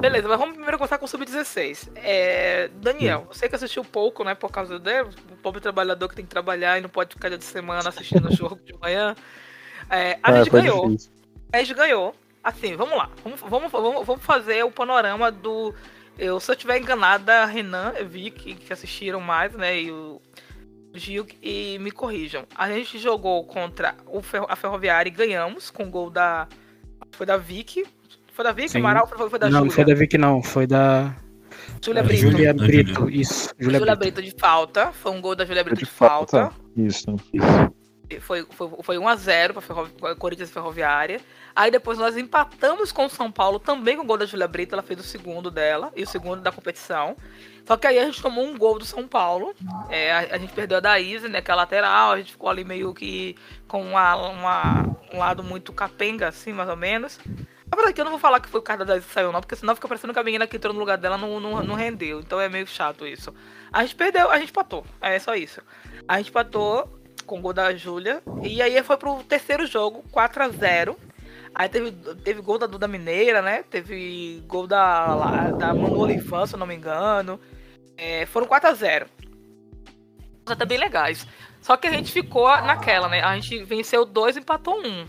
[0.00, 1.88] Beleza, mas vamos primeiro começar com o Sub-16.
[1.96, 4.34] É, Daniel, você que assistiu pouco, né?
[4.34, 7.38] Por causa dele, o pobre trabalhador que tem que trabalhar e não pode ficar dia
[7.38, 9.16] de semana assistindo o jogo de manhã.
[9.90, 10.86] É, a Ah, gente ganhou.
[10.88, 11.10] difícil.
[11.52, 12.14] A gente ganhou.
[12.42, 13.10] Assim, vamos lá.
[13.24, 15.74] Vamos, vamos, vamos, vamos fazer o panorama do.
[16.18, 19.80] Eu, se eu tiver enganada, Renan, Vic, que assistiram mais, né?
[19.82, 20.20] E o
[20.94, 22.44] Gil, e me corrijam.
[22.54, 26.46] A gente jogou contra o Ferro- a Ferroviária e ganhamos com o gol da.
[27.12, 27.84] Foi da Vic.
[28.32, 28.78] Foi da Vic, Sim.
[28.78, 29.06] Amaral?
[29.08, 30.42] Foi, foi da não, não foi da Vic, não.
[30.42, 31.14] Foi da
[31.84, 32.22] Júlia Brito.
[32.22, 33.10] Júlia Brito.
[33.10, 33.98] Isso, Júlia, Brito.
[33.98, 34.92] Brito de falta.
[34.92, 36.50] Foi um gol da Júlia Brito De de falta.
[36.76, 37.06] Isso.
[38.20, 39.52] Foi, foi, foi 1x0
[39.98, 40.14] para.
[40.16, 41.20] Corinthians Ferroviária.
[41.54, 44.74] Aí depois nós empatamos com o São Paulo, também com o gol da Júlia Brito.
[44.74, 47.16] Ela fez o segundo dela e o segundo da competição.
[47.66, 49.54] Só que aí a gente tomou um gol do São Paulo.
[49.88, 51.40] É, a, a gente perdeu a da Isa, né?
[51.40, 52.12] Que é a lateral.
[52.12, 53.36] A gente ficou ali meio que
[53.68, 57.18] com uma, uma- um lado muito capenga, assim, mais ou menos.
[57.74, 59.40] Verdade, que eu não vou falar que foi o cara da Isa que saiu, não,
[59.40, 61.74] porque senão fica parecendo que a menina que entrou no lugar dela não, não, não
[61.74, 62.20] rendeu.
[62.20, 63.34] Então é meio chato isso.
[63.72, 64.86] A gente perdeu, a gente empatou.
[65.00, 65.60] É só isso.
[66.06, 66.88] A gente empatou
[67.24, 68.22] com o gol da Júlia.
[68.42, 70.96] E aí foi pro terceiro jogo, 4 a 0
[71.54, 71.92] Aí teve,
[72.24, 73.62] teve gol da Duda Mineira, né?
[73.62, 77.38] Teve gol da, da Manu Olivan, se eu não me engano.
[77.96, 79.06] É, foram 4 a 0
[80.46, 81.26] Até bem legais.
[81.60, 83.22] Só que a gente ficou naquela, né?
[83.22, 85.06] A gente venceu dois empatou um.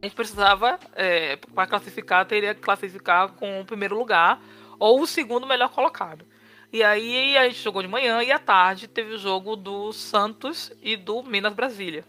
[0.00, 4.40] A gente precisava, é, para classificar, teria que classificar com o primeiro lugar
[4.78, 6.24] ou o segundo melhor colocado.
[6.72, 10.72] E aí a gente jogou de manhã e à tarde teve o jogo do Santos
[10.82, 12.04] e do Minas Brasília.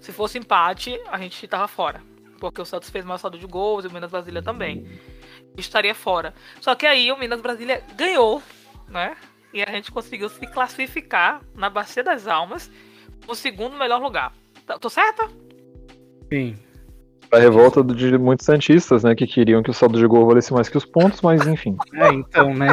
[0.00, 2.02] Se fosse empate, a gente tava fora.
[2.38, 4.86] Porque o Santos fez mais saldo de gols e o Minas Brasília também.
[5.56, 6.34] Estaria fora.
[6.60, 8.42] Só que aí o Minas Brasília ganhou,
[8.86, 9.16] né?
[9.52, 12.70] E a gente conseguiu se classificar na Bacia das Almas
[13.26, 14.34] no segundo melhor lugar.
[14.66, 15.26] Tá- Tô certa?
[16.30, 16.58] Sim.
[17.34, 20.68] A revolta de muitos santistas, né, que queriam que o saldo de gol valesse mais
[20.68, 21.76] que os pontos, mas enfim.
[21.94, 22.68] É, então, né?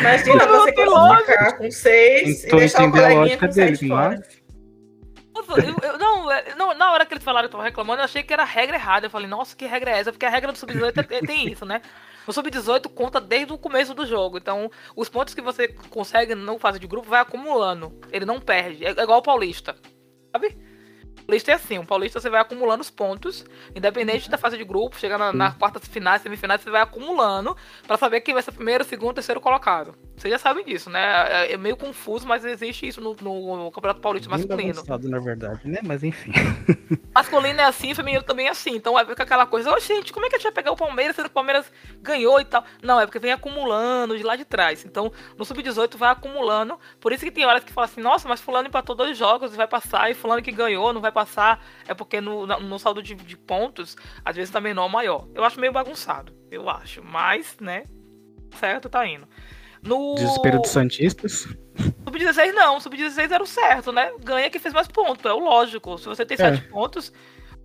[0.00, 3.66] Imagina Não, você tem classificar com seis e Tentou deixar o coleguinha lógica com sete
[3.80, 4.08] deles, fora.
[4.10, 8.04] mas- eu- eu- não, é- não, na hora que eles falaram que estavam reclamando, eu
[8.04, 9.06] achei que era a regra errada.
[9.06, 10.12] Eu falei, nossa, que regra é essa?
[10.12, 11.80] Porque a regra do Sub-18 é- tem isso, né?
[12.26, 14.36] O Sub-18 conta desde o começo do jogo.
[14.36, 17.98] Então, os pontos que você consegue no fase de grupo vai acumulando.
[18.12, 18.84] Ele não perde.
[18.84, 19.74] É igual o Paulista.
[20.32, 20.54] Sabe?
[21.28, 23.44] O Paulista é assim, o Paulista você vai acumulando os pontos,
[23.76, 27.54] independente da fase de grupo, chegar na, na quarta finais, semifinais, você vai acumulando
[27.86, 29.94] pra saber quem vai ser primeiro, segundo, terceiro colocado.
[30.16, 31.00] Vocês já sabem disso, né?
[31.28, 34.74] É, é meio confuso, mas existe isso no, no Campeonato Paulista Bem masculino.
[34.74, 35.80] bagunçado, na verdade, né?
[35.84, 36.32] Mas enfim.
[37.14, 38.76] Masculino é assim, feminino também é assim.
[38.76, 40.76] Então vai ficar aquela coisa, ô gente, como é que a gente vai pegar o
[40.76, 41.70] Palmeiras sendo que o Palmeiras
[42.00, 42.64] ganhou e tal?
[42.82, 44.84] Não, é porque vem acumulando de lá de trás.
[44.84, 46.78] Então, no Sub-18 vai acumulando.
[47.00, 49.56] Por isso que tem horas que fala assim, nossa, mas fulano empatou dois jogos e
[49.56, 51.17] vai passar, e fulano que ganhou não vai passar.
[51.86, 55.26] É porque no, no saldo de, de pontos, às vezes tá menor ou maior.
[55.34, 57.02] Eu acho meio bagunçado, eu acho.
[57.02, 57.84] Mas, né,
[58.58, 59.26] certo, tá indo.
[59.82, 61.46] No Desespero dos Santistas.
[62.04, 64.10] Sub-16 não, Sub-16 era o certo, né?
[64.20, 65.96] Ganha quem fez mais pontos, é o lógico.
[65.98, 66.56] Se você tem É.
[66.56, 67.12] 7 pontos,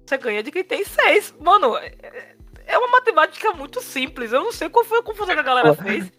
[0.05, 1.33] você ganha de quem tem 6.
[1.39, 2.35] Mano, é-
[2.67, 4.31] é uma matemática muito simples.
[4.31, 6.11] Eu não sei qual foi a confusão que a galera fez.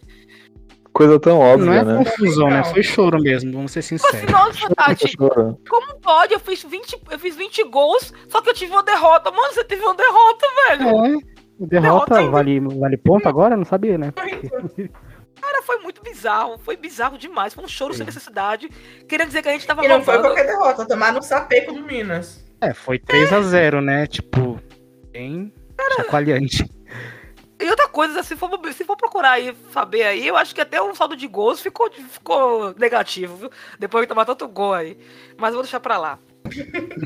[0.95, 2.05] Coisa tão Não óbvia, é né?
[2.05, 2.57] confusão, né?
[2.59, 2.63] Não.
[2.63, 4.31] Foi choro mesmo, vamos ser sinceros.
[4.31, 6.33] nossa, Tati, como pode?
[6.33, 9.29] Eu fiz, 20, eu fiz 20 gols, só que eu tive uma derrota.
[9.29, 10.83] Mano, você teve uma derrota, velho.
[10.83, 11.17] É,
[11.59, 13.57] derrota Derrota vale, vale ponto agora?
[13.57, 14.13] Não sabia, né?
[15.41, 16.57] Cara, foi muito bizarro.
[16.59, 17.53] Foi bizarro demais.
[17.53, 18.69] Foi um choro sem necessidade.
[19.05, 21.81] Querendo dizer que a gente tava E não foi qualquer derrota, tomaram um sapeco do
[21.81, 22.41] Minas.
[22.61, 24.07] É, foi 3x0, né?
[24.07, 24.57] Tipo,
[25.11, 25.53] bem
[25.97, 26.65] chacoalhante.
[27.59, 30.81] E outra coisa, se for, se for procurar aí, saber aí, eu acho que até
[30.81, 33.49] o saldo de gols ficou, ficou negativo, viu?
[33.79, 34.97] Depois de tomar tanto gol aí.
[35.37, 36.19] Mas eu vou deixar pra lá.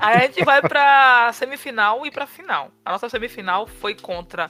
[0.01, 2.71] Aí a gente vai pra semifinal e pra final.
[2.83, 4.49] A nossa semifinal foi contra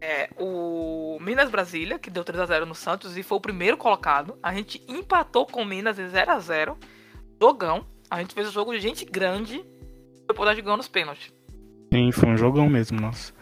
[0.00, 4.38] é, o Minas Brasília, que deu 3x0 no Santos e foi o primeiro colocado.
[4.42, 6.76] A gente empatou com o Minas em 0x0.
[7.40, 7.84] Jogão.
[8.08, 9.64] A gente fez o jogo de gente grande.
[10.28, 11.32] Depois a gente ganhou nos pênaltis.
[11.92, 13.32] Sim, foi um jogão mesmo, nossa.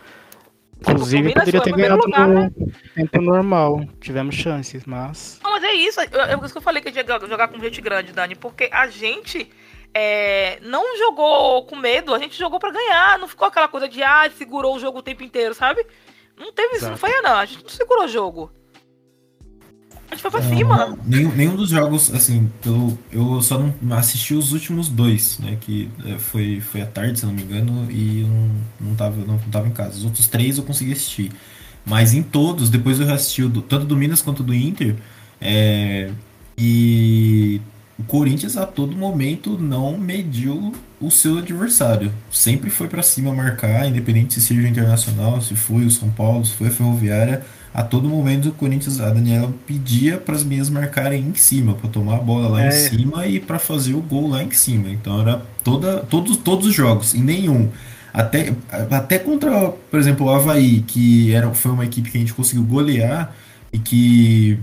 [0.80, 2.50] Inclusive, poderia ter ganhado lugar, no
[2.94, 3.80] tempo normal.
[4.00, 5.40] Tivemos chances, mas.
[5.42, 6.00] Não, mas é isso.
[6.00, 8.36] É por isso que eu falei que a gente ia jogar com gente grande, Dani.
[8.36, 9.50] Porque a gente
[9.92, 13.18] é, não jogou com medo, a gente jogou pra ganhar.
[13.18, 15.84] Não ficou aquela coisa de, ah, segurou o jogo o tempo inteiro, sabe?
[16.36, 17.12] Não teve isso, não Exato.
[17.12, 17.36] foi não.
[17.36, 18.52] A gente não segurou o jogo.
[20.10, 20.98] A gente foi pra cima.
[21.04, 25.58] Nenhum, nenhum dos jogos, assim, pelo, eu só não assisti os últimos dois, né?
[25.60, 28.50] Que é, foi, foi à tarde, se não me engano, e eu não,
[28.80, 29.98] não, tava, não, não tava em casa.
[29.98, 31.32] Os outros três eu consegui assistir.
[31.84, 34.96] Mas em todos, depois eu assisti do- tanto do Minas quanto do Inter.
[35.40, 36.10] é,
[36.56, 37.60] e
[37.98, 42.12] o Corinthians a todo momento não mediu o seu adversário.
[42.30, 46.44] Sempre foi pra cima marcar, independente se seja o Internacional, se foi o São Paulo,
[46.44, 47.44] se foi a Ferroviária.
[47.78, 51.88] A todo momento o Corinthians, a Daniela pedia para as meninas marcarem em cima, para
[51.88, 52.68] tomar a bola lá É.
[52.68, 54.88] em cima e para fazer o gol lá em cima.
[54.90, 57.68] Então era toda, todos, todos os jogos, em nenhum.
[58.12, 58.52] Até,
[58.90, 62.64] até contra, por exemplo, o Havaí, que era, foi uma equipe que a gente conseguiu
[62.64, 63.32] golear
[63.72, 64.58] e que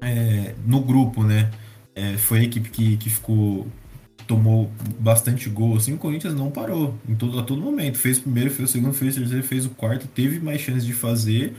[0.00, 1.50] é, no grupo, né?
[1.94, 3.66] é, foi a equipe que, que ficou.
[4.26, 7.98] Tomou bastante gol, assim, o Corinthians não parou em todo, a todo momento.
[7.98, 10.86] Fez o primeiro, fez o segundo, fez o terceiro, fez o quarto, teve mais chances
[10.86, 11.52] de fazer.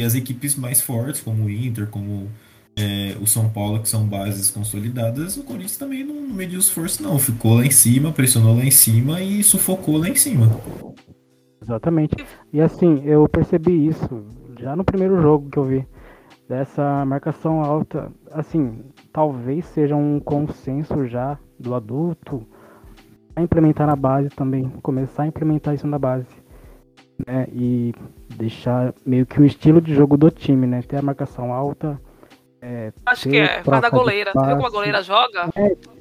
[0.00, 2.26] E as equipes mais fortes, como o Inter, como
[2.74, 7.18] é, o São Paulo, que são bases consolidadas, o Corinthians também não mediu esforço, não.
[7.18, 10.46] Ficou lá em cima, pressionou lá em cima e sufocou lá em cima.
[11.60, 12.16] Exatamente.
[12.50, 14.24] E assim, eu percebi isso
[14.58, 15.86] já no primeiro jogo que eu vi.
[16.48, 18.10] Dessa marcação alta.
[18.32, 18.82] Assim,
[19.12, 22.46] talvez seja um consenso já do adulto
[23.36, 24.70] a implementar na base também.
[24.82, 26.39] Começar a implementar isso na base.
[27.26, 27.46] Né?
[27.52, 27.92] E
[28.36, 30.82] deixar meio que o estilo de jogo do time, né?
[30.82, 32.00] Ter a marcação alta.
[32.62, 33.46] É, Acho que é.
[33.46, 34.32] Faz troca da goleira.
[34.32, 35.50] Você viu como a goleira joga?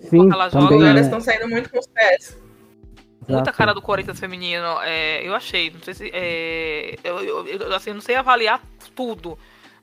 [0.02, 0.78] Sim, ela joga, também.
[0.78, 1.02] Agora eles né?
[1.02, 2.38] estão saindo muito com os pés.
[3.28, 5.70] Muita cara do Corinthians feminino, é, eu achei.
[5.70, 6.10] Não sei se.
[6.14, 8.62] é, eu, eu- eu, assim, não sei avaliar
[8.96, 9.38] tudo.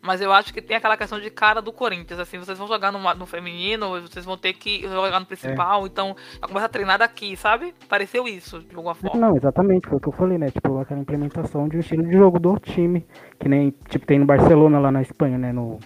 [0.07, 2.21] Mas eu acho que tem aquela questão de cara do Corinthians.
[2.21, 5.87] Assim, vocês vão jogar no, no feminino, vocês vão ter que jogar no principal.
[5.87, 7.75] Então, vai começar a treinar daqui, sabe?
[7.89, 9.21] Pareceu isso, de alguma forma.
[9.21, 10.51] Não, exatamente, foi o que eu falei, né?
[10.51, 13.05] Tipo, aquela implementação de um estilo de jogo do time.
[13.39, 15.53] Que nem, tipo, tem no Barcelona lá na Espanha, né?
[15.53, 15.79] No,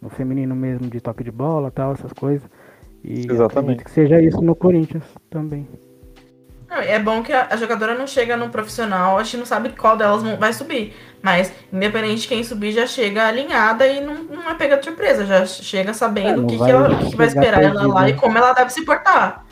[0.00, 2.48] no feminino mesmo, de toque de bola tal, essas coisas.
[3.02, 3.58] E eu Exatamente.
[3.58, 5.68] acredito que seja isso no Corinthians também.
[6.70, 9.96] É bom que a, a jogadora não chega no profissional, a gente não sabe qual
[9.96, 10.94] delas vai subir.
[11.22, 15.24] Mas, independente de quem subir, já chega alinhada e não, não é pega de surpresa.
[15.24, 18.02] Já chega É, sabendo não o que, vai que, ela, que vai esperar ela lá
[18.02, 18.10] né?
[18.10, 19.44] e como ela deve se portar.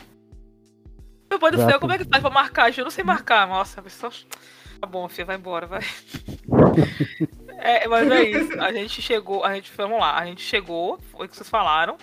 [1.29, 2.77] Meu pai do céu, como é que faz pra marcar?
[2.77, 3.47] Eu não sei marcar.
[3.47, 4.11] Nossa, a pessoa.
[4.79, 5.81] Tá bom, filha, vai embora, vai.
[7.63, 8.59] É, mas é isso.
[8.59, 11.97] A gente chegou, a gente, vamos lá, a gente chegou, foi o que vocês falaram.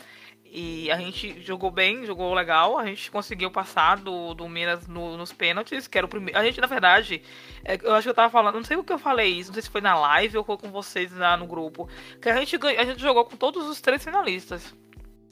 [0.53, 2.77] E a gente jogou bem, jogou legal.
[2.77, 6.37] A gente conseguiu passar do, do Minas no- nos pênaltis, que era o primeiro.
[6.37, 7.23] A gente, na verdade,
[7.65, 9.55] é, eu acho que eu tava falando, não sei o que eu falei isso, não
[9.55, 11.89] sei se foi na live ou foi com vocês lá no grupo.
[12.21, 14.75] Que a gente, a gente jogou com todos os três finalistas.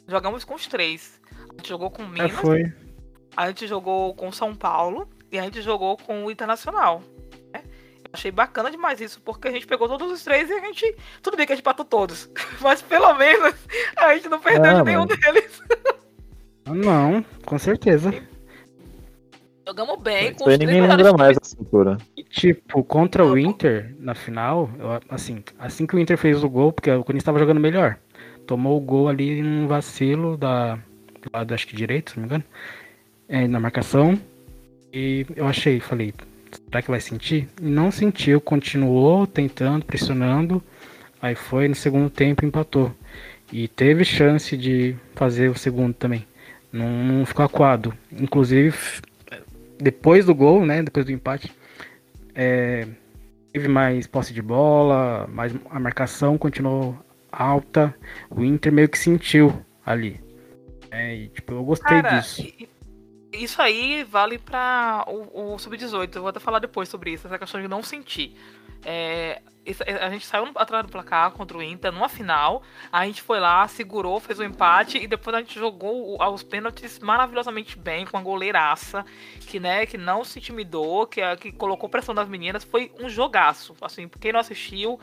[0.07, 1.21] Jogamos com os três.
[1.51, 2.73] A gente jogou com o É, Minas, foi.
[3.37, 7.03] a gente jogou com São Paulo e a gente jogou com o Internacional.
[8.12, 10.94] Achei bacana demais isso, porque a gente pegou todos os três e a gente.
[11.22, 12.28] Tudo bem que a gente empatou todos,
[12.61, 13.54] mas pelo menos
[13.96, 15.62] a gente não perdeu Ah, de nenhum mas- deles.
[16.66, 18.12] Ah, Não, com certeza.
[19.66, 21.98] Jogamos bem com os ninguém lembra mais da cintura.
[22.16, 26.48] E, tipo, contra o Inter, na final, eu- assim, assim que o Inter fez o
[26.48, 27.98] gol, porque o Corinthians estava jogando melhor.
[28.46, 32.26] Tomou o gol ali num vacilo da, do lado, acho que direito, se não me
[32.28, 32.44] engano,
[33.28, 34.18] é, na marcação.
[34.90, 36.14] E eu achei, falei,
[36.51, 37.49] será que vai sentir?
[37.61, 40.62] Não sentiu, continuou tentando, pressionando.
[41.20, 42.92] Aí foi no segundo tempo empatou.
[43.53, 46.26] E teve chance de fazer o segundo também.
[46.72, 47.94] Não, não ficou acuado.
[48.12, 48.76] Inclusive,
[49.78, 50.82] depois do gol, né?
[50.82, 51.53] Depois do empate,
[52.34, 52.86] é,
[53.53, 56.96] teve mais posse de bola, mais a marcação continuou
[57.32, 57.94] alta.
[58.30, 60.20] O Inter meio que sentiu ali.
[60.90, 62.42] É, e, tipo, eu gostei Cara, disso.
[62.42, 62.68] e-
[63.33, 66.14] isso aí vale pra o, o Sub-18.
[66.16, 68.37] Eu vou até falar depois sobre isso, essa questão de não sentir.
[68.85, 72.62] É, isso- a gente saiu atrás do placar contra o Inter numa final.
[72.93, 76.43] A gente foi lá, segurou, fez o empate e depois a gente jogou o- os
[76.43, 79.05] pênaltis maravilhosamente bem com a goleiraça
[79.41, 82.64] que né, que não se intimidou, que, que colocou pressão nas meninas.
[82.64, 83.74] Foi um jogaço.
[83.81, 84.99] Assim, quem não assistiu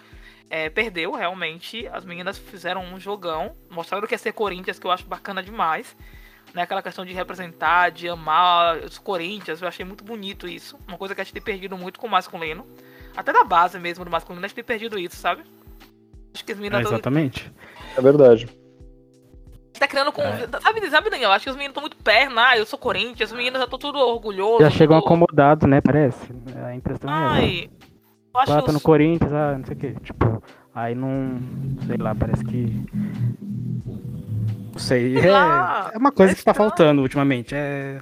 [0.50, 1.88] é, perdeu realmente.
[1.90, 5.96] As meninas fizeram um jogão, mostraram que é ser Corinthians, que eu acho bacana demais.
[6.56, 6.62] Né?
[6.64, 10.78] Aquela questão de representar, de amar os Corinthians, eu achei muito bonito isso.
[10.88, 12.66] Uma coisa que a gente tem perdido muito com o masculino.
[13.16, 15.44] Até da base mesmo do masculino, a gente tem perdido isso, sabe?
[16.34, 17.52] Acho que as meninas É, tão- exatamente.
[17.98, 18.48] É verdade.
[19.80, 20.22] tá criando com.
[20.22, 20.48] É.
[20.62, 21.32] Sabe, sabe, Daniel?
[21.32, 22.50] Acho que os meninos estão muito perna.
[22.50, 24.62] Ah, eu sou Corinthians, os meninos já estão tudo orgulhosos.
[24.62, 25.82] Já chegam tudo- acomodados, né?
[25.82, 26.34] Parece.
[26.66, 27.14] A impressão é.
[27.14, 27.70] Ai.
[28.34, 29.94] Eu acho Ah, tá no Corinthians, ah, não sei o que.
[30.02, 30.44] Tipo,
[30.74, 31.40] aí não.
[31.88, 32.86] Sei lá, parece que.
[34.76, 35.18] Não sei.
[35.18, 37.56] É, é uma coisa que tá faltando ultimamente.
[37.56, 38.02] É.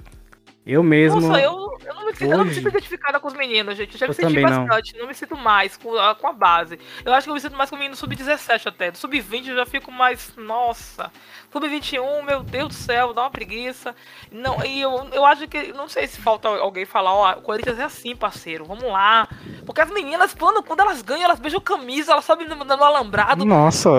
[0.66, 1.20] Eu mesmo.
[1.20, 1.52] Nossa, eu,
[1.84, 3.92] eu, não me, sinto- eu não me hoje- sinto identificada com os meninos, gente.
[3.94, 4.64] Eu já Eu me senti também não.
[4.66, 5.06] bastante, não.
[5.06, 6.78] me sinto mais com a, com a base.
[7.04, 8.90] Eu acho que eu me sinto mais com o menino sub-17 até.
[8.90, 10.32] Do sub-20 eu já fico mais.
[10.36, 11.12] Nossa.
[11.52, 13.94] Sub-21, meu Deus do céu, dá uma preguiça.
[14.32, 15.72] Não, e eu, eu acho que.
[15.74, 18.64] Não sei se falta alguém falar, ó, o Corinthians é assim, parceiro.
[18.64, 19.28] Vamos lá.
[19.66, 23.44] Porque as meninas, quando, quando elas ganham, elas beijam camisa, elas sobem no, no alambrado.
[23.44, 23.90] Nossa,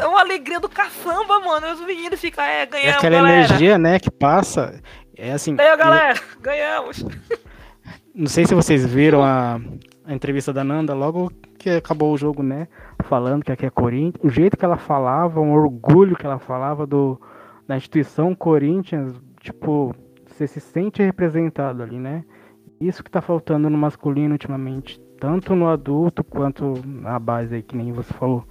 [0.00, 1.66] É uma alegria do caçamba, mano.
[1.68, 3.36] E os meninos ficam, é, é ganhamos, aquela galera.
[3.44, 4.82] energia, né, que passa.
[5.18, 5.56] É assim.
[5.58, 7.04] Aí, e- galera, ganhamos.
[8.14, 9.60] Não sei se vocês viram a,
[10.04, 12.68] a entrevista da Nanda logo que acabou o jogo, né?
[13.04, 14.24] Falando que aqui é Corinthians.
[14.24, 17.20] O jeito que ela falava, um orgulho que ela falava do,
[17.66, 19.94] da instituição Corinthians, tipo,
[20.26, 22.24] você se sente representado ali, né?
[22.80, 27.76] Isso que tá faltando no masculino ultimamente, tanto no adulto quanto na base aí, que
[27.76, 28.44] nem você falou.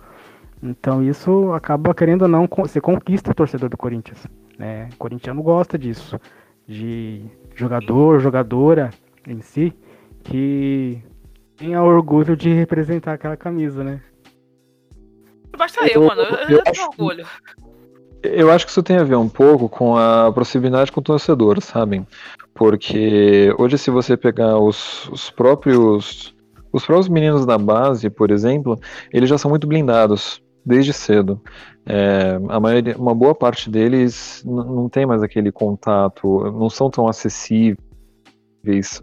[0.62, 4.26] Então isso acaba, querendo ou não, você conquista o torcedor do Corinthians.
[4.58, 4.90] Né?
[4.94, 6.20] O corintiano gosta disso.
[6.68, 7.22] De
[7.56, 8.90] jogador, jogadora
[9.26, 9.74] em si,
[10.24, 11.02] que
[11.56, 14.02] tenha orgulho de representar aquela camisa, né?
[15.58, 16.22] Basta eu, Eu- mano.
[16.22, 17.26] Eu, eu eu tenho acho- orgulho.
[18.24, 21.62] Eu acho que isso tem a ver um pouco com a proximidade com o torcedor,
[21.62, 22.06] sabem?
[22.54, 26.36] Porque hoje, se você pegar os, os próprios
[26.74, 28.78] os próprios meninos da base, por exemplo,
[29.14, 31.42] eles já são muito blindados desde cedo.
[31.90, 37.08] É, a maioria, uma boa parte deles não tem mais aquele contato, não são tão
[37.08, 37.78] acessíveis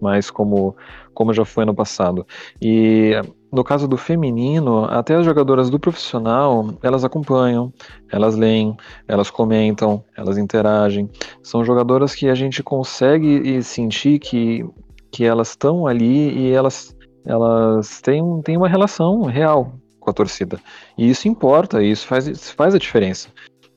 [0.02, 0.76] mais como
[1.14, 2.26] como já foi no passado.
[2.60, 3.12] E
[3.50, 7.72] no caso do feminino, até as jogadoras do profissional, elas acompanham,
[8.10, 8.76] elas leem,
[9.06, 11.08] elas comentam, elas interagem.
[11.42, 14.68] São jogadoras que a gente consegue sentir que,
[15.10, 19.72] que elas estão ali e elas, elas têm, têm uma relação real
[20.04, 20.60] com a torcida.
[20.96, 23.28] E isso importa, isso faz, isso faz a diferença.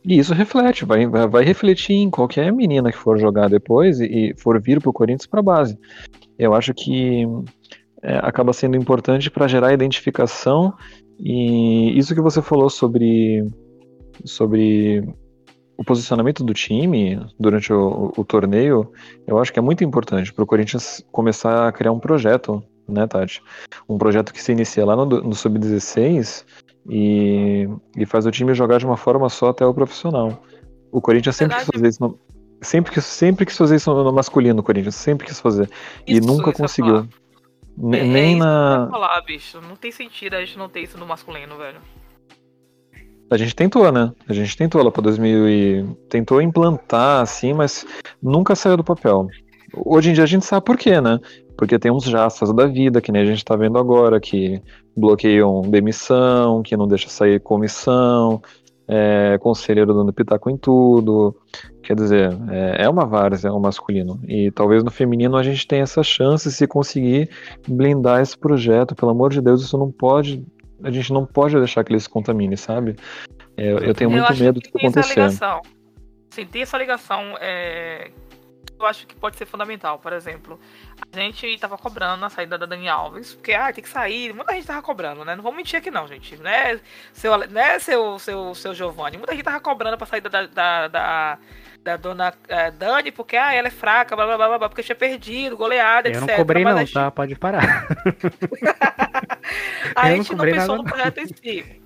[0.05, 4.33] E isso reflete, vai, vai, refletir em qualquer menina que for jogar depois e, e
[4.37, 5.77] for vir para o Corinthians para a base.
[6.37, 7.25] Eu acho que
[8.01, 10.73] é, acaba sendo importante para gerar identificação
[11.19, 13.43] e isso que você falou sobre
[14.23, 15.03] sobre
[15.77, 18.91] o posicionamento do time durante o, o torneio,
[19.27, 23.07] eu acho que é muito importante para o Corinthians começar a criar um projeto, né,
[23.07, 23.41] Tati?
[23.87, 26.45] Um projeto que se inicia lá no, no Sub-16
[26.89, 30.41] e, e faz o time jogar de uma forma só até o profissional.
[30.91, 32.19] O Corinthians sempre quis fazer isso no,
[32.61, 35.69] sempre, quis, sempre quis fazer isso no masculino, o Corinthians sempre quis fazer.
[36.05, 37.07] e Isso, nunca isso eu ia conseguiu.
[37.93, 38.87] É- é nem ia na.
[38.89, 39.61] falar, bicho.
[39.61, 41.79] Não tem sentido a gente não ter isso no masculino, velho.
[43.29, 44.11] A gente tentou, né?
[44.27, 47.85] A gente tentou lá para 2000 e tentou implantar assim, mas
[48.23, 49.27] nunca saiu do papel.
[49.73, 51.19] Hoje em dia a gente sabe por quê, né?
[51.57, 54.61] Porque tem uns jastas da vida, que nem a gente tá vendo agora, que
[54.95, 58.41] bloqueiam demissão, que não deixa sair comissão,
[58.87, 61.35] é, conselheiro dando pitaco em tudo.
[61.83, 64.19] Quer dizer, é, é uma várzea o masculino.
[64.27, 67.29] E talvez no feminino a gente tenha essa chance se conseguir
[67.67, 68.95] blindar esse projeto.
[68.95, 70.45] Pelo amor de Deus, isso não pode.
[70.83, 72.95] A gente não pode deixar que ele se contamine, sabe?
[73.57, 75.19] É, eu tenho eu muito acho medo que disso tem essa acontecer.
[75.19, 75.61] ligação.
[76.29, 77.35] Sim, tem essa ligação.
[77.41, 78.11] é,
[78.79, 79.97] Eu acho que pode ser fundamental.
[79.97, 80.59] Por exemplo,
[81.11, 84.33] a gente tava cobrando a saída da Dani Alves, porque ah, tem que sair.
[84.33, 85.35] Muita gente tava cobrando, né?
[85.35, 86.37] Não vamos mentir aqui, não, gente.
[86.37, 86.79] Né,
[87.11, 89.17] seu, né, seu, seu, seu Giovanni?
[89.17, 91.37] Muita gente tava cobrando pra saída da, da, da,
[91.83, 94.95] da dona eh, Dani, porque ah, ela é fraca, blá blá blá blá, porque tinha
[94.95, 96.27] perdido, goleada, Eu etc.
[96.29, 97.09] não cobrei não, gente- tá?
[97.09, 97.87] Pode parar.
[99.95, 101.81] A Eu não gente não cobrei pensou nada, no projeto em si.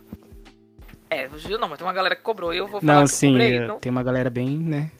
[1.09, 1.29] É,
[1.59, 3.57] não, mas tem uma galera que cobrou e eu vou falar Não, eu sim, cobrei.
[3.57, 4.91] é, então- tem uma galera bem, né?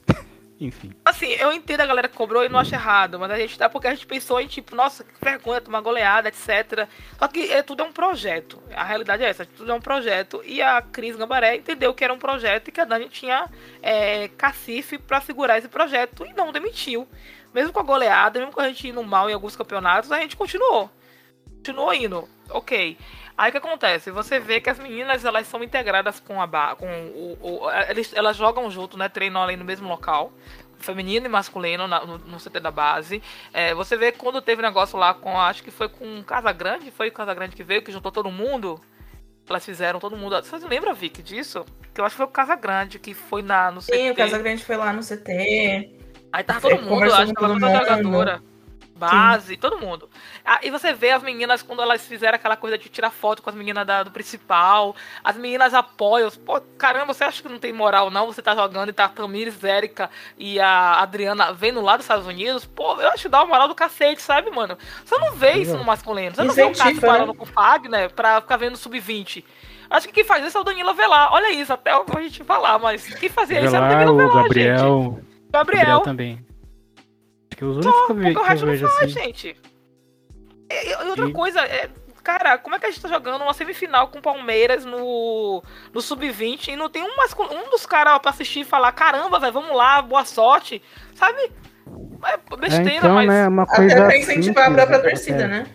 [0.62, 0.92] Enfim.
[1.04, 3.68] Assim, eu entendo a galera que cobrou e não acho errado, mas a gente tá
[3.68, 6.88] porque a gente pensou em tipo, nossa, que vergonha tomar goleada, etc.
[7.18, 8.62] Só que é, tudo é um projeto.
[8.76, 10.40] A realidade é essa, tudo é um projeto.
[10.46, 13.50] E a Cris Gambaré entendeu que era um projeto e que a Dani tinha
[13.82, 17.08] é, cacife pra segurar esse projeto e não demitiu.
[17.52, 20.38] Mesmo com a goleada, mesmo com a gente indo mal em alguns campeonatos, a gente
[20.38, 20.92] continuou.
[21.58, 22.30] Continuou indo.
[22.52, 22.98] Ok.
[23.42, 24.12] Aí o que acontece?
[24.12, 28.14] Você vê que as meninas elas são integradas com a ba com o, o- eles,
[28.14, 29.10] elas jogam junto, né?
[29.10, 30.32] Treinam ali no mesmo local,
[30.78, 33.20] feminino e masculino na- no, no CT da base.
[33.52, 37.08] É, você vê quando teve negócio lá com, acho que foi com Casa Grande, foi
[37.08, 38.80] o Casa Grande que veio, que juntou todo mundo.
[39.50, 40.40] elas fizeram, todo mundo.
[40.42, 41.66] Você lembra, Vic, disso?
[41.96, 43.98] Que eu acho que foi o Casa Grande, que foi na, no CT.
[43.98, 45.90] Sim, o Casagrande foi lá no CT.
[46.32, 48.44] Aí tava todo mundo, acho que tava todo toda a jogadora.
[49.10, 50.10] Base, todo mundo.
[50.46, 53.50] Ah, e você vê as meninas, quando elas fizeram aquela coisa de tirar foto com
[53.50, 56.30] as meninas da- do principal, as meninas apoiam.
[56.46, 58.28] Pô, caramba, você acha que não tem moral, não?
[58.28, 62.26] Você tá jogando e tá a Tamires, Érica e a Adriana vendo lá dos Estados
[62.28, 62.66] Unidos.
[62.66, 64.78] Pô, eu acho que dá uma moral do cacete, sabe, mano?
[65.04, 66.36] Você não vê isso no masculino.
[66.36, 67.14] Você não vê o cara Incentiva, né?
[67.14, 69.44] parando com o Fagner pra ficar vendo sub-20.
[69.90, 71.34] Acho que quem faz isso é o Danilo Velar.
[71.34, 74.18] Olha isso, até a gente falar, mas quem fazia isso era o Velar, Danilo o
[74.30, 74.78] Velar, Gabriel.
[74.78, 75.32] gente.
[75.52, 75.84] Gabriel.
[75.84, 76.46] Gabriel também.
[77.62, 79.10] Acho que os únicos que eu, Porque o que eu resto não vejo faz, assim.
[79.26, 79.62] gente.
[80.70, 81.90] E, e outra E- coisa, é,
[82.24, 86.02] cara, como é que a gente tá jogando uma semifinal com o Palmeiras no, no
[86.02, 89.76] Sub-20 e não tem um, um dos caras pra assistir e falar, caramba, velho, vamos
[89.76, 90.82] lá, boa sorte,
[91.16, 91.40] sabe?
[92.24, 95.10] É É, besteira, então, mas, né, uma Até coisa pra incentivar a simples, própria é,
[95.10, 95.68] torcida, né?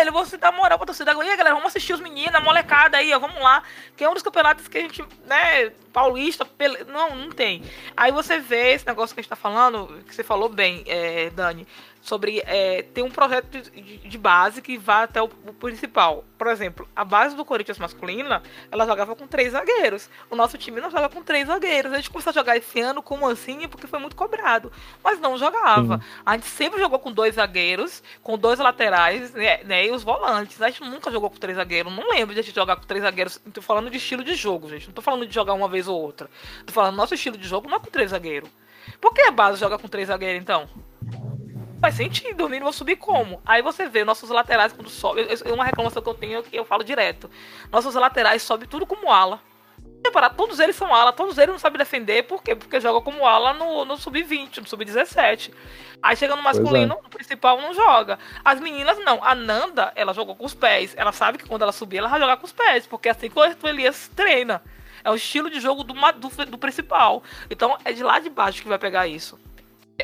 [0.00, 1.12] Velho, você dá moral pra torcida.
[1.12, 3.62] E aí, galera, vamos assistir os meninos, a molecada aí, ó, vamos lá.
[3.96, 6.84] Que é um dos campeonatos que a gente, né, paulista, pele...
[6.84, 7.62] não, não tem.
[7.96, 11.30] Aí você vê esse negócio que a gente tá falando, que você falou bem, é,
[11.30, 11.66] Dani,
[12.10, 16.24] sobre é, ter um projeto de, de- base que vá até o, o principal.
[16.36, 20.10] Por exemplo, a base do Corinthians masculina, ela jogava com três zagueiros.
[20.28, 21.92] O nosso time não joga com três zagueiros.
[21.92, 24.72] A gente começou a jogar esse ano com o Mancini porque foi muito cobrado.
[25.02, 26.00] Mas não jogava.
[26.26, 30.60] A gente sempre jogou com dois zagueiros, com dois laterais, né, né, e os volantes.
[30.60, 31.94] A gente nunca jogou com três zagueiros.
[31.94, 33.40] Não lembro de a gente jogar com três zagueiros.
[33.54, 34.86] Tô falando de estilo de jogo, gente.
[34.88, 36.28] Não tô falando de jogar uma vez ou outra.
[36.66, 38.50] Tô falando nosso estilo de jogo não é com três zagueiros.
[39.00, 40.68] Por que a base joga com três zagueiros, então?
[41.80, 43.40] Faz sentido, o mínimo eu subir como?
[43.44, 45.22] Aí você vê nossos laterais quando sobe.
[45.22, 47.30] É uma reclamação que eu tenho que eu falo direto.
[47.72, 49.40] Nossos laterais sobem tudo como ala.
[50.04, 52.54] Reparar, todos eles são ala, todos eles não sabem defender, por quê?
[52.54, 55.52] Porque jogam como ala no, no sub-20, no sub-17.
[56.02, 58.18] Aí chega no masculino, no principal não joga.
[58.44, 59.22] As meninas não.
[59.24, 60.94] A Nanda, ela jogou com os pés.
[60.98, 63.30] Ela sabe que quando ela subir, ela vai jogar com os pés, porque é assim
[63.30, 64.62] que o Arthur Elias treina.
[65.02, 67.22] É o estilo de jogo do, do, do principal.
[67.48, 69.38] Então é de lá de baixo que vai pegar isso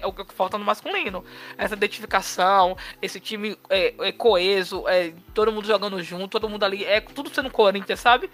[0.03, 1.25] é o que falta no masculino.
[1.59, 6.85] Essa identificação, esse time é, é coeso, é, todo mundo jogando junto, todo mundo ali,
[6.85, 8.31] é tudo sendo Corinthians, sabe?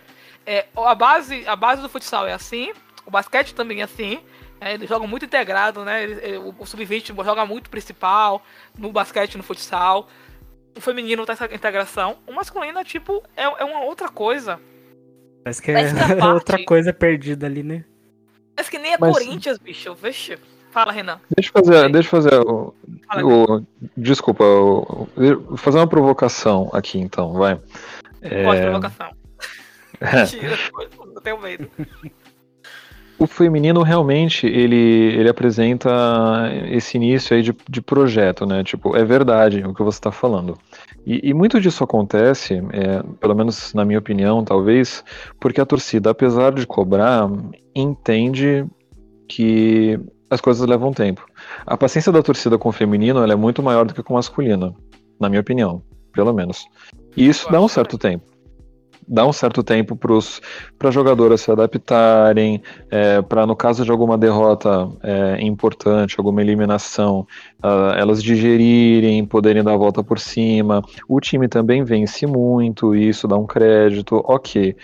[0.46, 2.72] É, a, base, a base do futsal é assim,
[3.06, 4.20] o basquete também é assim.
[4.60, 6.02] é, eles jogam muito integrado, né?
[6.04, 8.42] Eles- é, o o sub-20 joga muito principal
[8.78, 10.08] no basquete, no futsal.
[10.76, 12.16] O feminino tem essa integração.
[12.26, 14.60] O masculino é tipo, é, é uma outra coisa.
[15.44, 15.74] Parece que é
[16.16, 17.84] parte- outra coisa perdida ali, né?
[18.54, 19.94] Parece que nem é Mas- Corinthians, bicho.
[19.94, 20.38] Vixe.
[20.72, 21.20] Fala, Renan.
[21.36, 22.74] Deixa eu fazer, deixa eu fazer o,
[23.06, 23.66] Fala, o-
[23.96, 25.06] desculpa, o-
[25.46, 27.60] vou fazer uma provocação aqui então, vai.
[28.22, 29.10] É, Pode provocação.
[30.00, 30.58] Mentira,
[31.14, 31.68] eu tenho medo.
[33.18, 35.90] o feminino realmente ele, ele apresenta
[36.70, 38.64] esse início aí de, de projeto, né?
[38.64, 40.58] Tipo, é verdade o que você está falando.
[41.06, 45.04] E, e muito disso acontece, é, pelo menos na minha opinião, talvez,
[45.38, 47.28] porque a torcida, apesar de cobrar,
[47.74, 48.64] entende
[49.28, 50.00] que
[50.32, 51.26] as coisas levam tempo.
[51.66, 54.74] A paciência da torcida com o feminino é muito maior do que com o masculino,
[55.20, 55.82] na minha opinião,
[56.14, 56.64] pelo menos.
[57.14, 58.24] E isso dá um certo tempo.
[59.06, 62.62] Dá um certo tempo para as jogadoras se adaptarem,
[63.28, 67.26] para no caso de alguma derrota é, importante, alguma eliminação,
[67.62, 70.82] ah, elas digerirem, poderem dar a volta por cima.
[71.06, 74.74] O time também vence muito, isso dá um crédito, ok.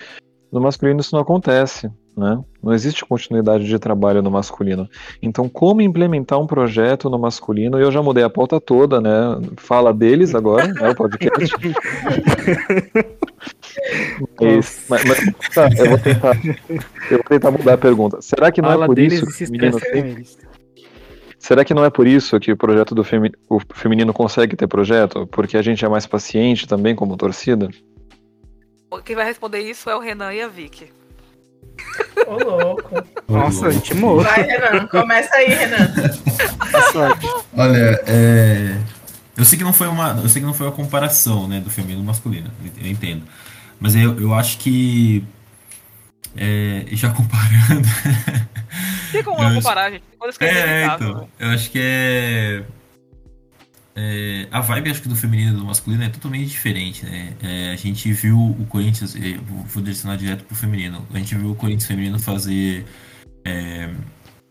[0.52, 2.42] No masculino isso não acontece, né?
[2.62, 4.88] Não existe continuidade de trabalho no masculino.
[5.22, 7.78] Então, como implementar um projeto no masculino?
[7.78, 9.10] Eu já mudei a pauta toda, né?
[9.56, 10.90] Fala deles agora, né?
[10.90, 11.54] O podcast.
[14.40, 16.36] mas, mas- mas, tá, eu vou tentar.
[17.10, 18.20] Eu vou tentar mudar a pergunta.
[18.20, 20.24] Será que não Fala é por isso e que o menino tem.
[21.38, 24.66] Será que não é por isso que o projeto do femi- o feminino consegue ter
[24.66, 25.26] projeto?
[25.28, 27.68] Porque a gente é mais paciente também como torcida?
[29.04, 30.90] Quem vai responder isso é o Renan e a Vicky.
[32.26, 33.04] Ô, louco.
[33.28, 34.22] Nossa, intimou.
[34.22, 34.86] Vai, Renan.
[34.86, 35.92] Começa aí, Renan.
[36.92, 37.26] Sorte.
[37.56, 38.76] Olha, é,
[39.36, 41.70] eu sei que não foi uma, eu sei que não foi uma comparação, né, do
[41.70, 42.50] feminino e do masculino,
[42.80, 43.22] eu entendo.
[43.80, 45.24] Mas eu, eu acho que
[46.36, 47.88] é, já comparando,
[49.12, 50.02] Tem como não acho- comparar, gente?
[50.02, 52.62] Tem coisas que é, é, então, eu acho que é,
[54.00, 57.34] é, a vibe acho que do feminino e do masculino é totalmente diferente, né?
[57.42, 61.04] É, a gente viu o Corinthians, é, vou- direcionar direto pro feminino.
[61.12, 62.86] A gente viu o Corinthians feminino fazer
[63.44, 63.90] é,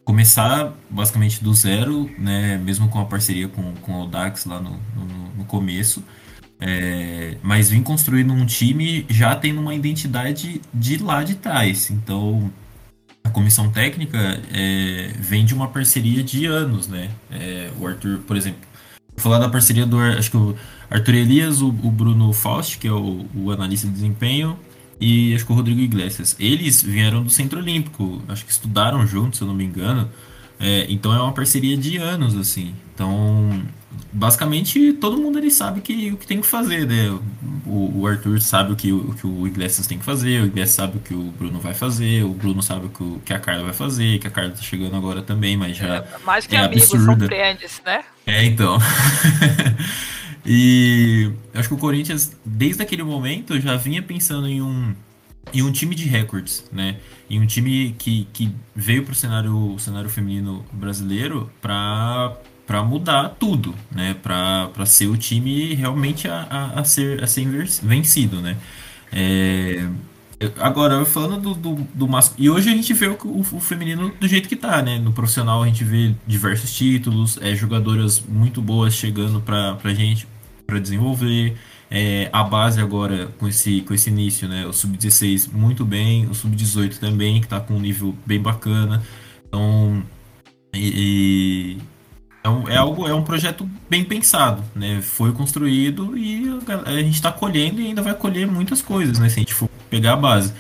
[0.04, 2.58] começar basicamente do zero, né?
[2.58, 5.06] Mesmo com a parceria com, com o Dax lá no, no,
[5.38, 6.04] no começo.
[6.60, 11.90] É, mas vim construindo um time já tendo uma identidade de lá de trás.
[11.90, 12.52] Então,
[13.24, 17.10] a comissão técnica é, vem de uma parceria de anos, né?
[17.32, 18.60] É, o Arthur, por exemplo,
[19.18, 20.56] falar da parceria do acho que o
[20.90, 24.58] Arthur Elias, o, o Bruno Faust, que é o, o analista de desempenho,
[25.02, 26.36] e acho que o Rodrigo Iglesias.
[26.40, 30.10] Eles vieram do Centro Olímpico, acho que estudaram juntos, se eu não me engano.
[30.60, 32.74] É, então é uma parceria de anos, assim.
[32.94, 33.62] Então,
[34.12, 37.10] basicamente, todo mundo ele sabe que, o que tem que fazer, né?
[37.66, 40.76] O, o Arthur sabe o que, o que o Iglesias tem que fazer, o Iglesias
[40.76, 43.40] sabe o que o Bruno vai fazer, o Bruno sabe o que, o, que a
[43.40, 45.98] Carla vai fazer, que a Carla tá chegando agora também, mas já.
[45.98, 47.26] É, mais que é amigos, são absurda.
[47.26, 48.04] friends, né?
[48.26, 48.78] É, então.
[50.46, 54.96] e acho que o Corinthians, desde aquele momento, já vinha pensando em um,
[55.54, 56.98] em um time de recordes, né?
[57.30, 62.38] Em um time que, que veio para o cenário, o cenário feminino brasileiro para
[62.68, 64.16] para mudar tudo, né?
[64.22, 67.48] Para ser o time realmente a, a, a ser, a ser
[67.82, 68.58] vencido, né?
[69.12, 69.88] É,
[70.60, 72.46] Agora, falando do, do, do masculino.
[72.46, 75.00] E hoje a gente vê o, o, o feminino do jeito que tá, né?
[75.00, 80.28] No profissional a gente vê diversos títulos, é, jogadoras muito boas chegando pra, pra gente
[80.68, 81.58] para desenvolver.
[81.90, 84.68] É, a base agora com esse, com esse início, né?
[84.68, 89.02] O Sub-16 muito bem, o Sub-18 também, que tá com um nível bem bacana.
[89.48, 90.04] Então.
[90.76, 91.78] E
[92.48, 95.02] é, um, é algo, é um projeto bem pensado, né?
[95.02, 96.46] Foi construído e
[96.86, 99.28] a, gente está colhendo e ainda vai colher muitas coisas, né?
[99.28, 100.54] Se a gente for pegar a base.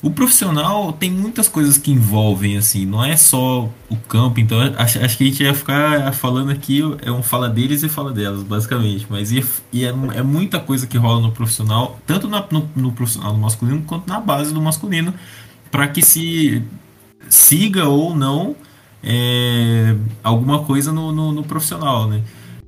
[0.00, 5.04] O profissional tem muitas coisas que envolvem, assim, não é só o campo, então acho,
[5.04, 8.44] acho que a gente ia ficar falando aqui, é um fala deles e fala delas,
[8.44, 9.06] basicamente.
[9.10, 12.92] Mas e, e é, é, muita coisa que rola no profissional, tanto na, no, no
[12.92, 15.12] profissional do masculino quanto na base do masculino,
[15.70, 16.62] para que se
[17.28, 18.56] siga ou não
[19.02, 22.22] é, alguma coisa no, no, no profissional, né?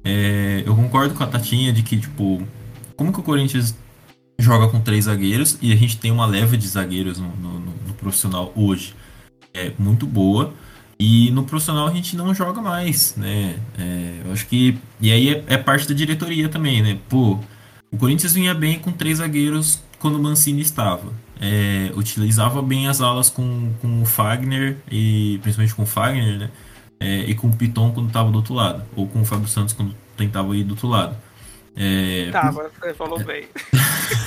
[0.05, 2.43] É, eu concordo com a Tatinha de que, tipo,
[2.97, 3.75] como que o Corinthians
[4.39, 7.95] joga com três zagueiros e a gente tem uma leva de zagueiros no, no, no
[7.95, 8.95] profissional hoje
[9.53, 10.55] é muito boa
[10.99, 13.59] e no profissional a gente não joga mais, né?
[13.79, 16.99] É, eu acho que e aí é, é, parte da diretoria também, né?
[17.09, 17.39] Pô,
[17.91, 21.13] o Corinthians vinha bem com três zagueiros quando o Mancini estava.
[21.41, 26.51] É, utilizava bem as alas com, com o Fagner e principalmente com o Fagner, né?
[27.01, 29.73] É, e com o Piton quando estava do outro lado, ou com o Fábio Santos
[29.73, 31.17] quando tentava ir do outro lado.
[31.75, 32.71] É, tá, por...
[32.79, 33.47] você falou bem.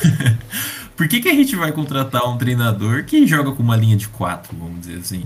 [0.98, 4.08] por que, que a gente vai contratar um treinador que joga com uma linha de
[4.08, 5.24] quatro, vamos dizer assim?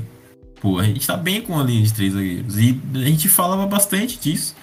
[0.59, 2.57] Pô, a gente tá bem com uma linha de três zagueiros.
[2.57, 4.55] E a gente falava bastante disso.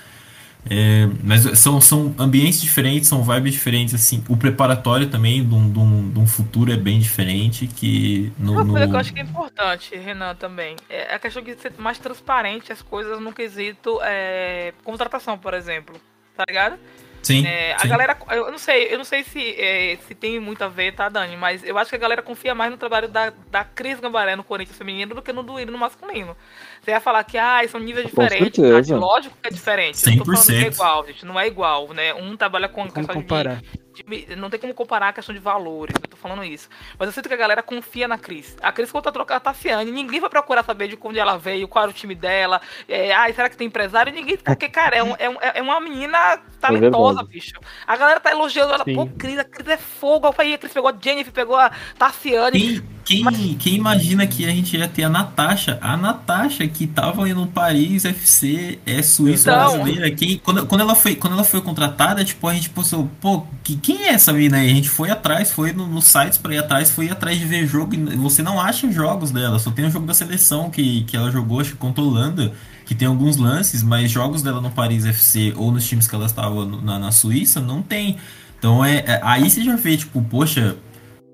[0.69, 4.25] É, mas são, são ambientes diferentes, são vibes diferentes, assim.
[4.29, 7.67] O preparatório também de um, de um, de um futuro é bem diferente.
[7.67, 8.91] Que no, Uma coisa no...
[8.91, 12.73] que eu acho que é importante, Renan, também, é a questão de ser mais transparente
[12.73, 16.01] as coisas no quesito é, contratação, por exemplo.
[16.37, 16.79] Tá ligado?
[17.25, 17.89] Sim, é, a sim.
[17.89, 21.09] galera, eu não sei, eu não sei se, é, se tem muito a ver, tá,
[21.09, 21.37] Dani?
[21.39, 24.45] Mas eu acho que a galera confia mais no trabalho da, da Cris Gambaré no
[24.45, 26.37] Corinthians feminino do que no do no masculino.
[26.85, 28.97] Você ia falar que ah, são níveis diferentes, tá?
[28.97, 29.97] lógico que é diferente.
[29.97, 30.13] 100%.
[30.13, 31.25] Eu tô falando que é igual, gente.
[31.25, 32.13] Não é igual, né?
[32.13, 33.63] Um trabalha com a questão comparar?
[33.63, 36.69] de, de- Não tem como comparar a questão de valores, eu tô falando isso.
[36.99, 38.57] Mas eu sinto que a galera confia na Cris.
[38.61, 41.85] A Cris conta trocar a Tassiane, ninguém vai procurar saber de onde ela veio, qual
[41.85, 42.61] era o time dela.
[42.89, 44.13] É, ah, será que tem empresário?
[44.13, 44.37] Ninguém.
[44.37, 47.29] Porque, cara, é, um- é é uma menina talentosa, verdade.
[47.29, 47.53] bicho.
[47.87, 48.95] A galera tá elogiando ela, Sim.
[48.95, 50.33] pô, Cris, a Cris é fogo.
[50.33, 52.83] Falei, a Cris pegou a Jennifer, pegou a Tassiane.
[53.05, 55.79] Quem, quem, quem imagina que a gente ia ter a Natasha?
[55.83, 59.79] A Natasha que tava no Paris FC, é suíça Então.
[59.79, 60.11] brasileira.
[60.15, 63.77] Quem, quando, quando, ela foi, quando ela foi contratada, tipo, a gente pensou, pô, que,
[63.85, 64.71] quem é essa mina aí?
[64.71, 67.67] A gente foi atrás, foi no- nos sites pra ir atrás, foi atrás de ver
[67.67, 67.95] jogo.
[67.95, 71.31] E você não acha jogos dela, só tem o jogo da seleção que, que ela
[71.31, 72.55] jogou, acho que contra a Holanda,
[72.87, 76.25] que tem alguns lances, mas jogos dela no Paris FC ou nos times que ela
[76.25, 78.17] estava no- na, na Suíça, não tem.
[78.59, 80.77] Então é, é- aí você já vê, tipo, poxa,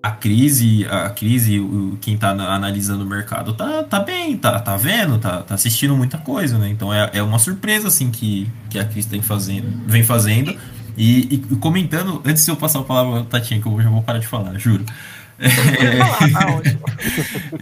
[0.03, 4.59] a crise, a crise, o- quem tá na- analisando o mercado tá, tá bem, tá,
[4.59, 6.69] tá vendo, tá, tá assistindo muita coisa, né?
[6.69, 10.57] Então é, é uma surpresa, assim, que, que a crise tem fazendo, vem fazendo.
[10.97, 14.19] E, e comentando, antes de eu passar a palavra, Tatinha, que eu já vou parar
[14.19, 14.85] de falar, juro.
[16.57, 16.81] Ótimo.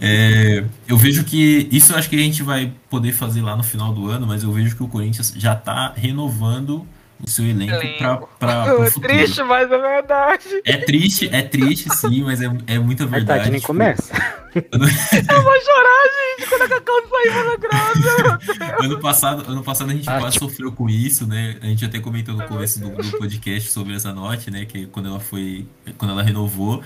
[0.01, 3.63] É, eu vejo que isso eu acho que a gente vai poder fazer lá no
[3.63, 6.85] final do ano, mas eu vejo que o Corinthians já tá renovando
[7.23, 8.29] o seu elenco para Elenco.
[8.39, 10.61] para É triste, mas é verdade.
[10.65, 13.39] É triste, é triste sim, mas é, é muita verdade.
[13.39, 14.13] Tati, nem tipo, começa.
[14.55, 18.85] Eu vou chorar, gente, quando a Cacau sair na graça, meu Deus.
[18.85, 21.57] Ano passado, ano passado a gente Ah, quase sofreu com isso, né?
[21.61, 24.65] A gente até comentou no começo do, do podcast sobre essa note, né?
[24.65, 25.67] Que quando ela foi.
[25.97, 26.81] Quando ela renovou.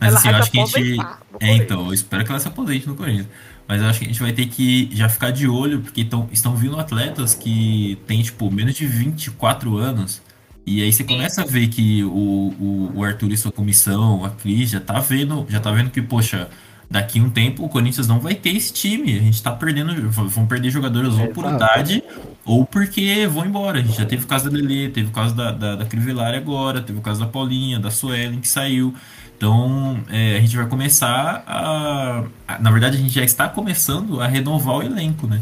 [0.00, 1.00] Mas Ela assim, eu acho que a gente.
[1.40, 3.28] É, então, eu espero que ela se aposente no Corinthians.
[3.66, 6.28] Mas eu acho que a gente vai ter que já ficar de olho, porque tão,
[6.30, 10.20] estão vindo atletas que têm, tipo, menos de 24 anos.
[10.66, 12.08] E aí você começa a ver que o,
[12.58, 16.00] o, o Arthur e sua comissão, a Cris, já tá vendo, já tá vendo que,
[16.00, 16.48] poxa,
[16.90, 19.18] daqui um tempo o Corinthians não vai ter esse time.
[19.18, 22.02] A gente tá perdendo, vão perder jogadores ou por idade
[22.44, 23.78] ou porque vão embora.
[23.78, 26.36] A gente já teve o caso da Lele, teve o caso da, da, da Crivellari
[26.36, 28.94] agora, teve o caso da Paulinha, da Suelen que saiu.
[29.36, 32.58] Então é, a gente vai começar a, a.
[32.58, 35.40] Na verdade, a gente já está começando a renovar o elenco, né?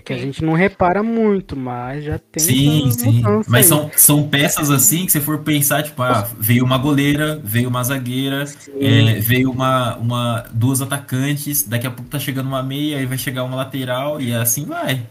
[0.00, 2.42] É que a gente não repara muito, mas já tem.
[2.42, 3.22] Sim, sim.
[3.46, 3.64] Mas aí.
[3.64, 7.84] são, são peças assim que se for pensar, tipo, ah, veio uma goleira, veio uma
[7.84, 8.44] zagueira,
[8.80, 13.18] é, veio uma, uma, duas atacantes, daqui a pouco tá chegando uma meia, aí vai
[13.18, 15.02] chegar uma lateral e assim vai.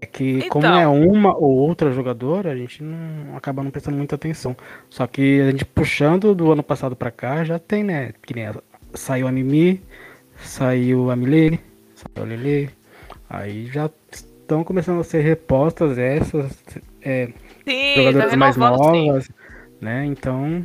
[0.00, 0.48] É que Então.
[0.48, 4.56] como é uma ou outra jogadora, a gente não acaba não prestando muita atenção.
[4.88, 8.12] Só que a gente puxando do ano passado pra cá, já tem, né?
[8.22, 8.62] Que nem a-
[8.94, 9.82] saiu a Mimi,
[10.36, 11.58] saiu a Milene,
[11.94, 12.70] saiu a Lele.
[13.32, 16.52] Aí já estão começando a ser repostas essas
[17.00, 17.32] é,
[17.66, 19.06] Sim, jogadoras tá mais renovando, sim.
[19.06, 19.30] novas,
[19.80, 20.04] né?
[20.04, 20.62] Então,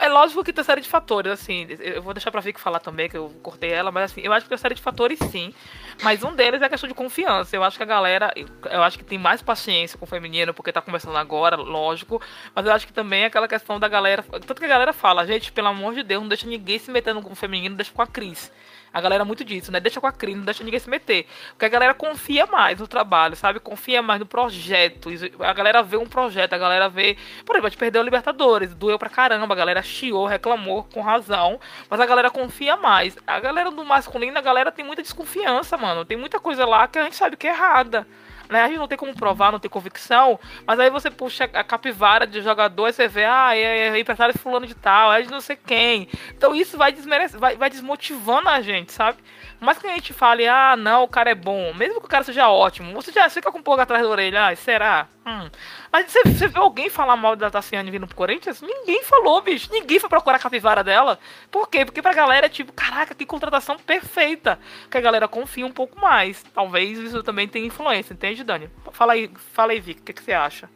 [0.00, 1.66] É lógico que tem série de fatores, assim.
[1.80, 4.44] Eu vou deixar pra Vicky falar também, que eu cortei ela, mas assim, eu acho
[4.44, 5.52] que tem série de fatores sim.
[6.00, 7.56] Mas um deles é a questão de confiança.
[7.56, 8.32] Eu acho que a galera,
[8.70, 12.22] eu acho que tem mais paciência com o feminino, porque tá começando agora, lógico.
[12.54, 14.22] Mas eu acho que também é aquela questão da galera.
[14.22, 17.20] Tanto que a galera fala, gente, pelo amor de Deus, não deixa ninguém se metendo
[17.20, 18.52] com o feminino, deixa com a Cris.
[18.92, 19.80] A galera muito disso, né?
[19.80, 21.26] Deixa com a Cris, não deixa ninguém se meter.
[21.50, 23.60] Porque a galera confia mais no trabalho, sabe?
[23.60, 25.10] Confia mais no projeto.
[25.40, 27.16] A galera vê um projeto, a galera vê.
[27.44, 31.00] Por exemplo, a gente perdeu o Libertadores, doeu pra caramba, a galera chiou, reclamou com
[31.00, 31.60] razão.
[31.88, 33.16] Mas a galera confia mais.
[33.26, 36.04] A galera do masculino, a galera tem muita desconfiança, mano.
[36.04, 38.06] Tem muita coisa lá que a gente sabe que é errada.
[38.48, 38.62] Né?
[38.62, 42.26] A gente não tem como provar, não tem convicção, mas aí você puxa a capivara
[42.26, 45.40] de jogador e você vê, ah, é, é empresário fulano de tal, é de não
[45.40, 46.08] sei quem.
[46.30, 49.18] Então isso vai, desmerece, vai, vai desmotivando a gente, sabe?
[49.60, 52.22] Mas que a gente fale, ah, não, o cara é bom, mesmo que o cara
[52.22, 55.08] seja ótimo, você já fica com um pouco atrás da orelha, ah, será?
[55.26, 55.50] Hum.
[55.92, 58.62] Mas você, você vê alguém falar mal da Tassiane vindo pro Corinthians?
[58.62, 59.68] Ninguém falou, bicho.
[59.70, 61.18] Ninguém foi procurar a capivara dela.
[61.50, 61.84] Por quê?
[61.84, 64.58] Porque pra galera é tipo, caraca, que contratação perfeita.
[64.90, 66.42] Que a galera confia um pouco mais.
[66.54, 68.70] Talvez isso também tenha influência, entende, Dani?
[68.92, 70.68] Fala aí, fala aí, Vic, o que, que você acha?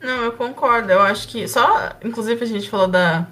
[0.00, 0.90] Não, eu concordo.
[0.90, 1.46] Eu acho que.
[1.46, 3.26] Só, inclusive, a gente falou da,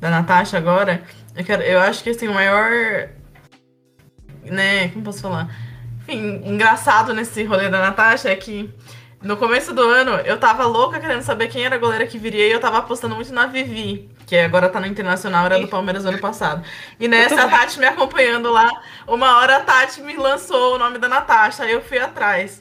[0.00, 1.02] da Natasha agora.
[1.36, 3.08] Eu, quero, eu acho que assim, o maior.
[4.42, 5.48] Né, como posso falar?
[6.00, 8.68] Enfim, engraçado nesse rolê da Natasha é que
[9.22, 12.48] no começo do ano eu tava louca querendo saber quem era a goleira que viria
[12.48, 16.04] e eu tava apostando muito na Vivi, que agora tá no Internacional, era do Palmeiras
[16.04, 16.64] ano passado.
[16.98, 18.68] E nessa, a Tati me acompanhando lá,
[19.06, 22.60] uma hora a Tati me lançou o nome da Natasha, aí eu fui atrás.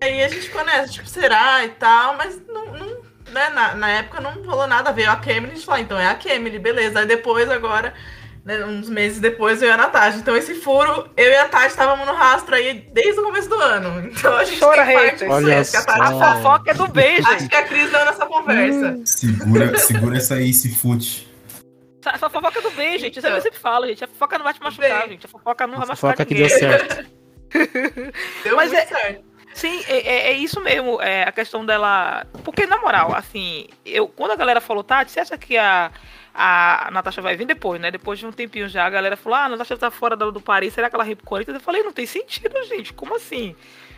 [0.00, 3.00] Aí a gente ficou nessa, tipo, será e tal, mas não, não
[3.30, 6.06] né, na, na época não rolou nada, veio a Kemily, a gente falou, então é
[6.06, 7.00] a Kemily, beleza.
[7.00, 7.94] Aí depois, agora,
[8.66, 10.18] uns meses depois, veio a Natasha.
[10.18, 13.54] Então esse furo, eu e a Tati estávamos no rastro aí desde o começo do
[13.56, 14.06] ano.
[14.06, 15.82] Então a gente Chora, tem parte disso, que a.
[15.84, 17.28] Tati A fofoca é do beijo.
[17.28, 19.00] Acho que a Cris deu nessa conversa.
[19.04, 21.28] Segura, segura essa aí, esse fute.
[22.04, 23.18] A fofoca é do beijo, gente.
[23.18, 23.36] Isso Então.
[23.36, 24.02] eu sempre falo, gente.
[24.04, 25.10] A fofoca não vai te machucar, Bem.
[25.10, 25.26] gente.
[25.26, 26.48] A fofoca não vai a machucar fofoca que ninguém.
[26.48, 27.06] deu certo.
[28.44, 29.30] Deu Mas muito é- certo.
[29.52, 32.24] Sim, é, é- é isso mesmo, é a questão dela.
[32.44, 35.90] Porque, na moral, assim, eu quando a galera falou, Tati, você acha que a,
[36.42, 37.90] a Natasha vai vir depois, né?
[37.90, 40.40] Depois de um tempinho já, a galera falou, ah, a Natasha tá fora do, do
[40.40, 41.56] Paris, será que ela vem pro Corinthians?
[41.56, 43.54] Eu falei, não tem sentido, gente, como assim?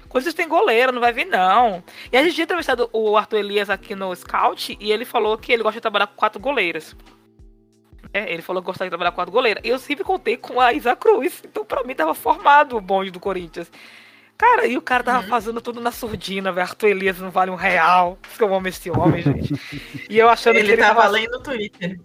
[0.08, 1.82] Corinthians tem goleiro, não vai vir, não.
[2.10, 5.52] E a gente tinha entrevistado o Arthur Elias aqui no Scout e ele falou que
[5.52, 6.96] ele gosta de trabalhar com quatro goleiras.
[8.12, 9.62] É, ele falou que gostava de trabalhar com quatro goleiras.
[9.64, 11.40] E eu sempre contei com a Isa Cruz.
[11.44, 13.70] Então, pra mim, tava formado o bonde do Corinthians.
[14.36, 16.66] Cara, e o cara tava fazendo tudo na surdina, velho.
[16.66, 18.18] Arthur Elias não vale um real.
[18.36, 19.54] Que eu amo esse homem, gente.
[20.10, 21.12] E eu achando que Ele ele tava tava.
[21.12, 21.98] lendo no Twitter.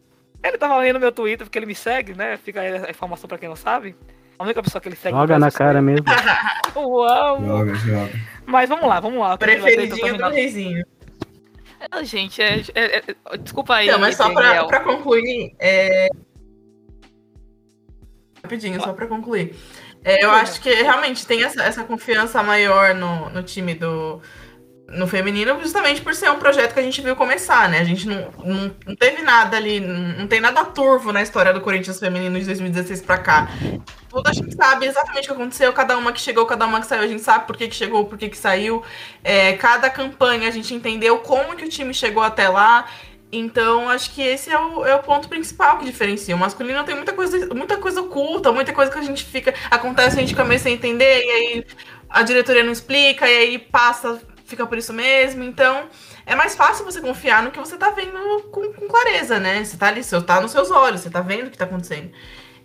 [0.43, 2.37] Ele tava lendo meu Twitter porque ele me segue, né?
[2.37, 3.95] Fica aí a informação pra quem não sabe.
[4.39, 5.17] A única pessoa que ele segue.
[5.17, 6.05] Joga na cara mesmo.
[6.75, 7.47] Eu amo.
[7.47, 8.11] Joga, joga.
[8.45, 9.35] Mas vamos lá, vamos lá.
[9.37, 10.85] ter, então, Preferidinho do reizinho.
[11.91, 13.87] Ah, Gente, é, é- é- desculpa aí.
[13.87, 16.07] Então, mas só pra, pra concluir, é...
[18.43, 19.55] Rapidinho, só pra concluir.
[20.03, 24.21] É, eu acho que realmente tem essa, essa confiança maior no, no time do.
[24.89, 27.79] No feminino, justamente por ser um projeto que a gente viu começar, né?
[27.79, 31.53] A gente não, não, não teve nada ali, não, não tem nada turvo na história
[31.53, 33.49] do Corinthians feminino de 2016 pra cá.
[34.09, 36.87] Tudo a gente sabe exatamente o que aconteceu, cada uma que chegou, cada uma que
[36.87, 38.81] saiu, a gente sabe por que, que chegou, por que, que saiu.
[39.23, 42.87] É, cada campanha a gente entendeu como que o time chegou até lá.
[43.31, 46.35] Então, acho que esse é o, é o ponto principal que diferencia.
[46.35, 49.53] O masculino tem muita coisa, muita coisa oculta, muita coisa que a gente fica.
[49.69, 51.65] Acontece, a gente começa a entender, e aí
[52.09, 55.43] a diretoria não explica, e aí passa, fica por isso mesmo.
[55.43, 55.89] Então,
[56.25, 59.63] é mais fácil você confiar no que você tá vendo com, com clareza, né?
[59.63, 62.11] Você tá ali, você tá nos seus olhos, você tá vendo o que tá acontecendo.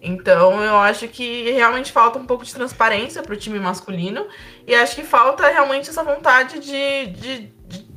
[0.01, 4.27] Então, eu acho que realmente falta um pouco de transparência pro time masculino.
[4.67, 7.93] E acho que falta realmente essa vontade de, de, de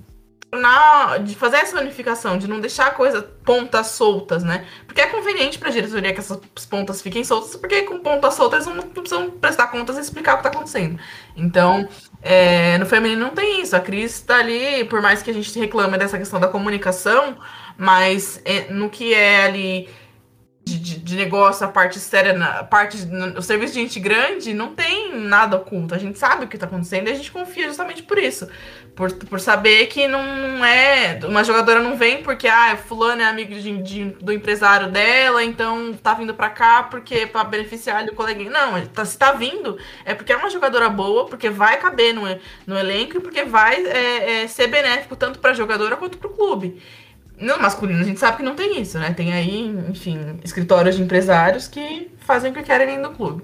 [1.23, 4.65] de fazer essa unificação, de não deixar a coisa pontas soltas, né?
[4.85, 6.39] Porque é conveniente pra diretoria que essas
[6.69, 10.37] pontas fiquem soltas, porque com pontas soltas eles não precisam prestar contas e explicar o
[10.37, 10.99] que tá acontecendo.
[11.35, 11.87] Então,
[12.27, 13.75] é, no feminino não tem isso.
[13.75, 17.37] A Cris tá ali, por mais que a gente reclame dessa questão da comunicação,
[17.77, 19.87] mas é, no que é ali
[20.65, 22.97] de, de, de negócio, a parte séria, a parte,
[23.37, 25.93] o serviço de gente grande, não tem nada oculto.
[25.93, 28.49] A gente sabe o que tá acontecendo e a gente confia justamente por isso.
[28.95, 31.19] Por, por saber que não, não é.
[31.25, 35.93] Uma jogadora não vem porque, ah, fulano é amigo de, de, do empresário dela, então
[36.01, 38.49] tá vindo pra cá porque pra beneficiar o coleguinha.
[38.49, 42.23] Não, tá, se tá vindo, é porque é uma jogadora boa, porque vai caber no,
[42.65, 46.81] no elenco e porque vai é, é, ser benéfico tanto pra jogadora quanto pro clube.
[47.39, 49.13] No masculino, a gente sabe que não tem isso, né?
[49.13, 53.43] Tem aí, enfim, escritórios de empresários que fazem o que querem dentro do clube.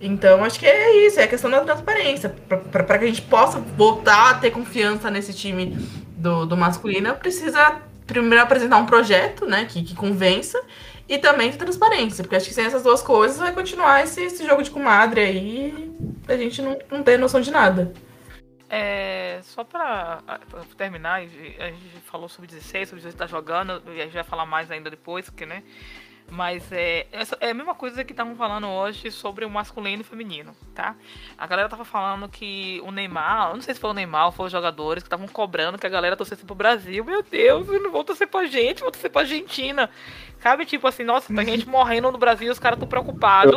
[0.00, 2.34] Então, acho que é isso, é a questão da transparência.
[2.70, 5.76] Para que a gente possa voltar a ter confiança nesse time
[6.16, 10.60] do, do masculino, precisa primeiro apresentar um projeto, né, que, que convença,
[11.08, 14.44] e também ter transparência, porque acho que sem essas duas coisas vai continuar esse, esse
[14.44, 15.92] jogo de comadre aí,
[16.26, 17.92] a gente não, não ter noção de nada.
[18.68, 24.00] É, só pra, pra, terminar, a gente falou sobre 16, sobre 16 tá jogando, e
[24.00, 25.62] a gente vai falar mais ainda depois, porque, né?
[26.28, 27.06] Mas é,
[27.40, 30.96] é a mesma coisa que estavam falando hoje sobre o masculino e feminino, tá?
[31.38, 34.32] A galera tava falando que o Neymar, eu não sei se foi o Neymar ou
[34.32, 37.04] foi os jogadores que estavam cobrando que a galera torcesse pro Brasil.
[37.04, 39.88] Meu Deus, eu não vou torcer pra gente, vou torcer pra Argentina.
[40.40, 43.54] Sabe, tipo assim, nossa, tem gente morrendo no Brasil, os caras tão preocupados.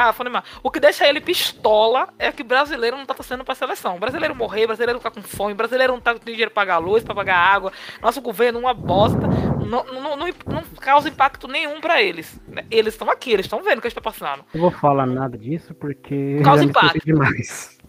[0.00, 0.44] Ah, foi Neymar.
[0.62, 3.98] O que deixa ele pistola é que brasileiro não tá torcendo pra seleção.
[3.98, 7.14] brasileiro morrer, brasileiro ficar com fome, brasileiro não tá com dinheiro pra pagar luz, pra
[7.14, 7.70] pagar água.
[8.00, 9.20] Nosso governo uma bosta.
[9.20, 12.40] Não, não, não, não causa impacto nenhum pra eles.
[12.70, 14.42] Eles estão aqui, eles estão vendo o que está passando.
[14.54, 16.40] Eu vou falar nada disso porque.
[16.42, 17.04] Causa impacto.
[17.04, 17.79] demais.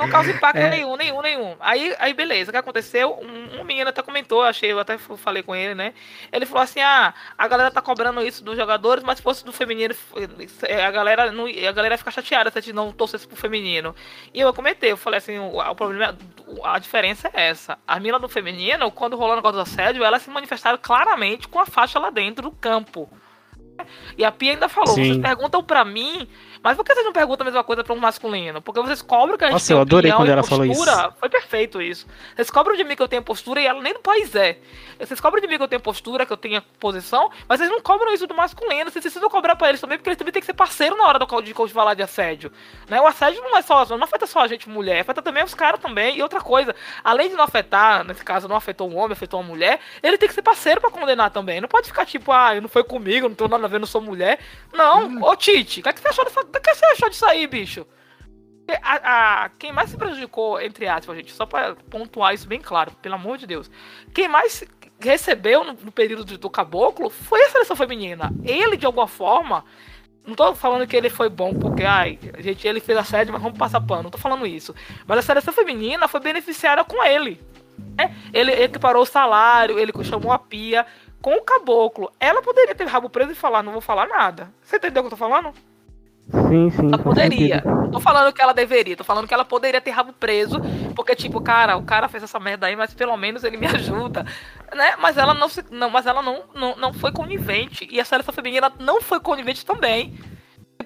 [0.00, 0.70] Não causa impacto é.
[0.70, 1.56] nenhum, nenhum, nenhum.
[1.60, 3.18] Aí, aí beleza, o que aconteceu?
[3.20, 5.92] Um, um menino até comentou, achei, eu até falei com ele, né?
[6.32, 9.52] Ele falou assim: ah, a galera tá cobrando isso dos jogadores, mas se fosse do
[9.52, 9.94] feminino,
[10.62, 13.36] é, a galera não a galera ia ficar chateada se a gente não torcesse pro
[13.36, 13.94] feminino.
[14.32, 16.16] E eu comentei, eu falei assim: o, o problema,
[16.64, 17.78] a diferença é essa.
[17.86, 21.58] A mina do feminino, quando rolou o negócio do assédio, elas se manifestaram claramente com
[21.58, 23.10] a faixa lá dentro do campo.
[24.16, 25.04] E a Pia ainda falou: Sim.
[25.04, 26.28] vocês perguntam pra mim
[26.62, 28.60] mas por que vocês não perguntam a mesma coisa pra um masculino?
[28.60, 30.84] Porque vocês cobram que a gente Nossa, tem eu adorei quando ela falou isso.
[31.18, 32.06] Foi perfeito isso.
[32.36, 34.58] Vocês cobram de mim que eu tenho postura e ela nem no país é.
[34.98, 37.80] Vocês cobram de mim que eu tenho postura, que eu tenho posição, mas vocês não
[37.80, 38.90] cobram isso do masculino.
[38.90, 41.18] Vocês precisam cobrar pra eles também, porque eles também têm que ser parceiro na hora
[41.18, 42.52] do, de, falar de assédio.
[42.88, 43.00] Né?
[43.00, 45.80] O assédio não é só, não afeta só a gente mulher, afeta também os caras
[45.80, 46.18] também.
[46.18, 49.48] E outra coisa, além de não afetar, nesse caso não afetou um homem, afetou uma
[49.48, 51.60] mulher, ele tem que ser parceiro pra condenar também.
[51.60, 54.00] Não pode ficar tipo, ah, não foi comigo, não tenho nada a ver, não sou
[54.00, 54.38] mulher.
[54.72, 55.24] Não, hum.
[55.24, 57.46] ô Tite, o que, é que você achou dessa, o que você achou disso aí,
[57.46, 57.86] bicho?
[58.82, 62.92] A, a, quem mais se prejudicou, entre aspas, gente, só para pontuar isso bem claro,
[63.02, 63.70] pelo amor de Deus.
[64.14, 64.64] Quem mais
[65.00, 68.32] recebeu no, no período do, caboclo foi a seleção feminina.
[68.44, 69.64] Ele, de alguma forma,
[70.24, 73.42] não tô falando que ele foi bom porque, ai, gente, ele fez a sede, mas
[73.42, 74.04] vamos passar pano.
[74.04, 74.74] Não tô falando isso.
[75.06, 77.40] Mas a seleção feminina foi beneficiada com ele.
[77.98, 80.86] É, ele equiparou o salário, ele chamou a pia
[81.22, 82.12] com o caboclo.
[82.20, 84.52] Ela poderia ter rabo preso e falar, não vou falar nada.
[84.62, 85.52] Você entendeu o que eu tô falando?
[86.48, 86.86] Sim, sim.
[86.86, 87.62] Ela poderia.
[87.64, 90.60] Não tô falando que ela deveria, tô falando que ela poderia ter rabo preso,
[90.94, 94.24] porque, tipo, cara, o cara fez essa merda aí, mas pelo menos ele me ajuda.
[94.74, 94.94] Né?
[94.98, 95.64] Mas ela não se.
[95.70, 97.88] Não, mas ela não, não, não foi conivente.
[97.90, 100.14] E a seleção feminina não foi conivente também.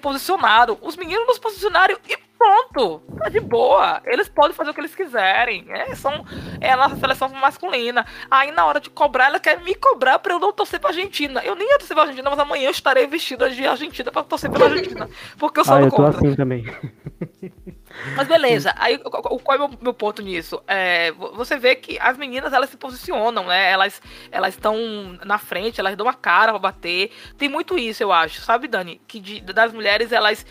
[0.05, 0.77] Posicionaram.
[0.83, 4.03] Os meninos nos posicionaram e pronto, tá de boa.
[4.05, 5.65] Eles podem fazer o que eles quiserem.
[5.67, 6.23] É, são,
[6.61, 8.05] é a nossa seleção masculina.
[8.29, 11.41] Aí na hora de cobrar, ela quer me cobrar pra eu não torcer pra Argentina.
[11.43, 14.51] Eu nem ia torcer pra Argentina, mas amanhã eu estarei vestida de Argentina pra torcer
[14.51, 15.09] pela Argentina.
[15.39, 16.19] Porque eu sou ah, do eu tô contra.
[16.19, 16.65] assim também.
[18.15, 20.61] Mas beleza, aí qual é o meu, ponto nisso?
[20.67, 23.71] É, você vê que as meninas elas se posicionam, né?
[23.71, 24.01] Elas
[24.31, 24.77] elas estão
[25.25, 27.11] na frente, elas dão a cara pra bater.
[27.37, 29.01] Tem muito isso, eu acho, sabe, Dani?
[29.07, 30.45] Que de, das mulheres, elas.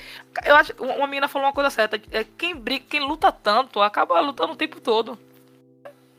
[0.44, 0.72] Eu acho.
[0.78, 2.00] Uma menina falou uma coisa certa.
[2.10, 5.18] É, quem, briga, quem luta tanto acaba lutando o tempo todo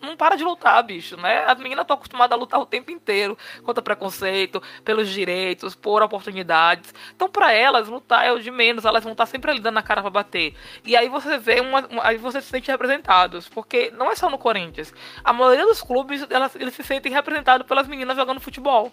[0.06, 1.46] não para de lutar, bicho, né?
[1.46, 6.94] As meninas estão acostumadas a lutar o tempo inteiro contra preconceito, pelos direitos, por oportunidades.
[7.16, 9.84] Então, para elas, lutar é o de menos, elas vão estar sempre ali dando a
[9.84, 10.56] cara para bater.
[10.84, 14.30] E aí você vê uma, uma, aí você se sente representados, porque não é só
[14.30, 14.94] no Corinthians.
[15.24, 18.92] A maioria dos clubes, elas, eles se sentem representados pelas meninas jogando futebol.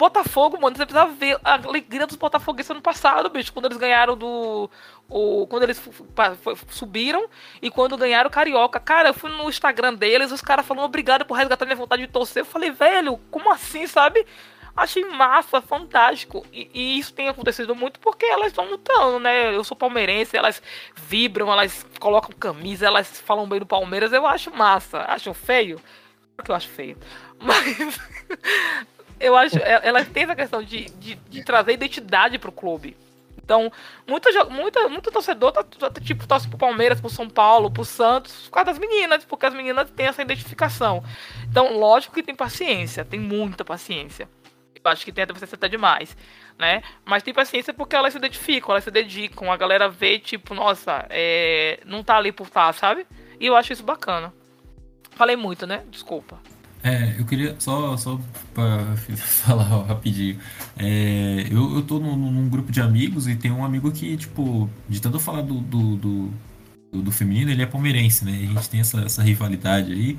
[0.00, 4.16] Botafogo, mano, você precisa ver a alegria dos botafoguenses ano passado, bicho, quando eles ganharam
[4.16, 4.70] do.
[5.10, 5.78] O, quando eles
[6.70, 7.28] subiram
[7.60, 8.80] e quando ganharam o Carioca.
[8.80, 12.08] Cara, eu fui no Instagram deles, os caras falando obrigado por resgatar minha vontade de
[12.10, 12.40] torcer.
[12.40, 14.24] Eu falei, velho, como assim, sabe?
[14.74, 16.46] Achei massa, fantástico.
[16.50, 19.54] E, e, isso tem acontecido muito porque elas estão lutando, né?
[19.54, 20.62] Eu sou palmeirense, elas
[20.96, 24.14] vibram, elas colocam camisa, elas falam bem do Palmeiras.
[24.14, 25.04] Eu acho massa.
[25.08, 25.78] Acho feio?
[26.36, 26.96] Claro que eu acho feio.
[27.38, 28.00] Mas
[29.20, 29.58] eu acho.
[29.58, 32.96] Ela tem essa questão de, de, de trazer identidade pro clube.
[33.50, 33.70] Então,
[34.06, 38.44] muita, muita, muito torcedor tá, tá, tipo, torce pro Palmeiras, pro São Paulo, pro Santos,
[38.44, 41.02] por causa das meninas, porque as meninas têm essa identificação.
[41.50, 44.28] Então, lógico que tem paciência, tem muita paciência.
[44.82, 46.16] Eu acho que tem até até demais,
[46.56, 46.80] né?
[47.04, 51.04] Mas tem paciência porque elas se identificam, elas se dedicam, a galera vê, tipo, nossa,
[51.10, 53.04] é, não tá ali por tá, sabe?
[53.40, 54.32] E eu acho isso bacana.
[55.10, 55.82] Falei muito, né?
[55.90, 56.38] Desculpa.
[56.82, 58.18] É, eu queria só, só
[59.16, 60.38] falar rapidinho.
[60.78, 64.68] É, eu, eu tô num, num, grupo de amigos e tem um amigo que, tipo,
[64.88, 66.30] de tanto falar do, do, do,
[67.02, 68.32] do feminino, ele é palmeirense, né?
[68.32, 70.18] A gente tem essa, essa rivalidade aí.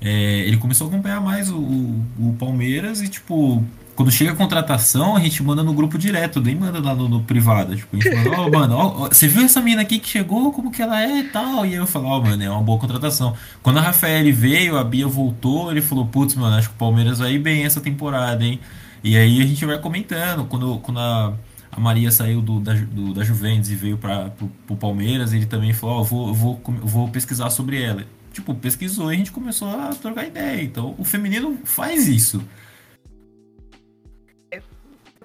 [0.00, 3.64] É, ele começou a acompanhar mais o, o, o Palmeiras e, tipo,
[3.96, 7.22] quando chega a contratação, a gente manda no grupo direto, nem manda lá no, no
[7.22, 7.74] privado.
[7.74, 10.70] Tipo, a gente manda, ó, oh, mano, você viu essa mina aqui que chegou, como
[10.70, 11.64] que ela é e tal?
[11.64, 13.34] E aí eu falo, ó, oh, mano, é uma boa contratação.
[13.62, 17.18] Quando a Rafael veio, a Bia voltou, ele falou, putz, mano, acho que o Palmeiras
[17.20, 18.60] vai ir bem essa temporada, hein?
[19.02, 20.44] E aí a gente vai comentando.
[20.44, 21.32] Quando, quando a,
[21.72, 24.30] a Maria saiu do, da, do, da Juventus e veio para
[24.66, 28.04] pro Palmeiras, ele também falou, ó, oh, vou, vou, vou pesquisar sobre ela.
[28.36, 30.62] Tipo, pesquisou e a gente começou a trocar ideia.
[30.62, 32.44] Então, o feminino faz isso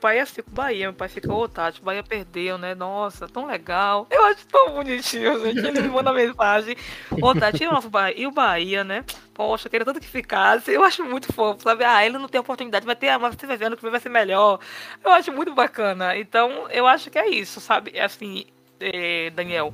[0.01, 0.87] pai é assim com o Bahia.
[0.87, 2.73] Meu pai fica, ô Tati, o Bahia perdeu, né?
[2.73, 4.07] Nossa, tão legal.
[4.09, 5.59] Eu acho tão bonitinho, gente.
[5.59, 6.75] Ele me manda mensagem.
[7.21, 8.19] Ô Tati, o Bahia?
[8.19, 9.05] E o Bahia, né?
[9.33, 10.71] Poxa, queria tanto que ficasse.
[10.71, 11.85] Eu acho muito fofo, sabe?
[11.85, 14.59] Ah, ele não tem oportunidade, vai ter, mas você vai vendo que vai ser melhor.
[15.03, 16.17] Eu acho muito bacana.
[16.17, 17.91] Então, eu acho que é isso, sabe?
[17.93, 18.45] É assim,
[18.79, 19.71] é, Daniel,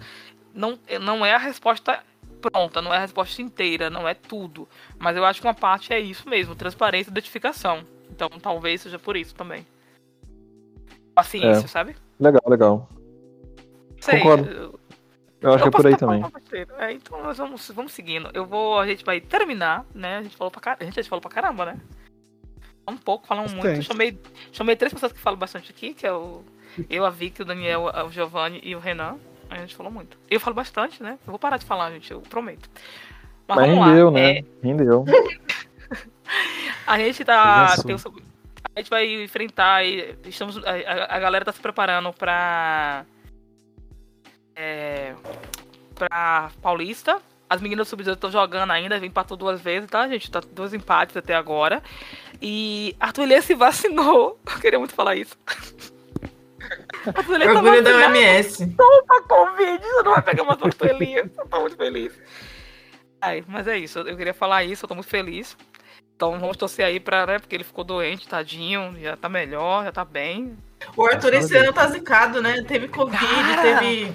[0.53, 2.03] não, não é a resposta
[2.41, 4.68] pronta, não é a resposta inteira, não é tudo.
[4.97, 7.84] Mas eu acho que uma parte é isso mesmo, transparência e identificação.
[8.09, 9.65] Então talvez seja por isso também
[11.18, 11.68] paciência, é.
[11.68, 11.95] sabe?
[12.19, 12.89] Legal, legal.
[13.99, 14.49] Sei, Concordo.
[14.49, 14.80] Eu,
[15.41, 16.23] eu acho eu que é por aí também.
[16.77, 18.30] É, então nós vamos, vamos seguindo.
[18.35, 20.18] Eu vou, a gente vai terminar, né?
[20.18, 21.80] A gente falou pra, a gente falou pra caramba, né?
[22.88, 23.81] Um pouco, falamos muito.
[23.81, 24.18] Chamei,
[24.51, 26.43] chamei três pessoas que falam bastante aqui, que é o
[26.88, 29.18] eu, a Vicky, o Daniel, o Giovanni e o Renan.
[29.49, 30.17] A gente falou muito.
[30.29, 31.17] Eu falo bastante, né?
[31.25, 32.69] Eu vou parar de falar, gente, eu prometo.
[33.47, 34.11] Mas, Mas rendeu, lá.
[34.11, 34.37] né?
[34.39, 34.45] É...
[34.61, 35.05] Rendeu.
[36.85, 37.75] a gente tá.
[37.85, 37.99] Tem o,
[38.75, 43.05] a gente vai enfrentar e estamos a, a galera tá se preparando para
[44.55, 45.15] é,
[45.95, 47.19] para Paulista.
[47.49, 50.29] As meninas sub estão jogando ainda, vem empatou duas vezes, tá, gente?
[50.29, 51.81] Tá dois empates até agora.
[52.41, 54.37] E Arthur Elias se vacinou.
[54.53, 55.37] Eu queria muito falar isso.
[57.06, 58.76] Arthur Elias tá Orgulho tá da OMS.
[58.76, 60.57] Toma Covid, você não vai pegar uma
[60.89, 61.30] Elias.
[61.38, 62.19] Eu tô muito feliz.
[63.22, 65.57] Ai, mas é isso, eu queria falar isso, eu tô muito feliz.
[66.15, 67.39] Então vamos torcer aí pra, né?
[67.39, 70.57] Porque ele ficou doente, tadinho, já tá melhor, já tá bem.
[70.95, 72.61] O Arthur esse ano tá zicado, né?
[72.64, 74.14] Teve Covid, Cara, teve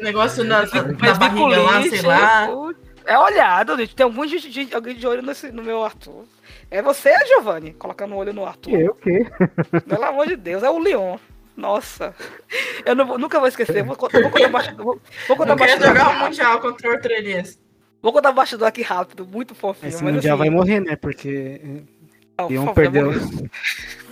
[0.00, 2.48] negócio na, na barriga lá, sei lá.
[3.04, 3.94] É olhado, gente.
[3.94, 6.24] Tem algum de, alguém de olho nesse, no meu Arthur.
[6.70, 8.72] É você, Giovanni, colocando o olho no Arthur.
[8.72, 9.26] Eu o quê?
[9.86, 11.18] Pelo amor de Deus, é o Leon.
[11.56, 12.14] Nossa.
[12.84, 13.82] Eu não, nunca vou esquecer.
[13.84, 14.76] Vou, vou contar baixo.
[14.76, 15.80] Vou, vou contar baixo.
[15.80, 17.58] jogar o Mundial contra o.
[18.02, 19.88] Vou contar o bastidor aqui rápido, muito fofinho.
[19.88, 20.50] Esse mas mundial assim...
[20.50, 20.94] vai morrer, né?
[20.94, 21.84] Porque.
[22.36, 23.12] Não, Leon perdeu.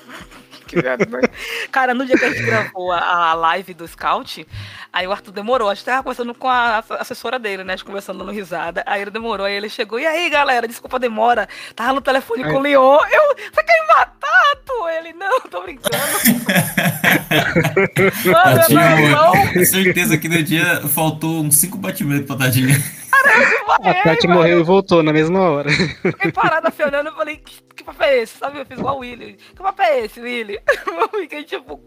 [1.71, 4.47] Cara, no dia que a gente gravou a, live do Scout,
[4.93, 5.69] aí o Arthur demorou.
[5.69, 7.75] A gente tava conversando com a assessora dele, né?
[7.75, 8.83] A gente conversando dando risada.
[8.87, 9.99] Aí ele demorou, aí ele chegou.
[9.99, 11.49] E aí, galera, desculpa a demora.
[11.75, 12.99] Tava no telefone com o Leon.
[13.11, 14.91] Eu, você quer me matar, Arthur?
[14.91, 15.97] Ele, não, tô brincando.
[18.25, 22.77] Mano, Tadinho, não, certeza que no dia faltou uns cinco batimentos pra Tadinha.
[23.83, 25.71] A Tati morreu e voltou na mesma hora.
[25.71, 28.39] Fiquei parada assim olhando e falei, que, que papo é esse?
[28.39, 28.61] Sabe?
[28.61, 29.35] Eu fiz igual o Willy.
[29.35, 30.59] Que papo é esse, Willy?
[30.87, 31.81] Eu fiquei tipo.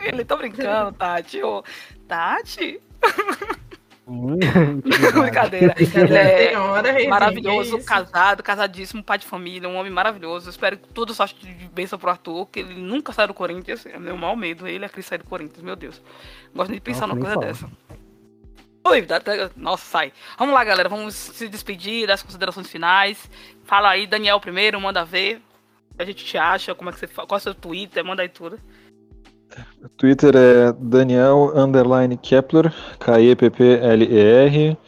[0.00, 1.42] Ele tô brincando, Tati.
[1.42, 1.64] Ô,
[2.06, 2.80] Tati?
[4.06, 5.74] Brincadeira.
[6.14, 10.48] É, maravilhoso, casado, casadíssimo, pai de família, um homem maravilhoso.
[10.48, 13.84] Espero que tudo sorte de bênção pro Arthur, que ele nunca sai do Corinthians.
[13.84, 16.00] É meu maior medo, ele é Cris sair do Corinthians, meu Deus.
[16.54, 17.46] Gosto de pensar numa coisa fala.
[17.46, 17.70] dessa.
[18.84, 19.06] Oi,
[19.54, 20.12] nossa, sai.
[20.38, 20.88] Vamos lá, galera.
[20.88, 23.28] Vamos se despedir das considerações finais.
[23.68, 25.42] Fala aí, Daniel, primeiro, manda ver.
[25.98, 28.02] A gente te acha, como é que você Qual é o seu Twitter?
[28.02, 28.58] Manda aí tudo.
[29.84, 34.78] O Twitter é Daniel underline Kepler, K-E-P-P-L-E-R.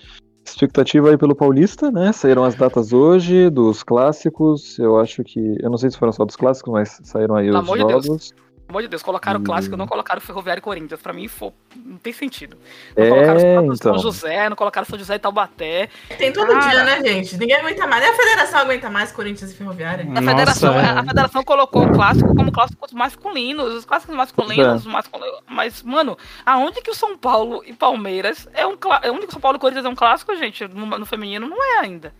[0.42, 2.10] Expectativa aí pelo Paulista, né?
[2.12, 4.78] Saíram as datas hoje dos clássicos.
[4.78, 5.56] Eu acho que.
[5.60, 8.28] Eu não sei se foram só dos clássicos, mas saíram aí Pelo os jogos.
[8.28, 11.00] De amor de Deus, colocaram o clássico, não colocaram o Ferroviário e Corinthians.
[11.02, 12.56] Pra mim, foi- não tem sentido.
[12.96, 13.98] Não É, colocaram São então.
[13.98, 15.88] José, não colocaram São José e Taubaté.
[16.18, 16.68] Tem todo Cara.
[16.70, 17.36] dia, né, gente?
[17.36, 18.02] Ninguém aguenta mais.
[18.02, 20.06] Nem a federação aguenta mais Corinthians e Ferroviária.
[20.10, 24.88] A federação, Nossa, a federação colocou o clássico como clássicos masculinos, os clássicos masculinos, É.
[24.88, 25.40] masculinos.
[25.48, 26.16] Mas, mano,
[26.46, 29.40] aonde que o São Paulo e Palmeiras é um clá- é onde que o São
[29.40, 30.66] Paulo e Corinthians é um clássico, gente?
[30.68, 32.14] No, no feminino não é ainda.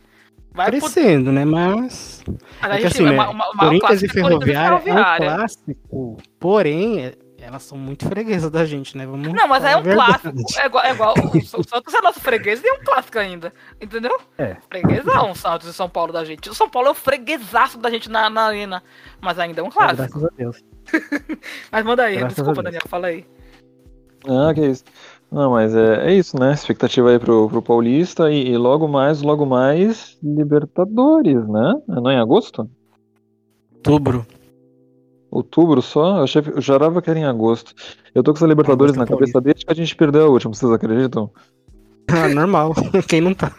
[0.52, 1.44] Vai pro- Crescendo, né?
[1.44, 2.22] Mas.
[2.26, 3.12] mas É a que gente assim, tem né?
[3.12, 5.26] uma- uma- uma- Corinthians e é e Ferroviária é um Ferroviária.
[5.36, 6.16] clássico.
[6.40, 9.06] Porém, é- elas são muito freguesas da gente, né?
[9.06, 10.18] Vamos Não, mas é um verdade.
[10.22, 10.60] clássico.
[10.60, 13.52] É igual, é igual o, Santos é nosso freguês e é um clássico ainda.
[13.80, 14.18] Entendeu?
[14.36, 14.56] É.
[14.68, 16.50] Freguesão, o Santos e São Paulo da gente.
[16.50, 18.82] O São Paulo é o freguesaço da gente na, na arena.
[19.20, 19.96] Mas ainda é um clássico.
[20.02, 20.62] Graças a Deus.
[21.72, 22.62] Mas manda aí, Graças desculpa.
[22.62, 23.24] Daniel, fala aí.
[24.28, 24.84] Ah, que isso.
[25.30, 26.52] Não, mas é, é isso, né?
[26.52, 31.74] Expectativa aí pro, pro Paulista e, e logo mais, logo mais, Libertadores, né?
[31.86, 32.68] Não é em agosto?
[33.76, 34.26] Outubro.
[35.30, 36.18] Outubro só?
[36.18, 37.72] Eu, achei, eu jurava que era em agosto.
[38.12, 40.28] Eu tô com essa Libertadores Agosto na é cabeça desde que a gente perdeu a
[40.28, 41.30] última, vocês acreditam?
[42.08, 42.74] Ah, normal.
[43.08, 43.52] Quem não tá?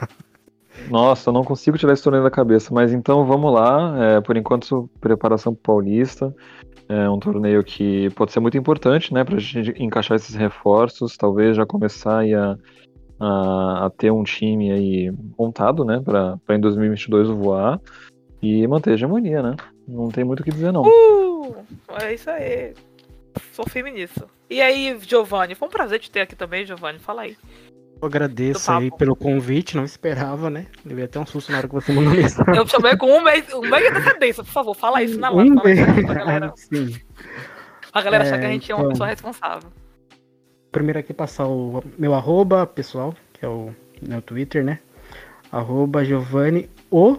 [0.90, 3.96] Nossa, eu não consigo tirar esse torneio da cabeça, mas então vamos lá.
[4.04, 6.36] É, por enquanto, preparação pro Paulista.
[6.92, 11.56] É um torneio que pode ser muito importante, né, pra gente encaixar esses reforços, talvez
[11.56, 12.58] já começar a,
[13.18, 17.80] a, a ter um time aí montado, né, pra em 2022 voar
[18.42, 19.56] e manter a hegemonia, né?
[19.88, 20.82] Não tem muito o que dizer, não.
[20.82, 21.56] Uh,
[22.02, 22.74] é isso aí.
[23.54, 24.28] Sou feminista.
[24.50, 25.56] E aí, Giovanni?
[25.56, 27.00] Foi um prazer te ter aqui também, Giovanni.
[27.00, 27.38] Fala aí.
[28.02, 28.98] Eu agradeço Do aí papo.
[28.98, 30.66] pelo convite, não esperava, né?
[30.86, 32.56] Levei até um susto na hora que você mandou mensagem.
[32.56, 34.76] Eu chamei com um mês, um mês de antecedência, por favor.
[34.76, 35.46] Fala isso na hora.
[35.48, 35.80] Um mês.
[36.06, 36.96] pra galera, Sim.
[37.92, 38.92] pra galera achar É, que a gente é uma então.
[38.94, 39.70] pessoa responsável.
[40.72, 43.70] Primeiro aqui passar o meu arroba pessoal, que é o
[44.02, 44.80] meu Twitter, né?
[45.52, 47.18] Arroba Giovanni O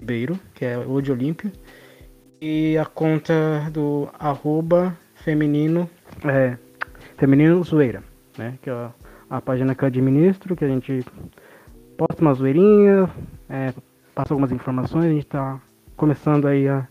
[0.00, 1.50] Beiro, que é o de Olímpio.
[2.40, 5.90] E a conta do arroba feminino,
[6.24, 6.56] é,
[7.16, 8.02] feminino zoeira,
[8.38, 8.54] né?
[8.62, 8.88] Que é
[9.28, 11.04] a, página que eu administro, que a gente
[11.96, 13.08] posta uma zoeirinha,
[13.48, 13.72] é,
[14.14, 15.60] passa algumas informações, a gente tá
[15.96, 16.86] começando aí a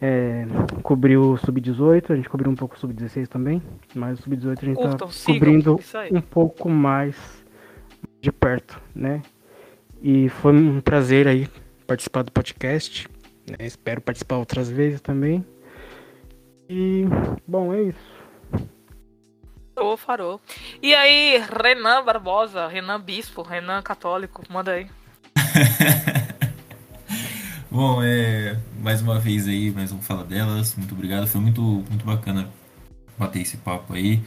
[0.00, 0.46] é,
[0.82, 3.62] cobrir o Sub-18, a gente cobriu um pouco o Sub-16 também,
[3.94, 5.80] mas o Sub-18 a gente tá sigam, cobrindo
[6.12, 7.44] um pouco mais
[8.20, 9.22] de perto, né?
[10.02, 11.48] E foi um prazer aí
[11.86, 13.08] participar do podcast.
[13.48, 13.66] né?
[13.66, 15.44] Espero participar outras vezes também.
[16.68, 17.04] E,
[17.46, 18.15] bom, é isso.
[19.76, 20.40] Farou, farou.
[20.82, 24.86] E aí, Renan Barbosa, Renan Bispo, Renan Católico, manda aí.
[27.70, 30.74] Bom, é, mais uma vez aí, mais um Fala Delas.
[30.76, 31.26] Muito obrigado.
[31.26, 32.48] Foi muito, muito bacana
[33.18, 34.22] bater esse papo aí.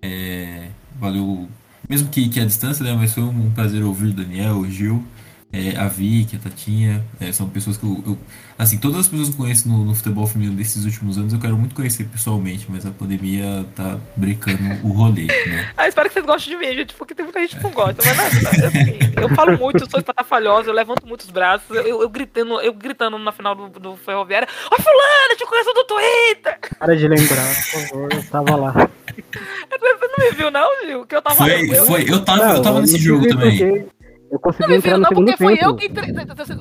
[0.00, 1.48] É, valeu,
[1.88, 2.92] mesmo que, que a distância, né?
[2.92, 5.04] Mas foi um prazer ouvir o Daniel, o Gil,
[5.52, 7.04] é, a Vicky, a Tatinha.
[7.20, 8.18] É, são pessoas que eu, eu-
[8.58, 11.40] Assim, todas as pessoas que eu conheço no, no futebol feminino desses últimos anos eu
[11.40, 15.70] quero muito conhecer pessoalmente, mas a pandemia tá brecando o rolê, né?
[15.76, 18.00] Ah, espero que vocês gostem de mim, gente, porque tem muita gente que não gosta.
[18.04, 22.08] Mas não, assim, eu falo muito, eu sou espatafalhosa, eu levanto muitos braços, eu, eu,
[22.08, 26.58] gritando, eu gritando na final do, do Ferroviária, ó fulano, eu te conheço do Twitter!
[26.78, 28.72] Para de lembrar, por favor, eu tava lá.
[28.72, 31.06] Você não me viu não, Gil?
[31.06, 31.36] Que eu tava...
[31.36, 33.58] Foi, eu, foi, eu tava, eu tava nesse não jogo também.
[33.58, 34.01] porque
[34.32, 35.66] Eu Não consegui me entrar viram no não, segundo porque foi tempo.
[35.68, 36.12] eu que entrei...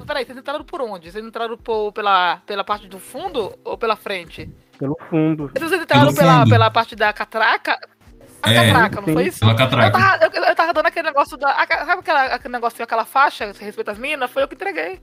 [0.06, 1.10] Peraí, vocês entraram por onde?
[1.10, 4.49] Vocês entraram por, pela, pela parte do fundo ou pela frente?
[4.77, 5.49] Pelo fundo.
[5.57, 7.80] Vocês entraram pela, pela parte da catraca?
[8.43, 9.39] A É, catraca, não foi isso?
[9.39, 9.98] Pela Eu catraca.
[9.98, 11.53] tava, eu, eu tava dando aquele negócio da.
[11.65, 14.30] Sabe aquela, aquele negocinho, aquela faixa, que respeita as minas?
[14.31, 14.99] Foi eu que entreguei.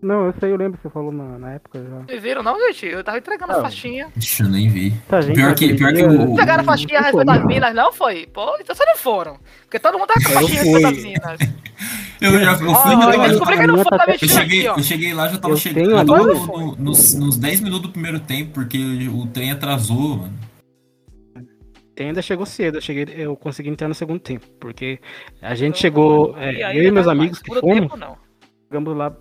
[0.00, 1.98] Não, eu sei, eu lembro que você falou na, na época já.
[2.06, 2.86] Vocês viram, não, gente?
[2.86, 3.64] Eu tava entregando as Não.
[3.64, 4.10] faixinhas.
[4.16, 4.92] Ixi, eu nem vi.
[5.08, 6.36] Tá, gente, Pior que, pior que o.
[6.36, 8.26] Pegaram a faixinha a respeito das minas, não foi?
[8.32, 9.38] Pô, então vocês não foram.
[9.62, 11.58] Porque todo mundo tava com a faixinha a respeito das minas.
[12.20, 14.32] Eu já eu fui no- eu descobri que a não foi tá da Eu mexida
[14.32, 14.76] cheguei, aqui, ó.
[14.76, 16.04] eu cheguei lá, já tava Eu chegando.
[16.04, 18.76] no- no- nos, nos 10 minutos do primeiro tempo, porque
[19.14, 20.32] o trem atrasou, mano.
[21.96, 24.98] Ainda chegou cedo, eu, cheguei, eu consegui entrar no segundo tempo, porque
[25.42, 28.16] a gente chegou, é, E eu e meus amigos que fomos, tempo, não.
[28.68, 29.12] chegamos lá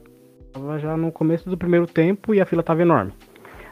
[0.57, 3.13] tava já no começo do primeiro tempo e a fila tava enorme.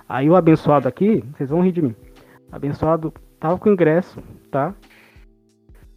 [0.07, 1.95] Aí o abençoado aqui, vocês vão rir de mim,
[2.51, 4.21] abençoado tava com ingresso,
[4.51, 4.73] tá?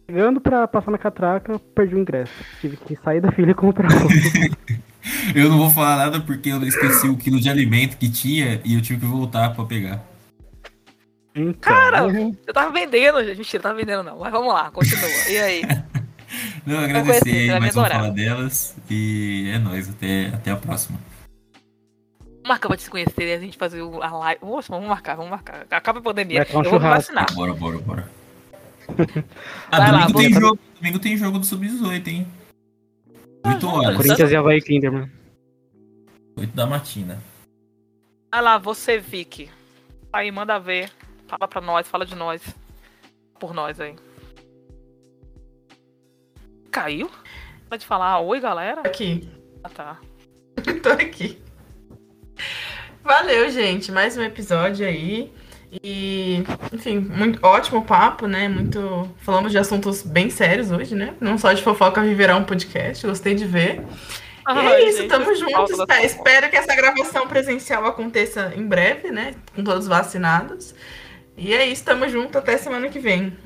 [0.09, 3.53] Chegando pra passar na catraca, eu perdi o ingresso, tive que sair da fila e
[3.53, 4.09] comprar outro.
[5.33, 8.75] Eu não vou falar nada porque eu esqueci o quilo de alimento que tinha e
[8.75, 10.03] eu tive que voltar pra pegar.
[11.33, 12.33] Então, Cara, né?
[12.45, 13.37] eu tava vendendo, gente.
[13.37, 14.19] Mentira, tava vendendo não.
[14.19, 15.09] Mas vamos lá, continua.
[15.29, 15.61] E aí?
[16.69, 17.99] Não, conhecer, agradecer me mais um adorar.
[18.01, 20.99] fala delas e é nóis, até, até a próxima.
[22.21, 24.41] Vamos marcar pra te conhecer e a gente fazer a live.
[24.45, 25.65] Nossa, vamos marcar, vamos marcar.
[25.71, 26.41] Acaba a pandemia.
[26.41, 27.13] Um eu vou me churrasco.
[27.13, 27.33] vacinar.
[27.33, 28.09] Bora, bora, bora.
[29.71, 32.27] Ah, Vai lá, domingo, tem jogo, domingo tem jogo do Sub-18, hein?
[33.45, 33.97] 8 horas.
[33.97, 35.11] Corinthians e Havaí Kinderman.
[36.37, 37.19] 8 da matina.
[38.31, 39.49] Vai lá, você, Vicky.
[40.13, 40.91] Aí, manda ver.
[41.27, 42.41] Fala pra nós, fala de nós.
[43.39, 43.95] Por nós aí.
[46.71, 47.09] Caiu?
[47.67, 48.81] Pode falar oi, galera?
[48.81, 49.29] Aqui.
[49.63, 49.99] Ah, tá.
[50.83, 51.41] Tô aqui.
[53.03, 53.91] Valeu, gente.
[53.91, 55.31] Mais um episódio aí.
[55.83, 56.43] E,
[56.73, 58.47] enfim, muito ótimo papo, né?
[58.47, 59.09] Muito.
[59.17, 61.13] Falamos de assuntos bem sérios hoje, né?
[61.19, 63.05] Não só de fofoca viverá um podcast.
[63.05, 63.83] Gostei de ver.
[64.47, 65.71] E é isso, gente, tamo juntos.
[65.71, 66.05] Espero, fofoca.
[66.05, 69.35] espero que essa gravação presencial aconteça em breve, né?
[69.55, 70.73] Com todos vacinados.
[71.37, 72.37] E é isso, tamo junto.
[72.37, 73.37] Até semana que vem.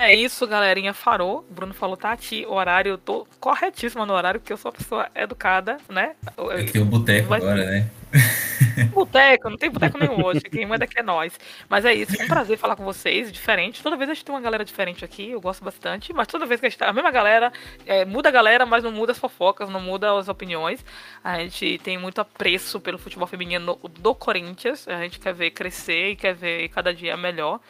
[0.00, 0.94] É isso, galerinha.
[0.94, 1.44] Farou.
[1.50, 5.06] O Bruno falou, Tati, horário, eu tô corretíssima no horário, porque eu sou uma pessoa
[5.14, 6.16] educada, né?
[6.52, 7.90] É que um boteco Vai- agora, né?
[8.94, 10.40] Boteco, não tem boteco nenhum hoje.
[10.40, 11.38] Quem manda aqui é nós.
[11.68, 13.82] Mas é isso, foi um prazer falar com vocês, diferente.
[13.82, 16.14] Toda vez a gente tem uma galera diferente aqui, eu gosto bastante.
[16.14, 17.52] Mas toda vez que a gente tá, a mesma galera,
[17.86, 20.82] é, muda a galera, mas não muda as fofocas, não muda as opiniões.
[21.22, 24.88] A gente tem muito apreço pelo futebol feminino do Corinthians.
[24.88, 27.60] A gente quer ver crescer e quer ver cada dia melhor.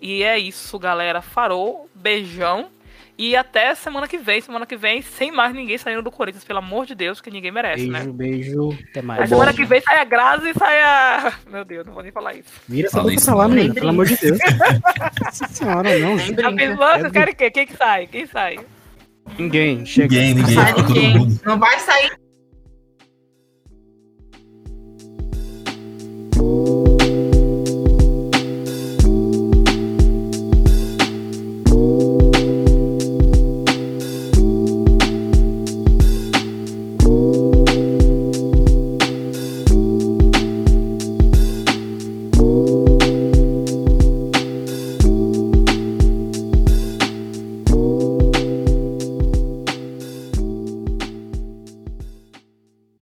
[0.00, 1.20] E é isso, galera.
[1.22, 2.68] Farou, beijão.
[3.18, 4.40] E até semana que vem.
[4.40, 7.50] Semana que vem, sem mais ninguém saindo do Corinthians, pelo amor de Deus, que ninguém
[7.50, 8.12] merece, beijo, né?
[8.12, 8.78] Beijo, beijo.
[8.90, 9.22] Até mais.
[9.22, 11.32] A semana que vem sai a Grazi e sai a.
[11.50, 12.50] Meu Deus, não vou nem falar isso.
[12.68, 14.38] Vira essa boca lá, menina, pelo amor de Deus.
[15.50, 16.44] Senhora, não, gente.
[16.44, 17.50] A pessoa, vocês querem o quê?
[17.50, 18.06] Quem que sai?
[18.06, 18.58] Quem sai?
[19.38, 20.14] Ninguém, chega.
[20.14, 20.54] Ninguém, ninguém.
[20.54, 21.40] Sai ninguém.
[21.44, 22.26] Não vai sair.